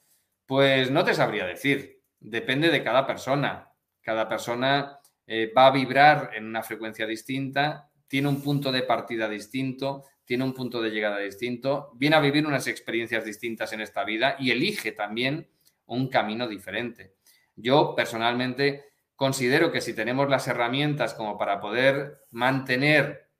Pues 0.44 0.90
no 0.90 1.04
te 1.04 1.14
sabría 1.14 1.46
decir. 1.46 2.02
Depende 2.20 2.70
de 2.70 2.84
cada 2.84 3.06
persona. 3.06 3.72
Cada 4.00 4.28
persona 4.28 5.00
eh, 5.26 5.52
va 5.56 5.66
a 5.66 5.72
vibrar 5.72 6.30
en 6.34 6.46
una 6.46 6.62
frecuencia 6.62 7.06
distinta, 7.06 7.90
tiene 8.06 8.28
un 8.28 8.40
punto 8.40 8.70
de 8.70 8.84
partida 8.84 9.28
distinto, 9.28 10.04
tiene 10.26 10.44
un 10.44 10.52
punto 10.52 10.82
de 10.82 10.90
llegada 10.90 11.18
distinto, 11.20 11.92
viene 11.94 12.16
a 12.16 12.20
vivir 12.20 12.46
unas 12.46 12.66
experiencias 12.66 13.24
distintas 13.24 13.72
en 13.72 13.80
esta 13.80 14.04
vida 14.04 14.36
y 14.38 14.50
elige 14.50 14.92
también 14.92 15.48
un 15.86 16.08
camino 16.08 16.48
diferente. 16.48 17.14
Yo 17.54 17.94
personalmente 17.94 18.84
considero 19.14 19.72
que 19.72 19.80
si 19.80 19.94
tenemos 19.94 20.28
las 20.28 20.48
herramientas 20.48 21.14
como 21.14 21.38
para 21.38 21.60
poder 21.60 22.24
mantener 22.30 23.30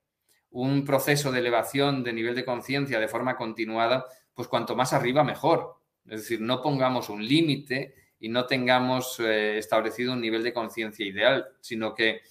un 0.51 0.85
proceso 0.85 1.33
de 1.33 1.41
elevación 1.41 2.03
de 2.03 2.13
nivel 2.13 2.35
de 2.35 2.45
conciencia 2.45 2.99
de 2.99 3.09
forma 3.09 3.37
continuada, 3.37 4.07
pues 4.33 4.49
cuanto 4.49 4.77
más 4.77 4.93
arriba 4.93 5.25
mejor. 5.25 5.81
Es 6.07 6.23
decir, 6.23 6.41
no 6.41 6.63
pongamos 6.63 7.09
un 7.11 7.27
límite 7.27 7.95
y 8.21 8.29
no 8.29 8.47
tengamos 8.47 9.21
eh, 9.21 9.59
establecido 9.59 10.13
un 10.13 10.21
nivel 10.21 10.43
de 10.43 10.55
conciencia 10.55 11.05
ideal, 11.05 11.49
sino 11.61 11.95
que 11.95 12.23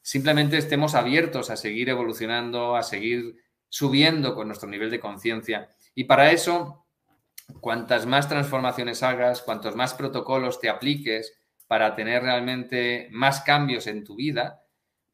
simplemente 0.00 0.56
estemos 0.56 0.94
abiertos 0.94 1.50
a 1.50 1.56
seguir 1.56 1.90
evolucionando, 1.90 2.74
a 2.74 2.82
seguir 2.82 3.36
subiendo 3.68 4.34
con 4.34 4.48
nuestro 4.48 4.68
nivel 4.68 4.90
de 4.90 5.00
conciencia. 5.00 5.68
Y 5.94 6.04
para 6.04 6.30
eso 6.30 6.86
cuantas 7.60 8.06
más 8.06 8.28
transformaciones 8.28 9.02
hagas, 9.02 9.42
cuantos 9.42 9.74
más 9.74 9.94
protocolos 9.94 10.60
te 10.60 10.68
apliques 10.68 11.38
para 11.66 11.94
tener 11.94 12.22
realmente 12.22 13.08
más 13.10 13.40
cambios 13.40 13.86
en 13.86 14.04
tu 14.04 14.16
vida, 14.16 14.62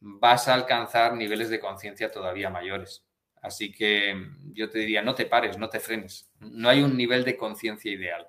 vas 0.01 0.49
a 0.49 0.55
alcanzar 0.55 1.15
niveles 1.15 1.51
de 1.51 1.61
conciencia 1.61 2.11
todavía 2.11 2.51
mayores. 2.51 3.05
Así 3.41 3.73
que 3.73 4.15
yo 4.53 4.71
te 4.71 4.79
diría, 4.79 5.03
no 5.03 5.15
te 5.15 5.27
pares, 5.27 5.59
no 5.59 5.69
te 5.69 5.81
frenes. 5.81 6.31
No 6.41 6.69
hay 6.69 6.83
un 6.83 6.97
nivel 6.97 7.25
de 7.25 7.37
conciencia 7.37 7.93
ideal. 7.93 8.27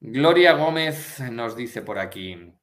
Gloria 0.00 0.52
Gómez 0.52 1.20
nos 1.30 1.56
dice 1.56 1.82
por 1.82 1.98
aquí. 1.98 2.54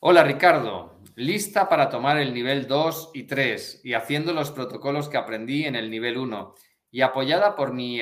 Hola 0.00 0.22
Ricardo, 0.22 0.95
lista 1.16 1.66
para 1.70 1.88
tomar 1.88 2.18
el 2.18 2.34
nivel 2.34 2.66
2 2.68 3.12
y 3.14 3.22
3 3.22 3.80
y 3.84 3.94
haciendo 3.94 4.34
los 4.34 4.50
protocolos 4.50 5.08
que 5.08 5.16
aprendí 5.16 5.64
en 5.64 5.74
el 5.74 5.90
nivel 5.90 6.18
1 6.18 6.54
y 6.90 7.00
apoyada 7.00 7.56
por 7.56 7.72
mi, 7.72 7.98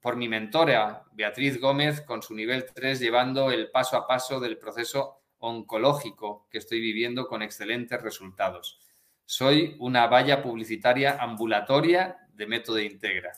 por 0.00 0.16
mi 0.16 0.28
mentora 0.28 1.04
Beatriz 1.12 1.60
Gómez 1.60 2.00
con 2.00 2.22
su 2.22 2.34
nivel 2.34 2.66
3 2.74 2.98
llevando 2.98 3.52
el 3.52 3.70
paso 3.70 3.96
a 3.96 4.06
paso 4.06 4.40
del 4.40 4.58
proceso 4.58 5.22
oncológico 5.38 6.48
que 6.50 6.58
estoy 6.58 6.80
viviendo 6.80 7.28
con 7.28 7.40
excelentes 7.40 8.02
resultados. 8.02 8.80
Soy 9.24 9.76
una 9.78 10.08
valla 10.08 10.42
publicitaria 10.42 11.18
ambulatoria 11.20 12.16
de 12.34 12.46
método 12.48 12.80
Integra. 12.80 13.32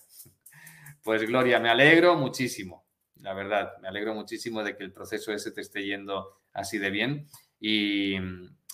Pues 1.03 1.23
Gloria, 1.27 1.61
me 1.61 1.69
alegro 1.69 2.17
muchísimo, 2.17 2.87
la 3.17 3.35
verdad, 3.35 3.73
me 3.83 3.89
alegro 3.89 4.15
muchísimo 4.15 4.63
de 4.63 4.75
que 4.75 4.85
el 4.85 4.93
proceso 4.93 5.33
ese 5.33 5.51
te 5.51 5.61
esté 5.61 5.85
yendo 5.85 6.41
así 6.55 6.79
de 6.79 6.91
bien 6.91 7.29
y, 7.61 8.17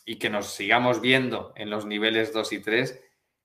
que 0.05 0.31
nos 0.31 0.55
sigamos 0.55 1.01
viendo 1.01 1.53
en 1.57 1.71
los 1.71 1.87
niveles 1.87 2.33
2 2.33 2.53
y 2.53 2.59
3 2.61 3.01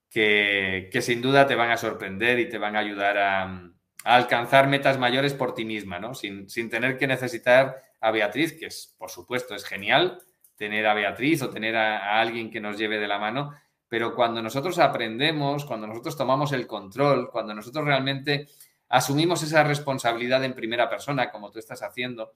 que, 0.09 0.99
sin 1.01 1.21
duda 1.21 1.47
te 1.47 1.55
van 1.55 1.71
a 1.71 1.77
sorprender 1.77 2.39
y 2.39 2.49
te 2.49 2.57
van 2.57 2.75
a 2.75 2.79
ayudar 2.79 3.17
a, 3.17 3.71
alcanzar 4.05 4.67
metas 4.67 4.97
mayores 4.97 5.33
por 5.33 5.53
ti 5.53 5.65
misma, 5.65 5.99
¿no? 5.99 6.15
Sin, 6.15 6.49
sin, 6.49 6.69
tener 6.69 6.97
que 6.97 7.05
necesitar 7.05 7.83
a 7.99 8.11
Beatriz, 8.11 8.57
que 8.57 8.67
es, 8.67 8.95
por 8.97 9.09
supuesto, 9.09 9.55
es 9.55 9.65
genial 9.65 10.21
tener 10.55 10.87
a 10.87 10.93
Beatriz 10.93 11.41
o 11.41 11.49
tener 11.49 11.75
a, 11.75 12.19
alguien 12.19 12.49
que 12.49 12.61
nos 12.61 12.77
lleve 12.77 12.97
de 12.97 13.07
la 13.07 13.19
mano, 13.19 13.53
pero 13.87 14.15
cuando 14.15 14.41
nosotros 14.41 14.79
aprendemos, 14.79 15.65
cuando 15.65 15.87
nosotros 15.87 16.17
tomamos 16.17 16.51
el 16.53 16.65
control, 16.65 17.29
cuando 17.29 17.53
nosotros 17.53 17.85
realmente 17.85 18.47
asumimos 18.87 19.43
esa 19.43 19.63
responsabilidad 19.63 20.43
en 20.43 20.53
primera 20.53 20.89
persona, 20.89 21.29
como 21.29 21.51
tú 21.51 21.59
estás 21.59 21.81
haciendo, 21.83 22.33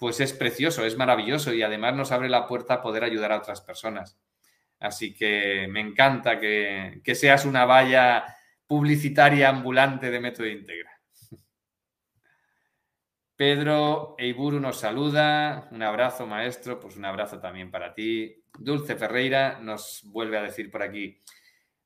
pues 0.00 0.18
es 0.20 0.32
precioso, 0.32 0.86
es 0.86 0.96
maravilloso 0.96 1.52
y 1.52 1.62
además 1.62 1.94
nos 1.94 2.10
abre 2.10 2.30
la 2.30 2.46
puerta 2.46 2.72
a 2.72 2.80
poder 2.80 3.04
ayudar 3.04 3.32
a 3.32 3.36
otras 3.36 3.60
personas. 3.60 4.18
Así 4.78 5.12
que 5.12 5.68
me 5.68 5.80
encanta 5.80 6.40
que, 6.40 7.02
seas 7.14 7.44
una 7.44 7.66
valla 7.66 8.24
publicitaria 8.66 9.50
ambulante 9.50 10.10
de 10.10 10.18
Método 10.18 10.46
Integra. 10.46 10.98
Pedro 13.36 14.14
Eiburu 14.16 14.58
nos 14.58 14.80
saluda. 14.80 15.68
Un 15.70 15.82
abrazo, 15.82 16.26
maestro. 16.26 16.80
Pues 16.80 16.96
un 16.96 17.04
abrazo 17.04 17.38
también 17.38 17.70
para 17.70 17.92
ti. 17.92 18.42
Dulce 18.58 18.96
Ferreira 18.96 19.58
nos 19.60 20.00
vuelve 20.04 20.38
a 20.38 20.42
decir 20.42 20.70
por 20.70 20.82
aquí. 20.82 21.20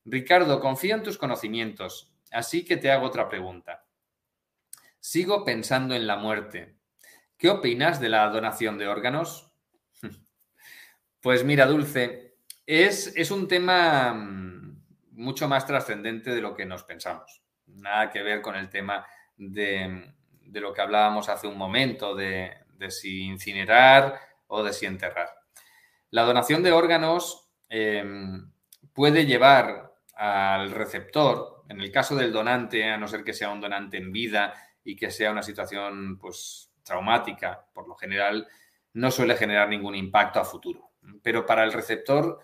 Ricardo, 0.05 0.61
confío 0.61 0.95
en 0.95 1.03
tus 1.03 1.17
conocimientos, 1.17 2.15
así 2.31 2.63
que 2.63 2.77
te 2.77 2.91
hago 2.91 3.07
otra 3.07 3.27
pregunta. 3.27 3.85
Sigo 5.01 5.43
pensando 5.43 5.95
en 5.95 6.07
la 6.07 6.15
muerte. 6.15 6.77
¿Qué 7.37 7.49
opinas 7.49 7.99
de 7.99 8.09
la 8.09 8.29
donación 8.29 8.77
de 8.77 8.87
órganos? 8.87 9.51
Pues 11.21 11.43
mira, 11.43 11.65
Dulce, 11.65 12.35
es, 12.67 13.31
un 13.31 13.47
tema 13.47 14.13
mm, 14.13 14.83
mucho 15.13 15.47
más 15.47 15.65
trascendente 15.65 16.29
de 16.29 16.39
lo 16.39 16.53
que 16.53 16.67
nos 16.67 16.83
pensamos. 16.83 17.41
Nada 17.65 18.11
que 18.11 18.21
ver 18.21 18.43
con 18.43 18.55
el 18.55 18.69
tema 18.69 19.07
de, 19.35 20.13
lo 20.51 20.71
que 20.71 20.81
hablábamos 20.81 21.27
hace 21.29 21.47
un 21.47 21.57
momento, 21.57 22.13
de, 22.13 22.51
si 22.89 23.23
incinerar 23.23 24.19
o 24.45 24.61
de 24.61 24.71
si 24.71 24.85
enterrar. 24.85 25.29
La 26.11 26.21
donación 26.21 26.61
de 26.61 26.71
órganos 26.71 27.49
em, 27.69 28.51
puede 28.93 29.25
llevar 29.25 29.95
al 30.13 30.69
receptor, 30.69 31.63
en 31.69 31.81
el 31.81 31.91
caso 31.91 32.15
del 32.15 32.31
donante, 32.31 32.83
a 32.83 32.97
no 32.97 33.07
ser 33.07 33.23
que 33.23 33.33
sea 33.33 33.49
un 33.49 33.61
donante 33.61 33.97
en 33.97 34.11
vida 34.11 34.53
y 34.83 34.95
que 34.95 35.09
sea 35.09 35.31
una 35.31 35.41
situación 35.41 36.19
pues, 36.19 36.64
traumática, 36.85 37.65
por 37.73 37.87
lo 37.87 37.95
general, 37.95 38.47
no 38.93 39.11
suele 39.11 39.35
generar 39.35 39.67
ningún 39.67 39.95
impacto 39.95 40.39
a 40.39 40.45
futuro. 40.45 40.91
Pero 41.21 41.45
para 41.45 41.65
el 41.65 41.73
receptor 41.73 42.39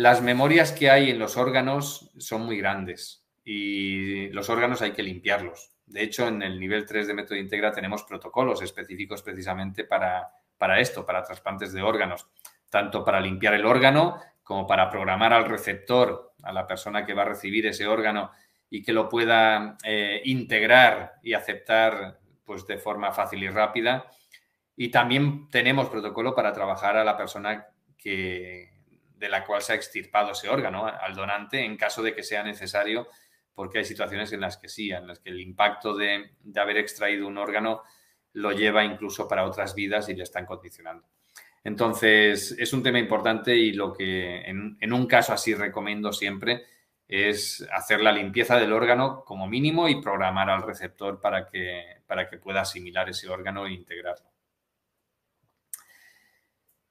las 0.00 0.22
memorias 0.22 0.72
que 0.72 0.88
hay 0.90 1.10
en 1.10 1.18
los 1.18 1.36
órganos 1.36 2.10
son 2.16 2.46
muy 2.46 2.56
grandes 2.56 3.26
y 3.44 4.28
los 4.28 4.48
órganos 4.48 4.80
hay 4.80 4.92
que 4.92 5.02
limpiarlos. 5.02 5.72
De 5.84 6.02
hecho, 6.02 6.28
en 6.28 6.42
el 6.42 6.58
nivel 6.58 6.86
3 6.86 7.08
de 7.08 7.12
método 7.14 7.36
integra 7.36 7.72
tenemos 7.72 8.04
protocolos 8.04 8.62
específicos 8.62 9.22
precisamente 9.22 9.84
para, 9.84 10.30
para 10.56 10.80
esto, 10.80 11.04
para 11.04 11.22
trasplantes 11.22 11.72
de 11.72 11.82
órganos, 11.82 12.28
tanto 12.70 13.04
para 13.04 13.20
limpiar 13.20 13.52
el 13.52 13.66
órgano 13.66 14.18
como 14.42 14.66
para 14.66 14.88
programar 14.88 15.32
al 15.32 15.44
receptor, 15.44 16.32
a 16.44 16.52
la 16.52 16.66
persona 16.66 17.04
que 17.04 17.12
va 17.12 17.22
a 17.22 17.26
recibir 17.26 17.66
ese 17.66 17.86
órgano 17.86 18.30
y 18.70 18.82
que 18.82 18.94
lo 18.94 19.08
pueda 19.08 19.76
eh, 19.84 20.22
integrar 20.24 21.16
y 21.22 21.34
aceptar 21.34 22.20
pues, 22.50 22.66
de 22.66 22.78
forma 22.78 23.12
fácil 23.12 23.44
y 23.44 23.48
rápida. 23.48 24.10
Y 24.74 24.90
también 24.90 25.48
tenemos 25.50 25.88
protocolo 25.88 26.34
para 26.34 26.52
trabajar 26.52 26.96
a 26.96 27.04
la 27.04 27.16
persona 27.16 27.68
que, 27.96 28.72
de 29.14 29.28
la 29.28 29.44
cual 29.44 29.62
se 29.62 29.72
ha 29.72 29.76
extirpado 29.76 30.32
ese 30.32 30.48
órgano 30.48 30.84
al 30.84 31.14
donante 31.14 31.64
en 31.64 31.76
caso 31.76 32.02
de 32.02 32.12
que 32.12 32.24
sea 32.24 32.42
necesario, 32.42 33.06
porque 33.54 33.78
hay 33.78 33.84
situaciones 33.84 34.32
en 34.32 34.40
las 34.40 34.56
que 34.56 34.68
sí, 34.68 34.90
en 34.90 35.06
las 35.06 35.20
que 35.20 35.30
el 35.30 35.38
impacto 35.38 35.96
de, 35.96 36.32
haber 36.56 36.78
extraído 36.78 37.28
un 37.28 37.38
órgano 37.38 37.84
lo 38.32 38.50
lleva 38.50 38.84
incluso 38.84 39.28
para 39.28 39.44
otras 39.44 39.76
vidas 39.76 40.08
y 40.08 40.16
le 40.16 40.24
están 40.24 40.44
condicionando. 40.44 41.06
Entonces, 41.62 42.56
es 42.58 42.72
un 42.72 42.82
tema 42.82 42.98
importante 42.98 43.54
y 43.54 43.74
lo 43.74 43.92
que 43.92 44.40
en, 44.40 44.92
un 44.92 45.06
caso 45.06 45.32
así 45.32 45.54
recomiendo 45.54 46.12
siempre 46.12 46.64
es 47.10 47.66
hacer 47.72 48.00
la 48.00 48.12
limpieza 48.12 48.56
del 48.56 48.72
órgano 48.72 49.24
como 49.24 49.48
mínimo 49.48 49.88
y 49.88 50.00
programar 50.00 50.48
al 50.48 50.62
receptor 50.62 51.20
para 51.20 51.48
que, 51.48 52.02
para 52.06 52.30
que 52.30 52.38
pueda 52.38 52.60
asimilar 52.60 53.08
ese 53.08 53.28
órgano 53.28 53.66
e 53.66 53.72
integrarlo. 53.72 54.30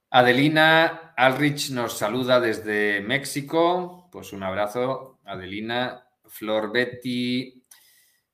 Adelina 0.09 1.13
Alrich 1.15 1.71
nos 1.71 1.97
saluda 1.97 2.41
desde 2.41 2.99
México. 2.99 4.09
Pues 4.11 4.33
un 4.33 4.43
abrazo, 4.43 5.19
Adelina. 5.23 6.05
Flor 6.25 6.71
Betty 6.71 7.63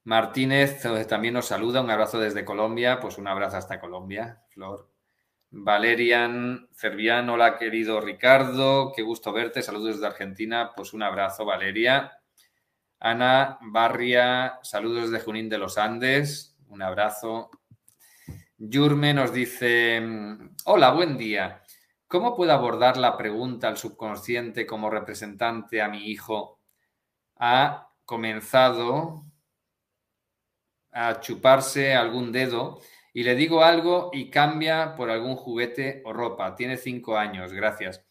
Martínez 0.06 0.84
eh, 0.86 1.06
también 1.06 1.36
nos 1.36 1.46
saluda. 1.46 1.82
Un 1.82 1.92
abrazo 1.92 2.20
desde 2.20 2.44
Colombia. 2.46 3.00
Pues 3.00 3.20
un 3.20 3.28
abrazo 3.28 3.58
hasta 3.58 3.80
Colombia, 3.80 4.42
Flor. 4.50 4.95
Valerian 5.58 6.68
Cervián, 6.74 7.30
hola 7.30 7.58
querido 7.58 8.02
Ricardo, 8.02 8.92
qué 8.94 9.04
gusto 9.04 9.32
verte. 9.32 9.62
Saludos 9.62 9.96
desde 9.96 10.08
Argentina. 10.08 10.74
Pues 10.76 10.92
un 10.92 11.02
abrazo, 11.02 11.46
Valeria. 11.46 12.12
Ana 13.00 13.58
Barria, 13.62 14.60
saludos 14.64 15.10
desde 15.10 15.24
Junín 15.24 15.48
de 15.48 15.58
los 15.58 15.78
Andes. 15.78 16.58
Un 16.68 16.82
abrazo. 16.82 17.52
Yurme 18.58 19.14
nos 19.14 19.32
dice, 19.32 20.04
hola, 20.66 20.92
buen 20.92 21.18
día. 21.18 21.64
¿Cómo 22.06 22.36
puedo 22.36 22.52
abordar 22.52 22.98
la 22.98 23.16
pregunta 23.16 23.70
al 23.70 23.78
subconsciente 23.78 24.66
como 24.66 24.90
representante 24.90 25.82
a 25.82 25.88
mi 25.88 26.10
hijo? 26.10 26.60
Ha 27.38 27.94
comenzado 28.04 29.24
a 30.92 31.22
chuparse 31.22 31.96
algún 31.96 32.34
dedo 32.34 32.82
y 33.16 33.24
le 33.24 33.34
digo 33.34 33.64
algo 33.64 34.10
y 34.12 34.30
cambia 34.30 34.94
por 34.94 35.10
algún 35.10 35.38
juguete 35.38 36.02
o 36.04 36.12
ropa. 36.12 36.54
Tiene 36.54 36.76
cinco 36.76 37.18
años, 37.18 37.54
gracias. 37.54 38.04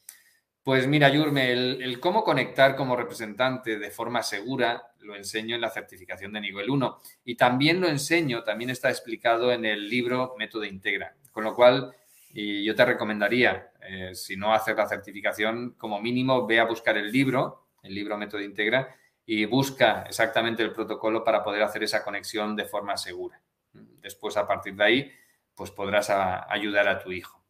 Pues 0.62 0.86
mira, 0.88 1.10
Yurme, 1.10 1.52
el, 1.52 2.00
cómo 2.00 2.24
conectar 2.24 2.74
como 2.74 2.96
representante 2.96 3.78
de 3.78 3.90
forma 3.90 4.22
segura 4.22 4.94
lo 5.00 5.14
enseño 5.14 5.56
en 5.56 5.60
la 5.60 5.68
certificación 5.68 6.32
de 6.32 6.40
nivel 6.40 6.70
1 6.70 7.00
y 7.26 7.34
también 7.34 7.82
lo 7.82 7.88
enseño, 7.88 8.44
también 8.44 8.70
está 8.70 8.88
explicado 8.88 9.52
en 9.52 9.66
el 9.66 9.90
libro 9.90 10.34
Método 10.38 10.64
Integra, 10.64 11.14
con 11.32 11.44
lo 11.44 11.54
cual 11.54 11.94
yo 12.32 12.74
te 12.74 12.84
recomendaría, 12.86 13.72
eh, 13.86 14.14
si 14.14 14.36
no 14.36 14.54
hacer 14.54 14.74
la 14.74 14.88
certificación, 14.88 15.74
como 15.76 16.00
mínimo 16.00 16.46
ve 16.46 16.60
a 16.60 16.64
buscar 16.64 16.96
el 16.96 17.12
libro, 17.12 17.66
el 17.82 17.94
libro 17.94 18.16
Método 18.16 18.40
Integra, 18.40 18.96
y 19.26 19.44
busca 19.44 20.04
exactamente 20.08 20.62
el 20.62 20.72
protocolo 20.72 21.22
para 21.22 21.44
poder 21.44 21.62
hacer 21.62 21.84
esa 21.84 22.02
conexión 22.02 22.56
de 22.56 22.64
forma 22.64 22.96
segura. 22.96 23.38
Después, 24.04 24.36
a 24.36 24.46
partir 24.46 24.76
de 24.76 24.84
ahí, 24.84 25.12
pues 25.54 25.70
podrás 25.70 26.10
ayudar 26.10 26.86
a 26.86 26.98
tu 26.98 27.10
hijo. 27.10 27.42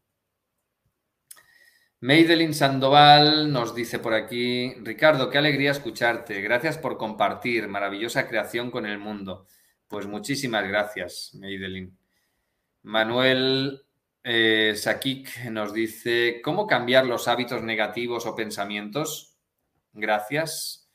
Meidelin 1.99 2.55
Sandoval 2.55 3.51
nos 3.53 3.75
dice 3.75 3.99
por 3.99 4.15
aquí, 4.15 4.75
Ricardo, 4.83 5.31
qué 5.31 5.39
alegría 5.39 5.73
escucharte. 5.73 6.41
Gracias 6.43 6.79
por 6.79 6.97
compartir, 6.97 7.67
maravillosa 7.67 8.29
creación 8.29 8.71
con 8.71 8.87
el 8.87 8.99
mundo. 8.99 9.49
Pues 9.89 10.07
muchísimas 10.07 10.69
gracias, 10.69 11.35
Meidelin. 11.35 11.99
Manuel 12.83 13.83
eh, 14.23 14.77
nos 15.51 15.73
dice, 15.73 16.41
¿cómo 16.45 16.69
cambiar 16.69 17.07
los 17.07 17.27
hábitos 17.27 17.63
negativos 17.65 18.27
o 18.27 18.37
pensamientos? 18.37 19.37
Gracias. 19.93 20.89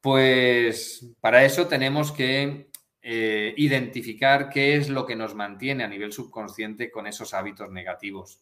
Pues 0.00 1.06
para 1.20 1.44
eso 1.44 1.68
tenemos 1.68 2.10
que 2.10 2.70
eh, 3.06 3.52
identificar 3.58 4.48
qué 4.48 4.76
es 4.76 4.88
lo 4.88 5.04
que 5.04 5.14
nos 5.14 5.34
mantiene 5.34 5.84
a 5.84 5.88
nivel 5.88 6.10
subconsciente 6.10 6.90
con 6.90 7.06
esos 7.06 7.34
hábitos 7.34 7.70
negativos. 7.70 8.40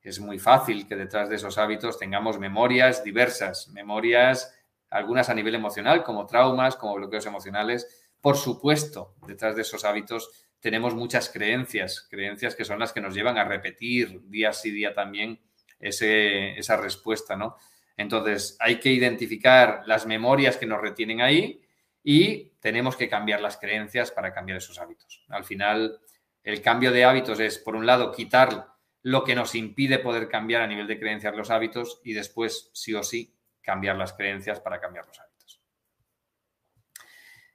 Es 0.00 0.20
muy 0.20 0.38
fácil 0.38 0.86
que 0.86 0.94
detrás 0.94 1.28
de 1.28 1.34
esos 1.34 1.58
hábitos 1.58 1.98
tengamos 1.98 2.38
memorias 2.38 3.02
diversas, 3.02 3.66
memorias 3.70 4.54
algunas 4.88 5.30
a 5.30 5.34
nivel 5.34 5.56
emocional, 5.56 6.04
como 6.04 6.26
traumas, 6.26 6.76
como 6.76 6.94
bloqueos 6.94 7.26
emocionales. 7.26 8.12
Por 8.20 8.36
supuesto, 8.36 9.16
detrás 9.26 9.56
de 9.56 9.62
esos 9.62 9.84
hábitos 9.84 10.46
tenemos 10.60 10.94
muchas 10.94 11.28
creencias, 11.28 12.06
creencias 12.08 12.54
que 12.54 12.64
son 12.64 12.78
las 12.78 12.92
que 12.92 13.00
nos 13.00 13.16
llevan 13.16 13.36
a 13.36 13.42
repetir 13.42 14.22
día 14.28 14.52
sí 14.52 14.70
día 14.70 14.94
también 14.94 15.40
esa 15.80 16.76
respuesta, 16.76 17.34
¿no? 17.34 17.56
Entonces, 17.96 18.56
hay 18.60 18.78
que 18.78 18.92
identificar 18.92 19.82
las 19.86 20.06
memorias 20.06 20.56
que 20.56 20.66
nos 20.66 20.80
retienen 20.80 21.20
ahí 21.20 21.64
y 22.10 22.54
tenemos 22.60 22.96
que 22.96 23.06
cambiar 23.06 23.42
las 23.42 23.58
creencias 23.58 24.10
para 24.10 24.32
cambiar 24.32 24.56
esos 24.56 24.78
hábitos. 24.78 25.26
Al 25.28 25.44
final, 25.44 26.00
el 26.42 26.62
cambio 26.62 26.90
de 26.90 27.04
hábitos 27.04 27.38
es, 27.38 27.58
por 27.58 27.76
un 27.76 27.84
lado, 27.84 28.12
quitar 28.12 28.68
lo 29.02 29.24
que 29.24 29.34
nos 29.34 29.54
impide 29.54 29.98
poder 29.98 30.26
cambiar 30.26 30.62
a 30.62 30.66
nivel 30.66 30.86
de 30.86 30.98
creencias 30.98 31.36
los 31.36 31.50
hábitos 31.50 32.00
y 32.02 32.14
después, 32.14 32.70
sí 32.72 32.94
o 32.94 33.02
sí, 33.02 33.36
cambiar 33.60 33.96
las 33.96 34.14
creencias 34.14 34.58
para 34.58 34.80
cambiar 34.80 35.06
los 35.06 35.20
hábitos. 35.20 35.62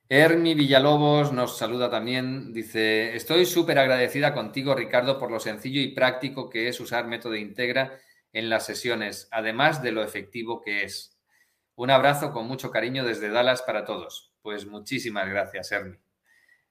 Hermi 0.07 0.53
Villalobos 0.53 1.33
nos 1.33 1.57
saluda 1.57 1.89
también, 1.89 2.53
dice, 2.53 3.15
estoy 3.15 3.47
súper 3.47 3.79
agradecida 3.79 4.35
contigo, 4.35 4.75
Ricardo, 4.75 5.17
por 5.17 5.31
lo 5.31 5.39
sencillo 5.39 5.81
y 5.81 5.95
práctico 5.95 6.51
que 6.51 6.67
es 6.67 6.79
usar 6.79 7.07
método 7.07 7.35
integra 7.35 7.99
en 8.31 8.51
las 8.51 8.67
sesiones, 8.67 9.27
además 9.31 9.81
de 9.81 9.93
lo 9.93 10.03
efectivo 10.03 10.61
que 10.61 10.83
es. 10.83 11.19
Un 11.73 11.89
abrazo 11.89 12.31
con 12.31 12.45
mucho 12.45 12.69
cariño 12.69 13.03
desde 13.03 13.29
Dallas 13.29 13.63
para 13.63 13.83
todos. 13.83 14.32
Pues 14.43 14.67
muchísimas 14.67 15.29
gracias, 15.29 15.71
Ermi. 15.71 15.97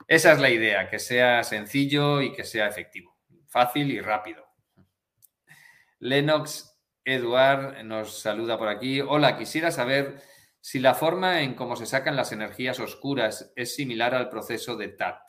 Esa 0.06 0.32
es 0.32 0.38
la 0.38 0.50
idea, 0.50 0.90
que 0.90 0.98
sea 0.98 1.42
sencillo 1.42 2.20
y 2.20 2.32
que 2.32 2.44
sea 2.44 2.66
efectivo, 2.66 3.16
fácil 3.48 3.90
y 3.90 3.98
rápido. 3.98 4.46
Lennox 5.98 6.78
Eduard 7.02 7.82
nos 7.82 8.20
saluda 8.20 8.58
por 8.58 8.68
aquí. 8.68 9.00
Hola, 9.00 9.38
quisiera 9.38 9.70
saber 9.70 10.22
si 10.60 10.80
la 10.80 10.94
forma 10.94 11.40
en 11.40 11.54
cómo 11.54 11.74
se 11.74 11.86
sacan 11.86 12.14
las 12.14 12.32
energías 12.32 12.78
oscuras 12.78 13.52
es 13.56 13.74
similar 13.74 14.14
al 14.14 14.28
proceso 14.28 14.76
de 14.76 14.88
TAT. 14.88 15.22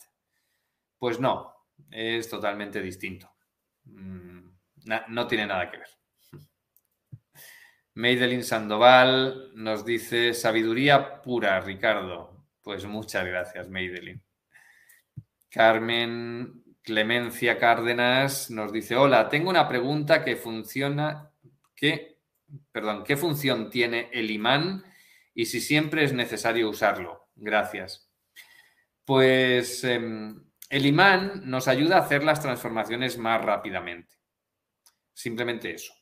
Pues 0.97 1.21
no, 1.21 1.55
es 1.91 2.29
totalmente 2.29 2.81
distinto. 2.81 3.31
Mm, 3.85 4.49
no 5.07 5.27
tiene 5.27 5.47
nada 5.47 5.71
que 5.71 5.77
ver. 5.77 5.87
Meidelin 7.95 8.43
Sandoval 8.43 9.51
nos 9.53 9.85
dice 9.85 10.33
sabiduría 10.33 11.21
pura, 11.21 11.59
Ricardo. 11.61 12.32
Pues 12.63 12.85
muchas 12.85 13.25
gracias, 13.25 13.69
Meidelin. 13.69 14.21
Carmen 15.49 16.63
Clemencia 16.81 17.57
Cárdenas 17.59 18.49
nos 18.49 18.71
dice, 18.71 18.95
hola, 18.95 19.29
tengo 19.29 19.49
una 19.49 19.67
pregunta 19.67 20.23
que 20.23 20.35
funciona, 20.35 21.31
¿qué, 21.75 22.17
perdón, 22.71 23.03
¿qué 23.03 23.17
función 23.17 23.69
tiene 23.69 24.09
el 24.13 24.31
imán 24.31 24.83
y 25.35 25.45
si 25.45 25.61
siempre 25.61 26.03
es 26.03 26.13
necesario 26.13 26.69
usarlo? 26.69 27.27
Gracias. 27.35 28.09
Pues 29.05 29.83
em, 29.83 30.43
el 30.69 30.85
imán 30.85 31.41
nos 31.45 31.67
ayuda 31.67 31.97
a 31.97 32.01
hacer 32.01 32.23
las 32.23 32.41
transformaciones 32.41 33.17
más 33.17 33.43
rápidamente. 33.43 34.17
Simplemente 35.13 35.73
eso. 35.73 35.93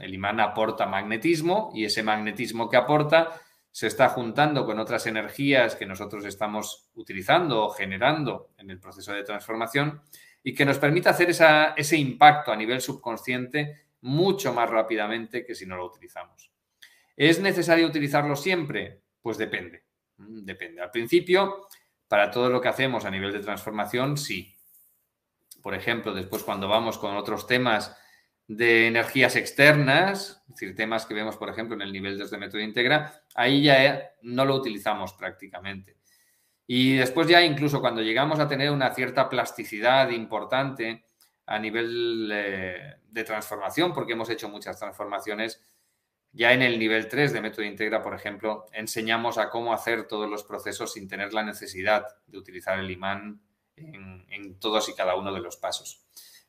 El 0.00 0.12
imán 0.12 0.40
aporta 0.40 0.86
magnetismo 0.86 1.70
y 1.74 1.84
ese 1.84 2.02
magnetismo 2.02 2.68
que 2.68 2.76
aporta 2.76 3.40
se 3.70 3.86
está 3.86 4.08
juntando 4.08 4.66
con 4.66 4.78
otras 4.78 5.06
energías 5.06 5.76
que 5.76 5.86
nosotros 5.86 6.24
estamos 6.24 6.90
utilizando 6.94 7.64
o 7.64 7.70
generando 7.70 8.50
en 8.58 8.70
el 8.70 8.80
proceso 8.80 9.12
de 9.12 9.22
transformación 9.22 10.02
y 10.42 10.54
que 10.54 10.64
nos 10.64 10.78
permite 10.78 11.08
hacer 11.08 11.30
ese 11.30 11.96
impacto 11.96 12.52
a 12.52 12.56
nivel 12.56 12.80
subconsciente 12.80 13.86
mucho 14.00 14.52
más 14.52 14.70
rápidamente 14.70 15.44
que 15.44 15.54
si 15.54 15.66
no 15.66 15.76
lo 15.76 15.86
utilizamos. 15.86 16.50
¿Es 17.16 17.40
necesario 17.40 17.86
utilizarlo 17.86 18.36
siempre? 18.36 19.02
Pues 19.20 19.38
depende. 19.38 19.84
Mm, 20.18 20.44
depende. 20.44 20.80
Al 20.80 20.90
principio, 20.90 21.66
para 22.06 22.30
todo 22.30 22.48
lo 22.48 22.60
que 22.60 22.68
hacemos 22.68 23.04
a 23.04 23.10
nivel 23.10 23.32
de 23.32 23.40
transformación, 23.40 24.16
sí. 24.16 24.56
Por 25.62 25.74
ejemplo, 25.74 26.14
después 26.14 26.44
cuando 26.44 26.68
vamos 26.68 26.98
con 26.98 27.16
otros 27.16 27.46
temas 27.46 27.96
de 28.48 28.86
energías 28.86 29.36
externas, 29.36 30.42
es 30.48 30.54
decir, 30.54 30.74
temas 30.74 31.04
que 31.04 31.12
vemos, 31.12 31.36
por 31.36 31.50
ejemplo, 31.50 31.76
en 31.76 31.82
el 31.82 31.92
nivel 31.92 32.18
desde 32.18 32.38
método 32.38 32.62
integra, 32.62 33.22
ahí 33.34 33.62
ya 33.62 33.84
eh, 33.84 34.10
no 34.22 34.46
lo 34.46 34.54
utilizamos 34.56 35.12
prácticamente. 35.12 35.98
Y 36.66 36.96
después 36.96 37.28
ya 37.28 37.42
incluso 37.42 37.80
cuando 37.80 38.00
llegamos 38.00 38.40
a 38.40 38.48
tener 38.48 38.70
una 38.70 38.94
cierta 38.94 39.28
plasticidad 39.28 40.08
importante 40.10 41.04
a 41.44 41.58
nivel 41.58 42.30
eh, 42.32 42.96
de 43.06 43.24
transformación, 43.24 43.92
porque 43.92 44.14
hemos 44.14 44.30
hecho 44.30 44.48
muchas 44.48 44.78
transformaciones, 44.78 45.62
ya 46.32 46.52
en 46.54 46.62
el 46.62 46.78
nivel 46.78 47.06
3 47.06 47.34
de 47.34 47.42
método 47.42 47.66
integra, 47.66 48.02
por 48.02 48.14
ejemplo, 48.14 48.66
enseñamos 48.72 49.36
a 49.36 49.50
cómo 49.50 49.74
hacer 49.74 50.06
todos 50.06 50.28
los 50.28 50.44
procesos 50.44 50.94
sin 50.94 51.06
tener 51.06 51.34
la 51.34 51.42
necesidad 51.42 52.06
de 52.26 52.38
utilizar 52.38 52.78
el 52.78 52.90
imán 52.90 53.42
en 53.76 54.58
todos 54.58 54.88
y 54.88 54.94
cada 54.94 55.14
uno 55.16 55.32
de 55.32 55.40
los 55.40 55.56
pasos. 55.56 56.08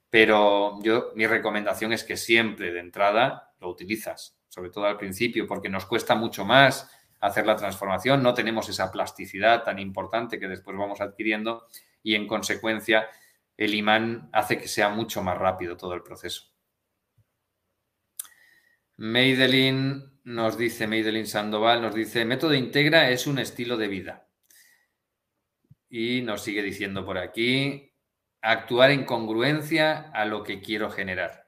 Pero 0.09 0.79
yo, 0.81 1.11
mi 1.15 1.27
recomendación 1.27 1.93
es 1.93 2.03
que 2.03 2.17
siempre 2.17 2.71
de 2.71 2.79
entrada 2.79 3.53
lo 3.59 3.69
utilizas, 3.69 4.39
sobre 4.47 4.71
todo 4.71 4.85
al 4.85 4.97
principio, 4.97 5.45
porque 5.47 5.69
nos 5.69 5.85
cuesta 5.85 6.15
mucho 6.15 6.45
más 6.45 6.89
hacer 7.19 7.45
la 7.45 7.55
transformación, 7.55 8.23
no 8.23 8.33
tenemos 8.33 8.69
esa 8.69 8.91
plasticidad 8.91 9.63
tan 9.63 9.77
importante 9.77 10.39
que 10.39 10.47
después 10.47 10.77
vamos 10.77 11.01
adquiriendo 11.01 11.67
y 12.01 12.15
en 12.15 12.27
consecuencia 12.27 13.07
el 13.57 13.73
imán 13.73 14.29
hace 14.31 14.57
que 14.57 14.67
sea 14.67 14.89
mucho 14.89 15.21
más 15.21 15.37
rápido 15.37 15.75
todo 15.75 15.93
el 15.93 16.01
proceso. 16.01 16.43
Meidelin 18.95 20.21
nos 20.23 20.57
dice, 20.57 20.87
Meidelin 20.87 21.27
Sandoval 21.27 21.81
nos 21.81 21.93
dice, 21.93 22.25
método 22.25 22.53
integra 22.53 23.09
es 23.09 23.27
un 23.27 23.39
estilo 23.39 23.77
de 23.77 23.87
vida. 23.87 24.27
Y 25.89 26.21
nos 26.21 26.41
sigue 26.43 26.61
diciendo 26.61 27.05
por 27.05 27.17
aquí, 27.17 27.88
actuar 28.41 28.91
en 28.91 29.05
congruencia 29.05 30.11
a 30.13 30.25
lo 30.25 30.43
que 30.43 30.61
quiero 30.61 30.89
generar. 30.89 31.47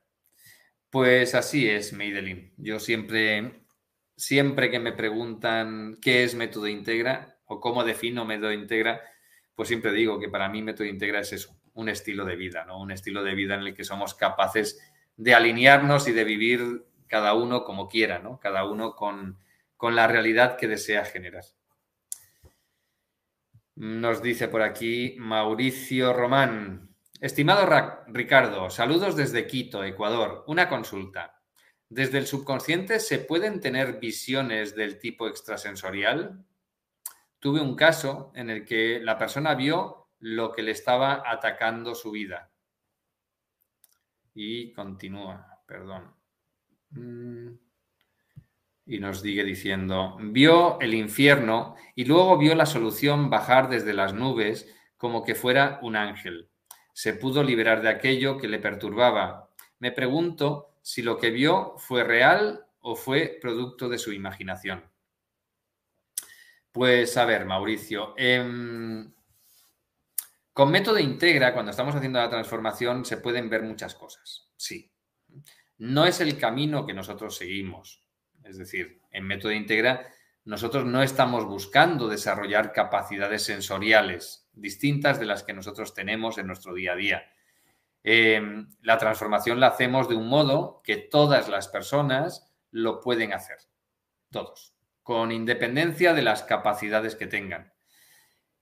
Pues 0.89 1.35
así 1.35 1.69
es, 1.69 1.93
Meidelin. 1.93 2.53
Yo 2.57 2.79
siempre, 2.79 3.63
siempre 4.15 4.69
que 4.69 4.79
me 4.79 4.91
preguntan 4.91 5.97
qué 6.01 6.23
es 6.23 6.35
método 6.35 6.67
integra 6.67 7.37
o 7.45 7.59
cómo 7.61 7.83
defino 7.83 8.25
método 8.25 8.51
integra, 8.51 9.01
pues 9.55 9.69
siempre 9.69 9.93
digo 9.93 10.19
que 10.19 10.29
para 10.29 10.49
mí 10.49 10.61
método 10.61 10.87
integra 10.87 11.21
es 11.21 11.33
eso, 11.33 11.55
un 11.73 11.87
estilo 11.87 12.25
de 12.25 12.35
vida, 12.35 12.65
¿no? 12.65 12.79
Un 12.79 12.91
estilo 12.91 13.23
de 13.23 13.35
vida 13.35 13.55
en 13.55 13.61
el 13.61 13.73
que 13.73 13.83
somos 13.83 14.15
capaces 14.15 14.79
de 15.15 15.33
alinearnos 15.33 16.07
y 16.07 16.11
de 16.11 16.23
vivir 16.23 16.85
cada 17.07 17.33
uno 17.33 17.63
como 17.63 17.87
quiera, 17.87 18.19
¿no? 18.19 18.39
Cada 18.39 18.65
uno 18.65 18.95
con, 18.95 19.37
con 19.77 19.95
la 19.95 20.07
realidad 20.07 20.57
que 20.57 20.67
desea 20.67 21.05
generar. 21.05 21.43
Nos 23.75 24.21
dice 24.21 24.47
por 24.47 24.61
aquí 24.61 25.15
Mauricio 25.17 26.13
Román. 26.13 26.93
Estimado 27.21 27.67
Ricardo, 28.07 28.69
saludos 28.69 29.15
desde 29.15 29.47
Quito, 29.47 29.83
Ecuador. 29.83 30.43
Una 30.47 30.67
consulta. 30.67 31.41
¿Desde 31.87 32.17
el 32.17 32.27
subconsciente 32.27 32.99
se 32.99 33.19
pueden 33.19 33.59
tener 33.59 33.99
visiones 33.99 34.75
del 34.75 34.99
tipo 34.99 35.27
extrasensorial? 35.27 36.45
Tuve 37.39 37.61
un 37.61 37.75
caso 37.75 38.31
en 38.35 38.49
el 38.49 38.65
que 38.65 38.99
la 38.99 39.17
persona 39.17 39.55
vio 39.55 40.09
lo 40.19 40.51
que 40.51 40.63
le 40.63 40.71
estaba 40.71 41.23
atacando 41.25 41.95
su 41.95 42.11
vida. 42.11 42.51
Y 44.33 44.73
continúa, 44.73 45.61
perdón. 45.65 46.13
Mm 46.91 47.70
y 48.91 48.99
nos 48.99 49.21
sigue 49.21 49.45
diciendo, 49.45 50.17
vio 50.19 50.77
el 50.81 50.93
infierno 50.93 51.75
y 51.95 52.03
luego 52.03 52.37
vio 52.37 52.55
la 52.55 52.65
solución 52.65 53.29
bajar 53.29 53.69
desde 53.69 53.93
las 53.93 54.13
nubes 54.13 54.67
como 54.97 55.23
que 55.23 55.33
fuera 55.33 55.79
un 55.81 55.95
ángel. 55.95 56.49
Se 56.91 57.13
pudo 57.13 57.41
liberar 57.41 57.81
de 57.81 57.87
aquello 57.87 58.37
que 58.37 58.49
le 58.49 58.59
perturbaba. 58.59 59.49
Me 59.79 59.93
pregunto 59.93 60.75
si 60.81 61.03
lo 61.03 61.17
que 61.17 61.31
vio 61.31 61.75
fue 61.77 62.03
real 62.03 62.65
o 62.81 62.97
fue 62.97 63.37
producto 63.41 63.87
de 63.87 63.97
su 63.97 64.11
imaginación. 64.11 64.83
Pues 66.73 67.15
a 67.15 67.23
ver, 67.23 67.45
Mauricio, 67.45 68.13
em, 68.17 69.09
con 70.51 70.69
método 70.69 70.99
integra, 70.99 71.53
cuando 71.53 71.71
estamos 71.71 71.95
haciendo 71.95 72.19
la 72.19 72.29
transformación, 72.29 73.05
se 73.05 73.17
pueden 73.17 73.49
ver 73.49 73.63
muchas 73.63 73.95
cosas. 73.95 74.51
Sí. 74.57 74.91
No 75.77 76.05
es 76.05 76.19
el 76.19 76.37
camino 76.37 76.85
que 76.85 76.93
nosotros 76.93 77.37
seguimos. 77.37 78.00
Es 78.43 78.57
decir, 78.57 79.01
en 79.11 79.25
método 79.25 79.51
integra 79.51 80.11
nosotros 80.43 80.85
no 80.85 81.03
estamos 81.03 81.45
buscando 81.45 82.07
desarrollar 82.07 82.73
capacidades 82.73 83.43
sensoriales 83.43 84.49
distintas 84.53 85.19
de 85.19 85.25
las 85.25 85.43
que 85.43 85.53
nosotros 85.53 85.93
tenemos 85.93 86.37
en 86.37 86.47
nuestro 86.47 86.73
día 86.73 86.93
a 86.93 86.95
día. 86.95 87.23
Em, 88.03 88.67
la 88.81 88.97
transformación 88.97 89.59
la 89.59 89.67
hacemos 89.67 90.09
de 90.09 90.15
un 90.15 90.27
modo 90.27 90.81
que 90.83 90.97
todas 90.97 91.47
las 91.47 91.67
personas 91.67 92.51
lo 92.71 92.99
pueden 92.99 93.33
hacer, 93.33 93.57
todos, 94.31 94.73
con 95.03 95.31
independencia 95.31 96.13
de 96.13 96.23
las 96.23 96.43
capacidades 96.43 97.15
que 97.15 97.27
tengan. 97.27 97.73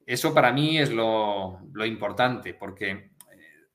eso 0.06 0.34
para 0.34 0.52
mí 0.52 0.80
es 0.80 0.92
lo, 0.92 1.60
lo 1.72 1.86
importante, 1.86 2.54
porque 2.56 2.90
eh, 2.92 3.12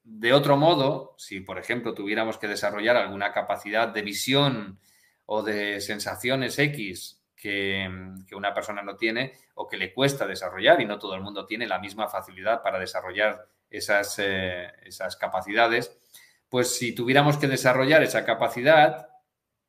de 0.03 0.33
otro 0.33 0.57
modo, 0.57 1.15
si 1.17 1.41
por 1.41 1.59
ejemplo 1.59 1.95
tuviéramos 1.95 2.39
que 2.39 2.49
desarrollar 2.49 2.97
alguna 2.97 3.33
capacidad 3.33 3.89
de 3.89 4.03
visión 4.03 4.81
o 5.27 5.43
de 5.43 5.81
sensaciones 5.81 6.59
X 6.59 7.21
que, 7.37 7.89
una 8.35 8.55
persona 8.55 8.83
no 8.83 8.97
tiene 8.97 9.35
o 9.55 9.69
que 9.69 9.77
le 9.77 9.93
cuesta 9.93 10.27
desarrollar 10.27 10.81
y 10.81 10.87
no 10.87 10.99
todo 10.99 11.15
el 11.15 11.21
mundo 11.21 11.47
tiene 11.47 11.67
la 11.67 11.79
misma 11.79 12.09
facilidad 12.09 12.63
para 12.63 12.79
desarrollar 12.79 13.47
esas, 13.71 14.19
eh, 14.19 14.73
esas 14.85 15.17
capacidades, 15.17 15.97
pues 16.49 16.77
si 16.77 16.95
tuviéramos 16.95 17.37
que 17.37 17.47
desarrollar 17.47 18.03
esa 18.03 18.25
capacidad, 18.25 19.09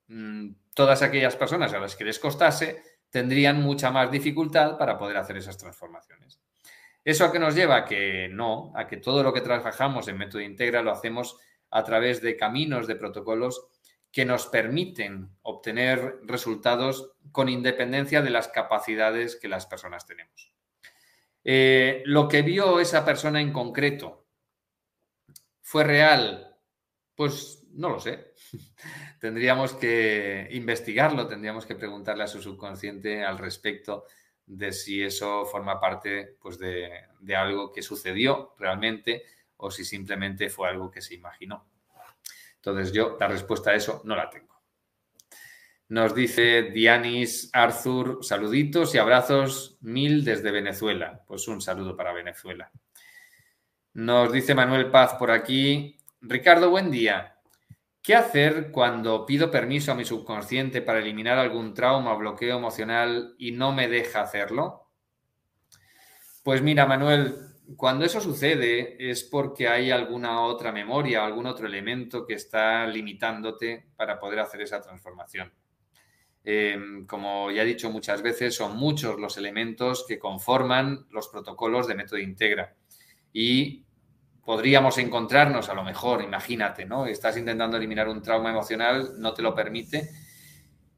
mm, 0.07 0.51
todas 0.73 1.01
aquellas 1.01 1.35
personas 1.35 1.73
a 1.73 1.79
las 1.79 1.95
que 1.95 2.05
les 2.05 2.19
costase 2.19 2.81
tendrían 3.09 3.61
mucha 3.61 3.91
más 3.91 4.11
dificultad 4.11 4.77
para 4.77 4.97
poder 4.97 5.17
hacer 5.17 5.37
esas 5.37 5.57
transformaciones. 5.57 6.39
¿Eso 7.03 7.25
a 7.25 7.31
qué 7.31 7.39
nos 7.39 7.55
lleva? 7.55 7.77
A 7.77 7.85
que 7.85 8.27
no, 8.31 8.71
a 8.75 8.87
que 8.87 8.97
todo 8.97 9.21
lo 9.21 9.33
que 9.33 9.41
trabajamos 9.41 10.07
en 10.07 10.17
método 10.17 10.41
integra 10.41 10.81
lo 10.81 10.91
hacemos 10.91 11.37
a 11.71 11.83
través 11.83 12.21
de 12.21 12.35
caminos, 12.35 12.87
de 12.87 12.95
protocolos 12.95 13.67
que 14.16 14.24
nos 14.24 14.47
permiten 14.47 15.30
obtener 15.41 16.22
resultados 16.24 17.11
con 17.34 17.49
independencia 17.49 18.22
de 18.22 18.30
las 18.30 18.47
capacidades 18.47 19.36
que 19.36 19.49
las 19.49 19.66
personas 19.66 20.05
tenemos. 20.05 20.53
Eh, 21.43 22.01
lo 22.05 22.30
que 22.30 22.41
vio 22.41 22.80
esa 22.80 23.03
persona 23.03 23.41
en 23.41 23.51
concreto 23.51 24.26
fue 25.59 25.84
real, 25.84 26.55
pues 27.13 27.68
no 27.74 27.89
lo 27.89 27.99
sé. 27.99 28.32
tendríamos 29.20 29.74
que 29.74 30.47
investigarlo, 30.51 31.28
tendríamos 31.28 31.66
que 31.66 31.76
preguntarle 31.76 32.24
a 32.24 32.28
su 32.28 32.41
subconsciente 32.41 33.22
al 33.22 33.38
respecto 33.38 34.05
de 34.45 34.72
si 34.72 35.03
eso 35.03 35.45
forma 35.45 35.82
parte 35.82 36.38
pues, 36.39 36.57
de, 36.57 36.89
de 37.20 37.36
algo 37.36 37.70
que 37.74 37.82
sucedió 37.82 38.55
realmente 38.57 39.24
o 39.57 39.70
si 39.70 39.84
simplemente 39.84 40.49
fue 40.49 40.70
algo 40.70 40.89
que 40.89 41.01
se 41.01 41.16
imaginó. 41.16 41.68
Entonces 42.66 42.91
yo 42.91 43.16
la 43.20 43.28
respuesta 43.28 43.70
a 43.70 43.76
eso 43.76 44.01
no 44.05 44.16
la 44.16 44.28
tengo. 44.28 44.55
Nos 45.89 46.16
dice 46.16 46.63
Dianis 46.63 47.51
Arthur, 47.53 48.20
saluditos 48.24 48.95
y 48.95 48.97
abrazos 48.97 49.78
mil 49.82 50.26
desde 50.26 50.49
Venezuela. 50.49 51.24
Pues 51.28 51.47
un 51.47 51.61
saludo 51.61 51.95
para 51.95 52.11
Venezuela. 52.11 52.72
Nos 53.93 54.34
dice 54.34 54.55
Manuel 54.55 54.89
Paz 54.89 55.13
por 55.13 55.30
aquí. 55.30 55.99
Ricardo, 56.22 56.72
buen 56.72 56.89
día. 56.89 57.38
¿Qué 58.01 58.16
hacer 58.16 58.72
cuando 58.72 59.28
pido 59.28 59.51
permiso 59.51 59.91
a 59.91 59.95
mi 59.95 60.03
subconsciente 60.03 60.82
para 60.82 60.99
eliminar 60.99 61.38
algún 61.38 61.76
trauma 61.76 62.13
o 62.13 62.18
bloqueo 62.18 62.57
emocional 62.57 63.36
y 63.38 63.51
no 63.51 63.74
me 63.74 63.88
deja 63.88 64.22
hacerlo? 64.22 64.89
Pues 66.43 66.63
mira, 66.63 66.88
Manuel, 66.88 67.36
cuando 67.76 68.05
eso 68.05 68.22
sucede 68.22 68.95
es 68.99 69.24
porque 69.24 69.68
hay 69.68 69.91
alguna 69.91 70.41
otra 70.41 70.72
memoria, 70.72 71.26
algún 71.26 71.45
otro 71.45 71.68
elemento 71.68 72.26
que 72.26 72.36
está 72.36 72.86
limitándote 72.88 73.88
para 73.95 74.20
poder 74.20 74.39
hacer 74.39 74.61
esa 74.61 74.82
transformación. 74.82 75.51
Em, 76.43 77.07
como 77.07 77.49
ya 77.49 77.63
he 77.63 77.66
dicho 77.66 77.89
muchas 77.89 78.22
veces, 78.22 78.55
son 78.55 78.78
muchos 78.78 79.20
los 79.20 79.38
elementos 79.38 80.05
que 80.07 80.20
conforman 80.20 81.07
los 81.09 81.28
protocolos 81.28 81.88
de 81.88 81.95
método 81.95 82.20
integra. 82.20 82.76
Y 83.34 83.84
podríamos 84.45 84.99
encontrarnos, 84.99 85.70
a 85.70 85.74
lo 85.74 85.84
mejor, 85.84 86.24
imagínate, 86.24 86.86
¿no? 86.86 87.07
Estás 87.07 87.36
intentando 87.38 87.78
eliminar 87.78 88.07
un 88.07 88.22
trauma 88.22 88.51
emocional, 88.51 89.16
no 89.18 89.34
te 89.34 89.41
lo 89.41 89.55
permite, 89.55 90.07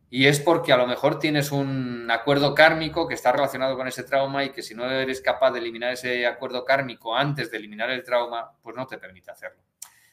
y 0.09 0.27
es 0.27 0.39
porque 0.39 0.71
a 0.71 0.77
lo 0.77 0.87
mejor 0.87 1.19
tienes 1.19 1.51
un 1.51 2.09
acuerdo 2.09 2.55
kármico 2.55 3.07
que 3.07 3.13
está 3.13 3.33
relacionado 3.33 3.75
con 3.75 3.87
ese 3.87 4.03
trauma 4.03 4.45
y 4.45 4.51
que 4.51 4.63
si 4.63 4.73
no 4.73 4.89
eres 4.89 5.19
capaz 5.19 5.51
de 5.51 5.59
eliminar 5.59 5.91
ese 5.91 6.25
acuerdo 6.25 6.63
kármico 6.63 7.15
antes 7.15 7.51
de 7.51 7.57
eliminar 7.57 7.89
el 7.89 8.03
trauma, 8.03 8.53
pues 8.61 8.75
no 8.75 8.87
te 8.87 8.97
permite 8.97 9.31
hacerlo. 9.31 9.61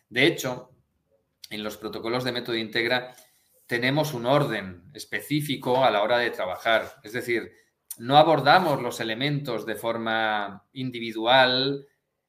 De 0.09 0.27
hecho, 0.27 0.73
en 1.51 1.63
los 1.63 1.77
protocolos 1.77 2.25
de 2.25 2.33
método 2.33 2.57
integra 2.57 3.15
tenemos 3.67 4.15
un 4.15 4.27
orden 4.27 4.91
específico 4.93 5.85
a 5.85 5.91
la 5.91 6.03
hora 6.03 6.19
de 6.19 6.31
trabajar. 6.31 6.97
Es 7.05 7.13
decir, 7.13 7.53
no 7.99 8.19
abordamos 8.19 8.83
los 8.83 8.99
elementos 8.99 9.65
de 9.65 9.77
forma 9.77 10.67
individual 10.73 11.87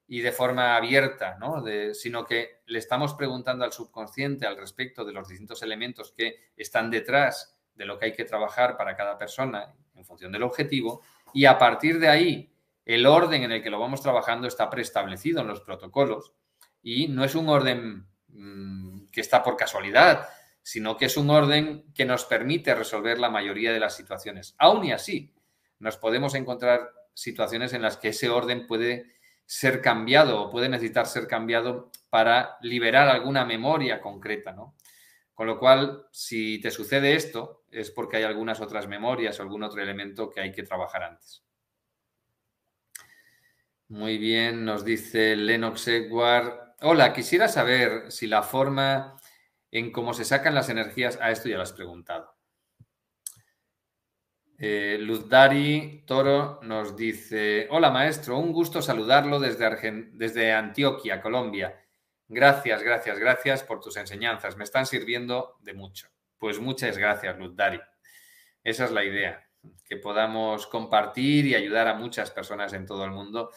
y 0.08 0.20
de 0.20 0.32
forma 0.32 0.76
abierta, 0.76 1.36
¿no? 1.40 1.64
sino 1.94 2.26
que 2.26 2.62
le 2.68 2.78
estamos 2.78 3.16
preguntando 3.16 3.66
al 3.66 3.74
subconsciente 3.74 4.46
al 4.46 4.56
respecto 4.56 5.04
de 5.04 5.14
los 5.14 5.28
distintos 5.28 5.64
elementos 5.64 6.14
que 6.16 6.52
están 6.56 6.92
detrás 6.92 7.55
de 7.76 7.86
lo 7.86 8.00
que 8.00 8.06
hay 8.06 8.14
que 8.14 8.26
trabajar 8.26 8.78
para 8.78 8.96
cada 8.96 9.18
persona 9.18 9.74
en 9.94 10.06
función 10.06 10.32
del 10.32 10.44
objetivo 10.44 11.02
y 11.34 11.46
a 11.46 11.58
partir 11.58 12.00
de 12.00 12.08
ahí 12.08 12.52
el 12.86 13.06
orden 13.06 13.44
en 13.44 13.52
el 13.52 13.64
que 13.64 13.70
lo 13.70 13.80
vamos 13.80 14.02
trabajando 14.02 14.48
está 14.48 14.70
preestablecido 14.70 15.42
en 15.42 15.48
los 15.48 15.62
protocolos 15.62 16.34
y 16.82 17.08
no 17.08 17.24
es 17.24 17.36
un 17.36 17.50
orden 17.50 18.08
mm, 18.28 19.08
que 19.12 19.22
está 19.22 19.42
por 19.42 19.58
casualidad, 19.58 20.30
sino 20.62 20.98
que 20.98 21.06
es 21.06 21.18
un 21.18 21.30
orden 21.30 21.92
que 21.94 22.06
nos 22.06 22.26
permite 22.26 22.76
resolver 22.76 23.20
la 23.20 23.30
mayoría 23.30 23.74
de 23.74 23.80
las 23.80 23.96
situaciones. 23.96 24.56
Aún 24.58 24.86
y 24.86 24.92
así, 24.92 25.34
nos 25.80 25.98
podemos 25.98 26.36
encontrar 26.36 26.92
situaciones 27.14 27.74
en 27.74 27.82
las 27.82 27.98
que 27.98 28.10
ese 28.10 28.30
orden 28.30 28.68
puede 28.68 29.16
ser 29.46 29.82
cambiado 29.82 30.42
o 30.42 30.50
puede 30.50 30.70
necesitar 30.70 31.06
ser 31.08 31.28
cambiado 31.28 31.92
para 32.10 32.58
liberar 32.62 33.08
alguna 33.10 33.46
memoria 33.46 34.02
concreta, 34.02 34.52
¿no? 34.52 34.76
Con 35.36 35.48
lo 35.48 35.60
cual, 35.60 36.08
si 36.12 36.62
te 36.62 36.72
sucede 36.72 37.14
esto, 37.14 37.66
es 37.70 37.92
porque 37.92 38.18
hay 38.18 38.24
algunas 38.24 38.62
otras 38.62 38.88
memorias 38.88 39.38
o 39.38 39.44
algún 39.44 39.64
otro 39.64 39.82
elemento 39.82 40.30
que 40.30 40.40
hay 40.40 40.54
que 40.54 40.64
trabajar 40.64 41.04
antes. 41.04 41.44
Muy 43.90 44.18
bien, 44.18 44.64
nos 44.64 44.86
dice 44.86 45.36
Lennox 45.36 45.90
Edward. 45.90 46.76
Hola, 46.82 47.12
quisiera 47.12 47.50
saber 47.50 48.12
si 48.14 48.28
la 48.28 48.44
forma 48.44 49.18
en 49.72 49.92
cómo 49.92 50.14
se 50.14 50.24
sacan 50.24 50.56
las 50.56 50.70
energías. 50.70 51.20
A 51.22 51.32
esto 51.32 51.50
ya 51.50 51.58
lo 51.58 51.64
has 51.64 51.74
preguntado. 51.74 52.34
Eh, 54.58 54.98
Luz 55.02 55.28
Dari 55.28 56.06
Toro 56.08 56.62
nos 56.64 56.96
dice: 56.96 57.68
Hola, 57.70 57.92
maestro, 57.92 58.38
un 58.38 58.54
gusto 58.54 58.82
saludarlo 58.82 59.40
desde, 59.40 60.10
desde 60.14 60.54
Antioquia, 60.54 61.22
Colombia. 61.22 61.85
Gracias, 62.28 62.82
gracias, 62.82 63.20
gracias 63.20 63.64
por 63.64 63.80
tus 63.80 63.98
enseñanzas. 63.98 64.58
Me 64.58 64.64
están 64.64 64.86
sirviendo 64.86 65.58
de 65.62 65.74
mucho. 65.74 66.10
Pues 66.38 66.60
muchas 66.60 66.98
gracias, 66.98 67.38
Luz 67.38 67.56
Dari. 67.56 67.80
Esa 68.64 68.86
es 68.86 68.92
la 68.92 69.04
idea, 69.04 69.48
que 69.84 69.98
podamos 69.98 70.66
compartir 70.68 71.46
y 71.46 71.56
ayudar 71.56 71.88
a 71.88 71.94
muchas 71.94 72.32
personas 72.32 72.74
en 72.74 72.86
todo 72.86 73.06
el 73.06 73.12
mundo 73.12 73.52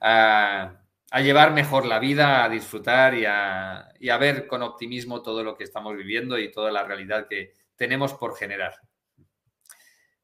a, 0.00 0.78
llevar 1.22 1.52
mejor 1.52 1.86
la 1.86 1.98
vida, 1.98 2.44
a 2.44 2.48
disfrutar 2.48 3.14
y 3.14 3.24
a 3.24 4.16
ver 4.18 4.46
con 4.46 4.62
optimismo 4.62 5.22
todo 5.22 5.42
lo 5.42 5.56
que 5.56 5.64
estamos 5.64 5.96
viviendo 5.96 6.38
y 6.38 6.50
toda 6.50 6.70
la 6.70 6.84
realidad 6.84 7.26
que 7.28 7.54
tenemos 7.76 8.14
por 8.14 8.36
generar. 8.36 8.74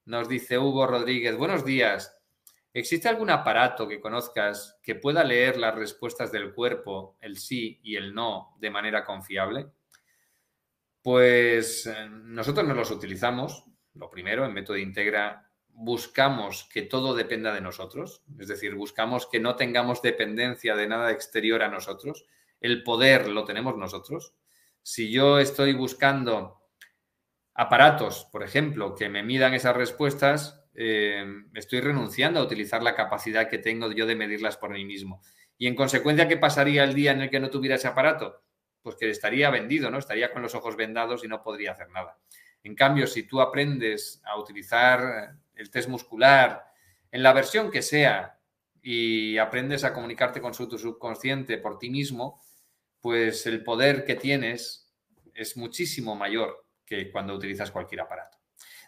Nos 0.05 0.29
dice 0.29 0.59
Hugo 0.59 0.87
Rodríguez, 0.87 1.37
buenos 1.37 1.65
días. 1.65 2.18
¿Existe 2.79 3.09
algún 3.09 3.29
aparato 3.29 3.89
que 3.89 4.01
conozcas 4.01 4.79
que 4.81 4.95
pueda 4.95 5.25
leer 5.25 5.57
las 5.57 5.75
respuestas 5.75 6.31
del 6.31 6.55
cuerpo, 6.55 7.17
el 7.21 7.37
sí 7.37 7.81
y 7.83 7.97
el 7.97 8.15
no, 8.15 8.57
de 8.61 8.71
manera 8.71 9.05
confiable? 9.05 9.67
Pues 11.03 11.87
eh, 11.87 12.09
nosotros 12.09 12.65
no 12.69 12.75
los 12.75 12.93
utilizamos. 12.93 13.65
Lo 13.95 14.09
primero, 14.09 14.45
en 14.45 14.53
método 14.53 14.77
integra, 14.77 15.51
buscamos 15.67 16.69
que 16.73 16.83
todo 16.83 17.17
dependa 17.17 17.53
de 17.53 17.61
nosotros, 17.61 18.23
es 18.39 18.47
decir, 18.47 18.77
buscamos 18.77 19.27
que 19.27 19.41
no 19.41 19.57
tengamos 19.57 20.01
dependencia 20.01 20.77
de 20.77 20.87
nada 20.87 21.11
exterior 21.11 21.65
a 21.65 21.69
nosotros. 21.69 22.27
El 22.61 22.85
poder 22.85 23.29
lo 23.29 23.45
tenemos 23.45 23.77
nosotros. 23.77 24.35
Si 24.85 25.11
yo 25.11 25.41
estoy 25.41 25.73
buscando 25.73 26.63
aparatos, 27.55 28.29
por 28.31 28.45
ejemplo, 28.45 28.95
que 28.95 29.09
me 29.09 29.25
midan 29.25 29.55
esas 29.55 29.77
respuestas, 29.77 30.65
eh, 30.81 31.27
estoy 31.55 31.81
renunciando 31.81 32.39
a 32.39 32.45
utilizar 32.45 32.85
la 32.85 32.95
capacidad 32.95 33.49
que 33.49 33.59
tengo 33.59 33.91
yo 33.91 34.07
de 34.07 34.15
medirlas 34.15 34.57
por 34.57 34.71
mí 34.71 34.85
mismo. 34.85 35.21
Y 35.59 35.67
en 35.67 35.75
consecuencia, 35.75 36.29
¿qué 36.29 36.37
pasaría 36.37 36.85
el 36.85 36.95
día 36.95 37.11
en 37.11 37.23
el 37.23 37.31
que 37.31 37.41
no 37.41 37.51
tuviera 37.51 37.75
ese 37.75 37.89
aparato? 37.89 38.45
Pues 38.81 38.95
que 38.95 39.11
estaría 39.11 39.51
vendido, 39.51 39.91
¿no? 39.91 39.99
Estaría 39.99 40.33
con 40.33 40.41
los 40.41 40.55
ojos 40.55 40.77
vendados 40.77 41.25
y 41.25 41.29
no 41.29 41.43
podría 41.43 41.73
hacer 41.73 41.91
nada. 41.91 42.17
En 42.63 42.77
cambio, 42.77 43.09
si 43.09 43.25
tú 43.25 43.41
aprendes 43.41 44.23
a 44.25 44.39
utilizar 44.39 45.35
el 45.57 45.69
test 45.69 45.89
muscular 45.89 46.65
en 47.11 47.25
la 47.25 47.33
versión 47.33 47.73
que 47.73 47.83
sea 47.83 48.39
y 48.81 49.37
aprendes 49.37 49.83
a 49.83 49.93
comunicarte 49.93 50.41
con 50.41 50.53
tu 50.53 50.79
subconsciente 50.79 51.59
por 51.59 51.81
ti 51.81 51.91
mismo, 51.91 52.41
pues 53.01 53.47
el 53.47 53.65
poder 53.65 54.05
que 54.05 54.15
tienes 54.15 54.95
es 55.35 55.57
muchísimo 55.57 56.15
mayor 56.15 56.69
que 56.87 57.11
cuando 57.11 57.35
utilizas 57.35 57.73
cualquier 57.73 58.03
aparato. 58.03 58.38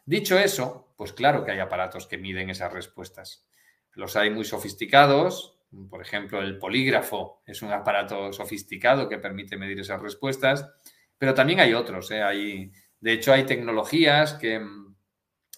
Dicho 0.05 0.39
eso, 0.39 0.93
pues 0.97 1.13
claro 1.13 1.45
que 1.45 1.53
hay 1.53 1.59
aparatos 1.59 2.07
que 2.07 2.19
miden 2.19 2.51
esas 2.51 2.73
respuestas. 2.73 3.47
Los 3.93 4.17
hay 4.17 4.31
muy 4.31 4.45
sofisticados, 4.45 5.61
por 5.89 6.03
ejemplo, 6.03 6.41
el 6.41 6.59
polígrafo 6.59 7.43
es 7.47 7.63
un 7.63 7.73
aparato 7.73 8.33
sofisticado 8.33 9.09
que 9.09 9.19
permite 9.19 9.57
medir 9.57 9.79
esas 9.79 10.03
respuestas, 10.03 10.69
pero 11.17 11.35
también 11.35 11.61
hay 11.61 11.75
otros. 11.75 12.11
¿eh? 12.11 12.23
Hay, 12.23 12.73
de 12.99 13.13
hecho, 13.13 13.33
hay 13.33 13.45
tecnologías 13.45 14.35
que, 14.35 14.61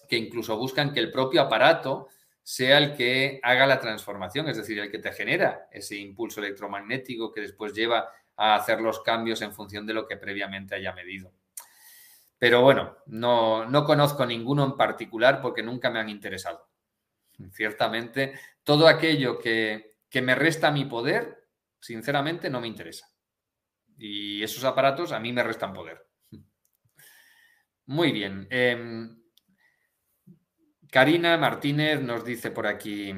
que, 0.07 0.17
incluso 0.17 0.57
buscan 0.57 0.93
que 0.93 0.99
el 0.99 1.11
propio 1.11 1.41
aparato 1.41 2.09
sea 2.43 2.77
el 2.77 2.93
que 2.93 3.39
haga 3.41 3.65
la 3.65 3.79
transformación, 3.79 4.49
es 4.49 4.57
decir, 4.57 4.77
el 4.77 4.91
que 4.91 4.99
te 4.99 5.13
genera 5.13 5.67
ese 5.71 5.95
impulso 5.95 6.41
electromagnético 6.41 7.31
que 7.31 7.41
después 7.41 7.73
lleva 7.73 8.09
a 8.35 8.55
hacer 8.55 8.81
los 8.81 9.01
cambios 9.01 9.41
en 9.41 9.53
función 9.53 9.87
de 9.87 9.93
lo 9.93 10.07
que 10.07 10.17
previamente 10.17 10.75
haya 10.75 10.93
medido. 10.93 11.31
Pero 12.43 12.61
bueno, 12.61 12.97
no, 13.05 13.63
no 13.69 13.85
conozco 13.85 14.25
ninguno 14.25 14.65
en 14.65 14.75
particular 14.75 15.41
porque 15.41 15.63
nunca 15.63 15.89
me 15.89 15.99
han 15.99 16.09
interesado. 16.09 16.67
Ciertamente, 17.53 18.37
todo 18.65 18.89
aquello 18.89 19.39
que, 19.39 19.95
que 20.09 20.21
me 20.21 20.35
resta 20.35 20.69
mi 20.69 20.83
poder, 20.83 21.47
sinceramente, 21.79 22.49
no 22.49 22.59
me 22.59 22.67
interesa. 22.67 23.07
Y 23.97 24.43
esos 24.43 24.65
aparatos 24.65 25.13
a 25.13 25.21
mí 25.21 25.31
me 25.31 25.41
restan 25.41 25.71
poder. 25.71 26.05
Muy 27.85 28.11
bien. 28.11 28.45
Em, 28.49 29.23
Karina 30.91 31.37
Martínez 31.37 32.01
nos 32.01 32.25
dice 32.25 32.51
por 32.51 32.67
aquí, 32.67 33.15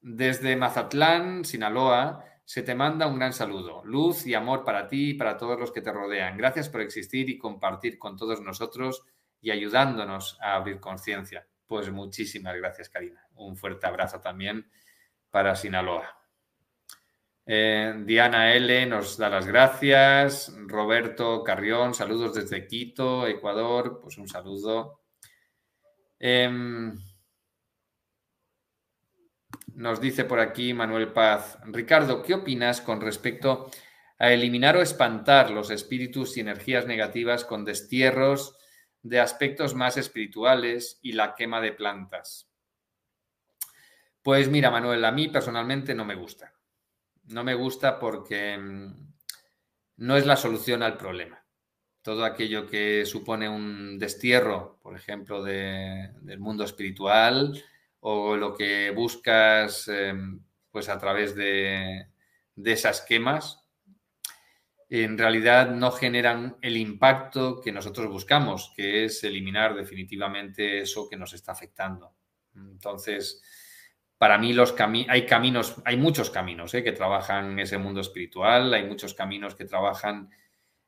desde 0.00 0.54
Mazatlán, 0.54 1.44
Sinaloa, 1.44 2.24
se 2.52 2.62
te 2.62 2.74
manda 2.74 3.06
un 3.06 3.18
gran 3.18 3.32
saludo. 3.32 3.82
Luz 3.82 4.26
y 4.26 4.34
amor 4.34 4.62
para 4.62 4.86
ti 4.86 5.12
y 5.12 5.14
para 5.14 5.38
todos 5.38 5.58
los 5.58 5.72
que 5.72 5.80
te 5.80 5.90
rodean. 5.90 6.36
Gracias 6.36 6.68
por 6.68 6.82
existir 6.82 7.30
y 7.30 7.38
compartir 7.38 7.98
con 7.98 8.14
todos 8.14 8.42
nosotros 8.42 9.06
y 9.40 9.50
ayudándonos 9.50 10.38
a 10.38 10.56
abrir 10.56 10.78
conciencia. 10.78 11.46
Pues 11.66 11.90
muchísimas 11.90 12.54
gracias, 12.54 12.90
Karina. 12.90 13.26
Un 13.36 13.56
fuerte 13.56 13.86
abrazo 13.86 14.20
también 14.20 14.70
para 15.30 15.56
Sinaloa. 15.56 16.14
Eh, 17.46 17.94
Diana 18.04 18.52
L 18.52 18.84
nos 18.84 19.16
da 19.16 19.30
las 19.30 19.46
gracias. 19.46 20.54
Roberto 20.66 21.42
Carrión, 21.42 21.94
saludos 21.94 22.34
desde 22.34 22.66
Quito, 22.66 23.26
Ecuador. 23.26 23.98
Pues 23.98 24.18
un 24.18 24.28
saludo. 24.28 25.00
Em, 26.18 26.94
nos 29.74 30.00
dice 30.00 30.24
por 30.24 30.40
aquí 30.40 30.74
Manuel 30.74 31.12
Paz. 31.12 31.58
Ricardo, 31.64 32.22
¿qué 32.22 32.34
opinas 32.34 32.80
con 32.80 33.00
respecto 33.00 33.70
a 34.18 34.32
eliminar 34.32 34.76
o 34.76 34.82
espantar 34.82 35.50
los 35.50 35.70
espíritus 35.70 36.36
y 36.36 36.40
energías 36.40 36.86
negativas 36.86 37.44
con 37.44 37.64
destierros 37.64 38.56
de 39.02 39.20
aspectos 39.20 39.74
más 39.74 39.96
espirituales 39.96 40.98
y 41.02 41.12
la 41.12 41.34
quema 41.34 41.60
de 41.60 41.72
plantas? 41.72 42.48
Pues 44.22 44.48
mira, 44.48 44.70
Manuel, 44.70 45.04
a 45.04 45.12
mí 45.12 45.28
personalmente 45.28 45.94
no 45.94 46.04
me 46.04 46.14
gusta. 46.14 46.54
No 47.24 47.42
me 47.42 47.54
gusta 47.54 47.98
porque 47.98 48.56
mm, 48.56 49.12
no 49.96 50.16
es 50.16 50.26
la 50.26 50.36
solución 50.36 50.82
al 50.82 50.96
problema. 50.96 51.44
Todo 52.02 52.24
aquello 52.24 52.66
que 52.66 53.04
supone 53.06 53.48
un 53.48 53.98
destierro, 53.98 54.78
por 54.82 54.96
ejemplo, 54.96 55.42
del 55.42 56.38
mundo 56.38 56.64
espiritual 56.64 57.62
o 58.04 58.36
lo 58.36 58.54
que 58.54 58.90
buscas 58.90 59.88
em, 59.88 60.40
pues 60.70 60.88
a 60.88 60.98
través 60.98 61.34
de, 61.34 62.06
de 62.54 62.72
esas 62.72 63.00
quemas, 63.00 63.62
en 64.88 65.16
realidad 65.16 65.70
no 65.70 65.90
generan 65.90 66.56
el 66.60 66.76
impacto 66.76 67.60
que 67.60 67.72
nosotros 67.72 68.08
buscamos, 68.08 68.72
que 68.76 69.04
es 69.06 69.24
eliminar 69.24 69.74
definitivamente 69.74 70.80
eso 70.80 71.08
que 71.08 71.16
nos 71.16 71.32
está 71.32 71.52
afectando. 71.52 72.14
Entonces, 72.54 73.42
para 74.18 74.38
mí 74.38 74.52
los 74.52 74.74
hay 75.08 75.26
caminos, 75.26 75.76
hay 75.84 75.96
muchos 75.96 76.30
caminos 76.30 76.74
¿eh? 76.74 76.84
que 76.84 76.92
trabajan 76.92 77.58
ese 77.58 77.78
mundo 77.78 78.00
espiritual, 78.00 78.72
hay 78.74 78.84
muchos 78.84 79.14
caminos 79.14 79.54
que 79.54 79.64
trabajan 79.64 80.30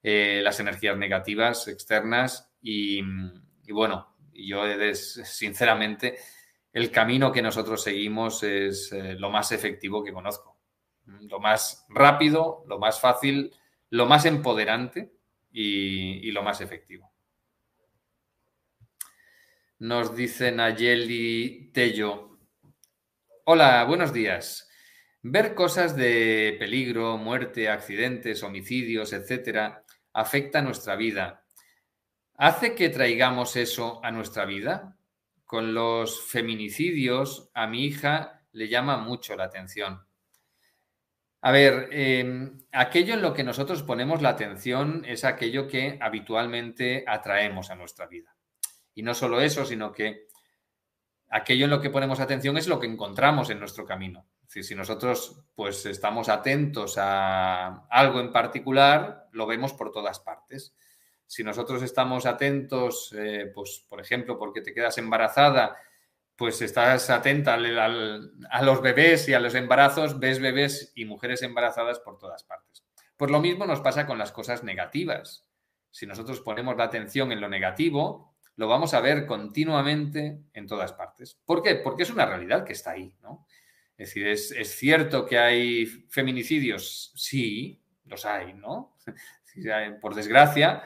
eh, 0.03 0.41
las 0.45 0.61
energías 0.61 0.97
negativas 0.97 1.67
externas 1.67 2.53
y, 2.61 3.01
bueno, 3.73 4.15
yo 4.33 4.65
sinceramente 4.93 6.19
el 6.75 6.91
camino 6.91 7.33
que 7.33 7.41
nosotros 7.41 7.83
seguimos 7.83 8.43
es 8.43 8.93
eh, 8.93 9.15
lo 9.15 9.31
más 9.31 9.51
efectivo 9.53 10.05
que 10.05 10.13
conozco, 10.13 10.59
lo 11.07 11.41
más 11.41 11.87
rápido, 11.89 12.65
lo 12.69 12.79
más 12.79 13.01
fácil, 13.01 13.55
lo 13.91 14.05
más 14.05 14.27
empoderante 14.27 15.15
y, 15.51 16.29
y 16.29 16.33
lo 16.33 16.43
más 16.43 16.61
efectivo. 16.61 17.11
Nos 19.79 20.15
dice 20.15 20.53
Nayeli 20.53 21.71
Tello, 21.73 22.35
Hola, 23.47 23.85
buenos 23.85 24.11
días. 24.15 24.71
Ver 25.21 25.55
cosas 25.55 25.95
de 25.95 26.57
peligro, 26.59 27.19
muerte, 27.19 27.69
accidentes, 27.69 28.43
homicidios, 28.43 29.13
etcétera, 29.13 29.85
afecta 30.15 30.63
nuestra 30.63 30.97
vida. 30.97 31.45
¿Hace 32.37 32.75
que 32.75 32.89
traigamos 32.89 33.55
eso 33.57 34.01
a 34.03 34.11
nuestra 34.11 34.47
vida? 34.47 34.97
Con 35.45 35.75
los 35.75 36.23
feminicidios, 36.23 37.51
a 37.55 37.67
mi 37.67 37.85
hija 37.85 38.43
le 38.53 38.69
llama 38.69 38.97
mucho 38.97 39.37
la 39.37 39.45
atención. 39.45 40.07
A 41.43 41.51
ver, 41.53 41.89
em, 41.93 42.59
aquello 42.73 43.15
en 43.15 43.21
lo 43.21 43.35
que 43.35 43.45
nosotros 43.45 43.83
ponemos 43.83 44.23
la 44.23 44.31
atención 44.31 45.05
es 45.07 45.25
aquello 45.25 45.69
que 45.69 45.99
habitualmente 46.01 47.05
atraemos 47.07 47.71
a 47.71 47.75
nuestra 47.75 48.07
vida. 48.07 48.35
Y 48.95 49.03
no 49.03 49.13
solo 49.13 49.43
eso, 49.43 49.67
sino 49.67 49.93
que 49.93 50.29
aquello 51.29 51.65
en 51.65 51.71
lo 51.71 51.81
que 51.81 51.91
ponemos 51.91 52.21
atención 52.21 52.57
es 52.57 52.67
lo 52.67 52.81
que 52.81 52.87
encontramos 52.87 53.51
en 53.51 53.59
nuestro 53.59 53.85
camino. 53.85 54.27
Si 54.47 54.75
nosotros 54.75 55.45
pues 55.55 55.85
estamos 55.85 56.29
atentos 56.29 56.97
a 56.97 57.87
algo 57.91 58.21
en 58.21 58.33
particular, 58.33 59.29
lo 59.33 59.47
vemos 59.47 59.73
por 59.73 59.91
todas 59.91 60.21
partes. 60.21 60.75
Si 61.27 61.43
nosotros 61.43 61.83
estamos 61.83 62.27
atentos, 62.27 63.15
eh, 63.17 63.51
pues 63.55 63.85
por 63.89 64.01
ejemplo, 64.01 64.39
porque 64.39 64.61
te 64.61 64.75
quedas 64.75 64.99
embarazada, 64.99 65.77
pues 66.37 66.61
estás 66.63 67.11
atenta 67.11 67.55
a 67.55 68.63
los 68.63 68.83
bebés 68.83 69.29
y 69.29 69.35
a 69.35 69.41
los 69.41 69.55
embarazos, 69.55 70.19
ves 70.19 70.41
bebés 70.41 70.93
y 70.95 71.05
mujeres 71.05 71.43
embarazadas 71.43 72.01
por 72.01 72.19
todas 72.19 72.43
partes. 72.45 72.85
Pues 73.17 73.31
lo 73.31 73.41
mismo 73.41 73.67
nos 73.67 73.81
pasa 73.81 74.07
con 74.07 74.19
las 74.19 74.33
cosas 74.33 74.65
negativas. 74.65 75.47
Si 75.91 76.07
nosotros 76.07 76.41
ponemos 76.41 76.77
la 76.77 76.85
atención 76.85 77.31
en 77.31 77.41
lo 77.41 77.49
negativo, 77.49 78.35
lo 78.57 78.69
vamos 78.69 78.95
a 78.95 79.01
ver 79.01 79.27
continuamente 79.27 80.43
en 80.53 80.67
todas 80.67 80.93
partes. 80.93 81.39
¿Por 81.45 81.63
qué? 81.63 81.77
Porque 81.77 82.03
es 82.03 82.11
una 82.11 82.27
realidad 82.27 82.65
que 82.65 82.73
está 82.73 82.93
ahí, 82.93 83.17
¿no? 83.23 83.47
Es 83.97 84.09
decir, 84.09 84.27
es, 84.27 84.77
cierto 84.77 85.25
que 85.25 85.39
hay 85.39 85.87
feminicidios, 85.87 87.13
sí, 87.15 87.81
los 88.07 88.25
hay, 88.27 88.53
¿no? 88.55 88.97
Por 90.01 90.17
desgracia, 90.17 90.83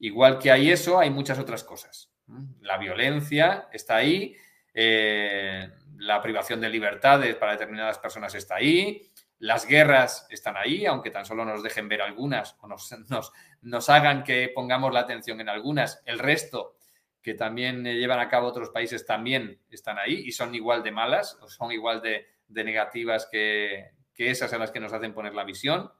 igual 0.00 0.38
que 0.38 0.50
hay 0.50 0.70
eso, 0.70 0.98
hay 0.98 1.10
muchas 1.10 1.38
otras 1.38 1.64
cosas. 1.64 2.12
La 2.60 2.78
violencia 2.78 3.68
está 3.72 3.96
ahí, 3.96 4.36
eh, 4.74 5.68
la 5.96 6.20
privación 6.20 6.60
de 6.60 6.68
libertades 6.68 7.36
para 7.36 7.52
determinadas 7.52 7.98
personas 7.98 8.34
está 8.34 8.56
ahí, 8.56 9.10
las 9.40 9.66
guerras 9.66 10.26
están 10.30 10.56
ahí, 10.56 10.86
aunque 10.86 11.10
tan 11.10 11.24
solo 11.24 11.44
nos 11.44 11.62
dejen 11.62 11.88
ver 11.88 12.02
algunas 12.02 12.56
o 12.60 12.68
nos, 13.62 13.90
hagan 13.90 14.22
que 14.22 14.52
pongamos 14.54 14.92
la 14.92 15.00
atención 15.00 15.40
en 15.40 15.48
algunas, 15.48 16.02
el 16.04 16.18
resto 16.18 16.76
que 17.22 17.34
también 17.34 17.86
eh, 17.86 17.94
llevan 17.94 18.20
a 18.20 18.28
cabo 18.28 18.48
otros 18.48 18.70
países 18.70 19.04
también 19.04 19.60
están 19.70 19.98
ahí 19.98 20.22
y 20.24 20.32
son 20.32 20.54
igual 20.54 20.82
de 20.82 20.92
malas 20.92 21.38
o 21.40 21.48
son 21.48 21.72
igual 21.72 22.00
de, 22.00 22.26
negativas 22.48 23.28
que, 23.30 23.92
esas 24.16 24.52
a 24.52 24.58
las 24.58 24.70
que 24.70 24.80
nos 24.80 24.92
hacen 24.92 25.14
poner 25.14 25.34
la 25.34 25.44
visión 25.44 25.90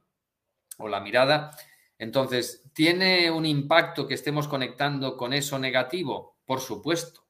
o 0.76 0.88
la 0.88 1.00
mirada. 1.00 1.52
Entonces, 2.00 2.64
¿tiene 2.72 3.30
un 3.30 3.44
impacto 3.44 4.08
que 4.08 4.14
estemos 4.14 4.48
conectando 4.48 5.18
con 5.18 5.34
eso 5.34 5.58
negativo? 5.58 6.38
Por 6.46 6.60
supuesto. 6.60 7.26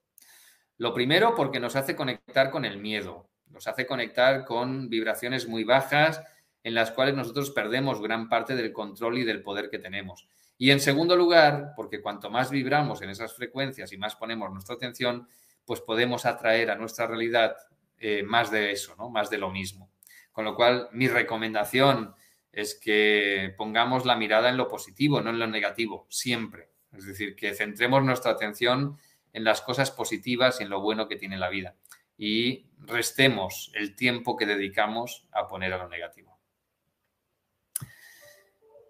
Lo 0.76 0.94
primero 0.94 1.34
porque 1.34 1.58
nos 1.58 1.74
hace 1.74 1.96
conectar 1.96 2.52
con 2.52 2.64
el 2.64 2.78
miedo, 2.78 3.28
nos 3.48 3.66
hace 3.66 3.84
conectar 3.84 4.44
con 4.44 4.88
vibraciones 4.88 5.48
muy 5.48 5.64
bajas 5.64 6.22
en 6.62 6.76
las 6.76 6.92
cuales 6.92 7.16
nosotros 7.16 7.50
perdemos 7.50 8.00
gran 8.00 8.28
parte 8.28 8.54
del 8.54 8.72
control 8.72 9.18
y 9.18 9.24
del 9.24 9.42
poder 9.42 9.70
que 9.70 9.80
tenemos. 9.80 10.28
Y 10.56 10.70
en 10.70 10.78
segundo 10.78 11.16
lugar, 11.16 11.72
porque 11.74 12.00
cuanto 12.00 12.30
más 12.30 12.52
vibramos 12.52 13.02
en 13.02 13.10
esas 13.10 13.34
frecuencias 13.34 13.92
y 13.92 13.98
más 13.98 14.14
ponemos 14.14 14.52
nuestra 14.52 14.76
atención, 14.76 15.26
pues 15.64 15.80
podemos 15.80 16.26
atraer 16.26 16.70
a 16.70 16.76
nuestra 16.76 17.08
realidad 17.08 17.56
eh, 17.98 18.22
más 18.22 18.52
de 18.52 18.70
eso, 18.70 18.94
¿no? 18.96 19.10
Más 19.10 19.30
de 19.30 19.38
lo 19.38 19.50
mismo. 19.50 19.90
Con 20.30 20.44
lo 20.44 20.54
cual, 20.54 20.88
mi 20.92 21.08
recomendación 21.08 22.14
es 22.52 22.74
que 22.74 23.54
pongamos 23.56 24.04
la 24.04 24.16
mirada 24.16 24.48
en 24.48 24.56
lo 24.56 24.68
positivo, 24.68 25.20
no 25.20 25.30
en 25.30 25.38
lo 25.38 25.46
negativo, 25.46 26.06
siempre. 26.08 26.70
Es 26.92 27.06
decir, 27.06 27.36
que 27.36 27.54
centremos 27.54 28.02
nuestra 28.02 28.32
atención 28.32 28.98
en 29.32 29.44
las 29.44 29.62
cosas 29.62 29.90
positivas 29.90 30.60
y 30.60 30.64
en 30.64 30.70
lo 30.70 30.80
bueno 30.80 31.08
que 31.08 31.16
tiene 31.16 31.38
la 31.38 31.48
vida. 31.48 31.76
Y 32.16 32.66
restemos 32.78 33.70
el 33.74 33.94
tiempo 33.94 34.36
que 34.36 34.46
dedicamos 34.46 35.26
a 35.32 35.46
poner 35.46 35.72
a 35.72 35.78
lo 35.78 35.88
negativo. 35.88 36.38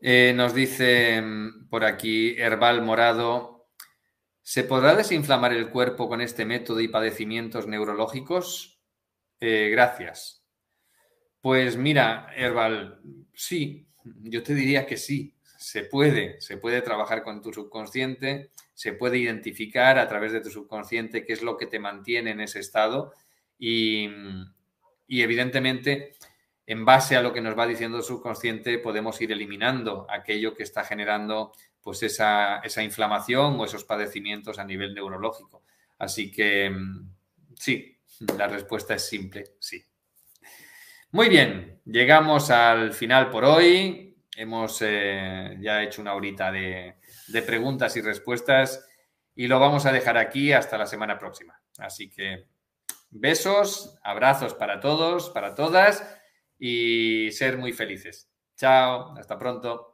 Eh, 0.03 0.33
nos 0.35 0.55
dice 0.55 1.21
mm, 1.21 1.69
por 1.69 1.85
aquí 1.85 2.35
Herbal 2.39 2.81
Morado, 2.81 3.69
¿se 4.41 4.65
podrá 4.65 4.95
desinflamar 4.95 5.53
el 5.53 5.69
cuerpo 5.69 6.09
con 6.09 6.23
este 6.23 6.47
método 6.47 6.81
y 6.81 6.89
padecimientos 6.89 7.67
neurológicos? 7.67 8.81
Eh, 9.41 9.69
gracias. 9.71 10.39
Pues 11.41 11.76
mira, 11.76 12.28
Herbal, 12.36 13.01
sí, 13.32 13.86
yo 14.05 14.43
te 14.43 14.55
diría 14.55 14.86
que 14.86 14.99
sí, 14.99 15.34
se 15.43 15.84
puede, 15.84 16.41
se 16.41 16.59
puede 16.59 16.82
trabajar 16.82 17.22
con 17.22 17.41
tu 17.41 17.53
subconsciente, 17.53 18.51
se 18.74 18.93
puede 18.93 19.18
identificar 19.18 19.99
a 19.99 20.09
través 20.09 20.32
de 20.32 20.41
tu 20.41 20.51
subconsciente 20.51 21.24
qué 21.24 21.32
es 21.32 21.43
lo 21.43 21.57
que 21.57 21.66
te 21.66 21.78
mantiene 21.78 22.30
en 22.30 22.41
ese 22.41 22.61
estado 22.61 23.12
y, 23.59 24.09
evidentemente 25.09 26.14
en 26.66 26.84
base 26.84 27.16
a 27.16 27.22
lo 27.22 27.32
que 27.32 27.41
nos 27.41 27.59
va 27.59 27.66
diciendo 27.66 27.99
el 27.99 28.05
subconsciente 28.05 28.78
podemos 28.78 29.20
ir 29.20 29.32
eliminando 29.32 30.07
aquello 30.09 30.55
que 30.55 30.62
está 30.62 30.84
generando 30.84 31.53
pues 31.82 32.03
esa, 32.05 32.61
esa 32.61 32.82
inflamación 32.82 33.59
o 33.59 33.64
esos 33.64 33.84
padecimientos 33.84 34.59
a 34.59 34.64
nivel 34.64 34.95
neurológico. 34.95 35.64
Así 35.99 36.30
que 36.30 36.72
sí, 37.55 37.99
la 38.38 38.47
respuesta 38.47 38.95
es 38.95 39.07
simple, 39.07 39.45
sí. 39.59 39.84
Muy 41.13 41.29
bien, 41.29 41.81
llegamos 41.85 42.53
al 42.53 42.93
final 42.93 43.31
por 43.31 43.45
hoy. 43.45 44.17
Hemos 44.37 44.81
eh, 44.83 45.57
ya 45.61 45.83
hecho 45.83 46.01
una 46.01 46.15
horita 46.15 46.53
de, 46.53 46.99
de 47.27 47.43
preguntas 47.43 47.97
y 47.97 48.01
respuestas 48.01 48.89
y 49.35 49.49
lo 49.49 49.59
vamos 49.59 49.87
a 49.87 49.93
dejar 49.93 50.17
aquí 50.17 50.53
hasta 50.53 50.79
la 50.79 50.87
semana 50.87 51.19
próxima. 51.19 51.61
Así 51.79 52.09
que 52.09 52.47
besos, 53.11 53.99
abrazos 54.05 54.55
para 54.55 54.79
todos, 54.79 55.31
para 55.31 55.57
todas 55.57 56.17
y 56.61 57.33
ser 57.33 57.59
muy 57.59 57.73
felices. 57.73 58.31
Chao, 58.55 59.13
hasta 59.19 59.37
pronto. 59.37 59.89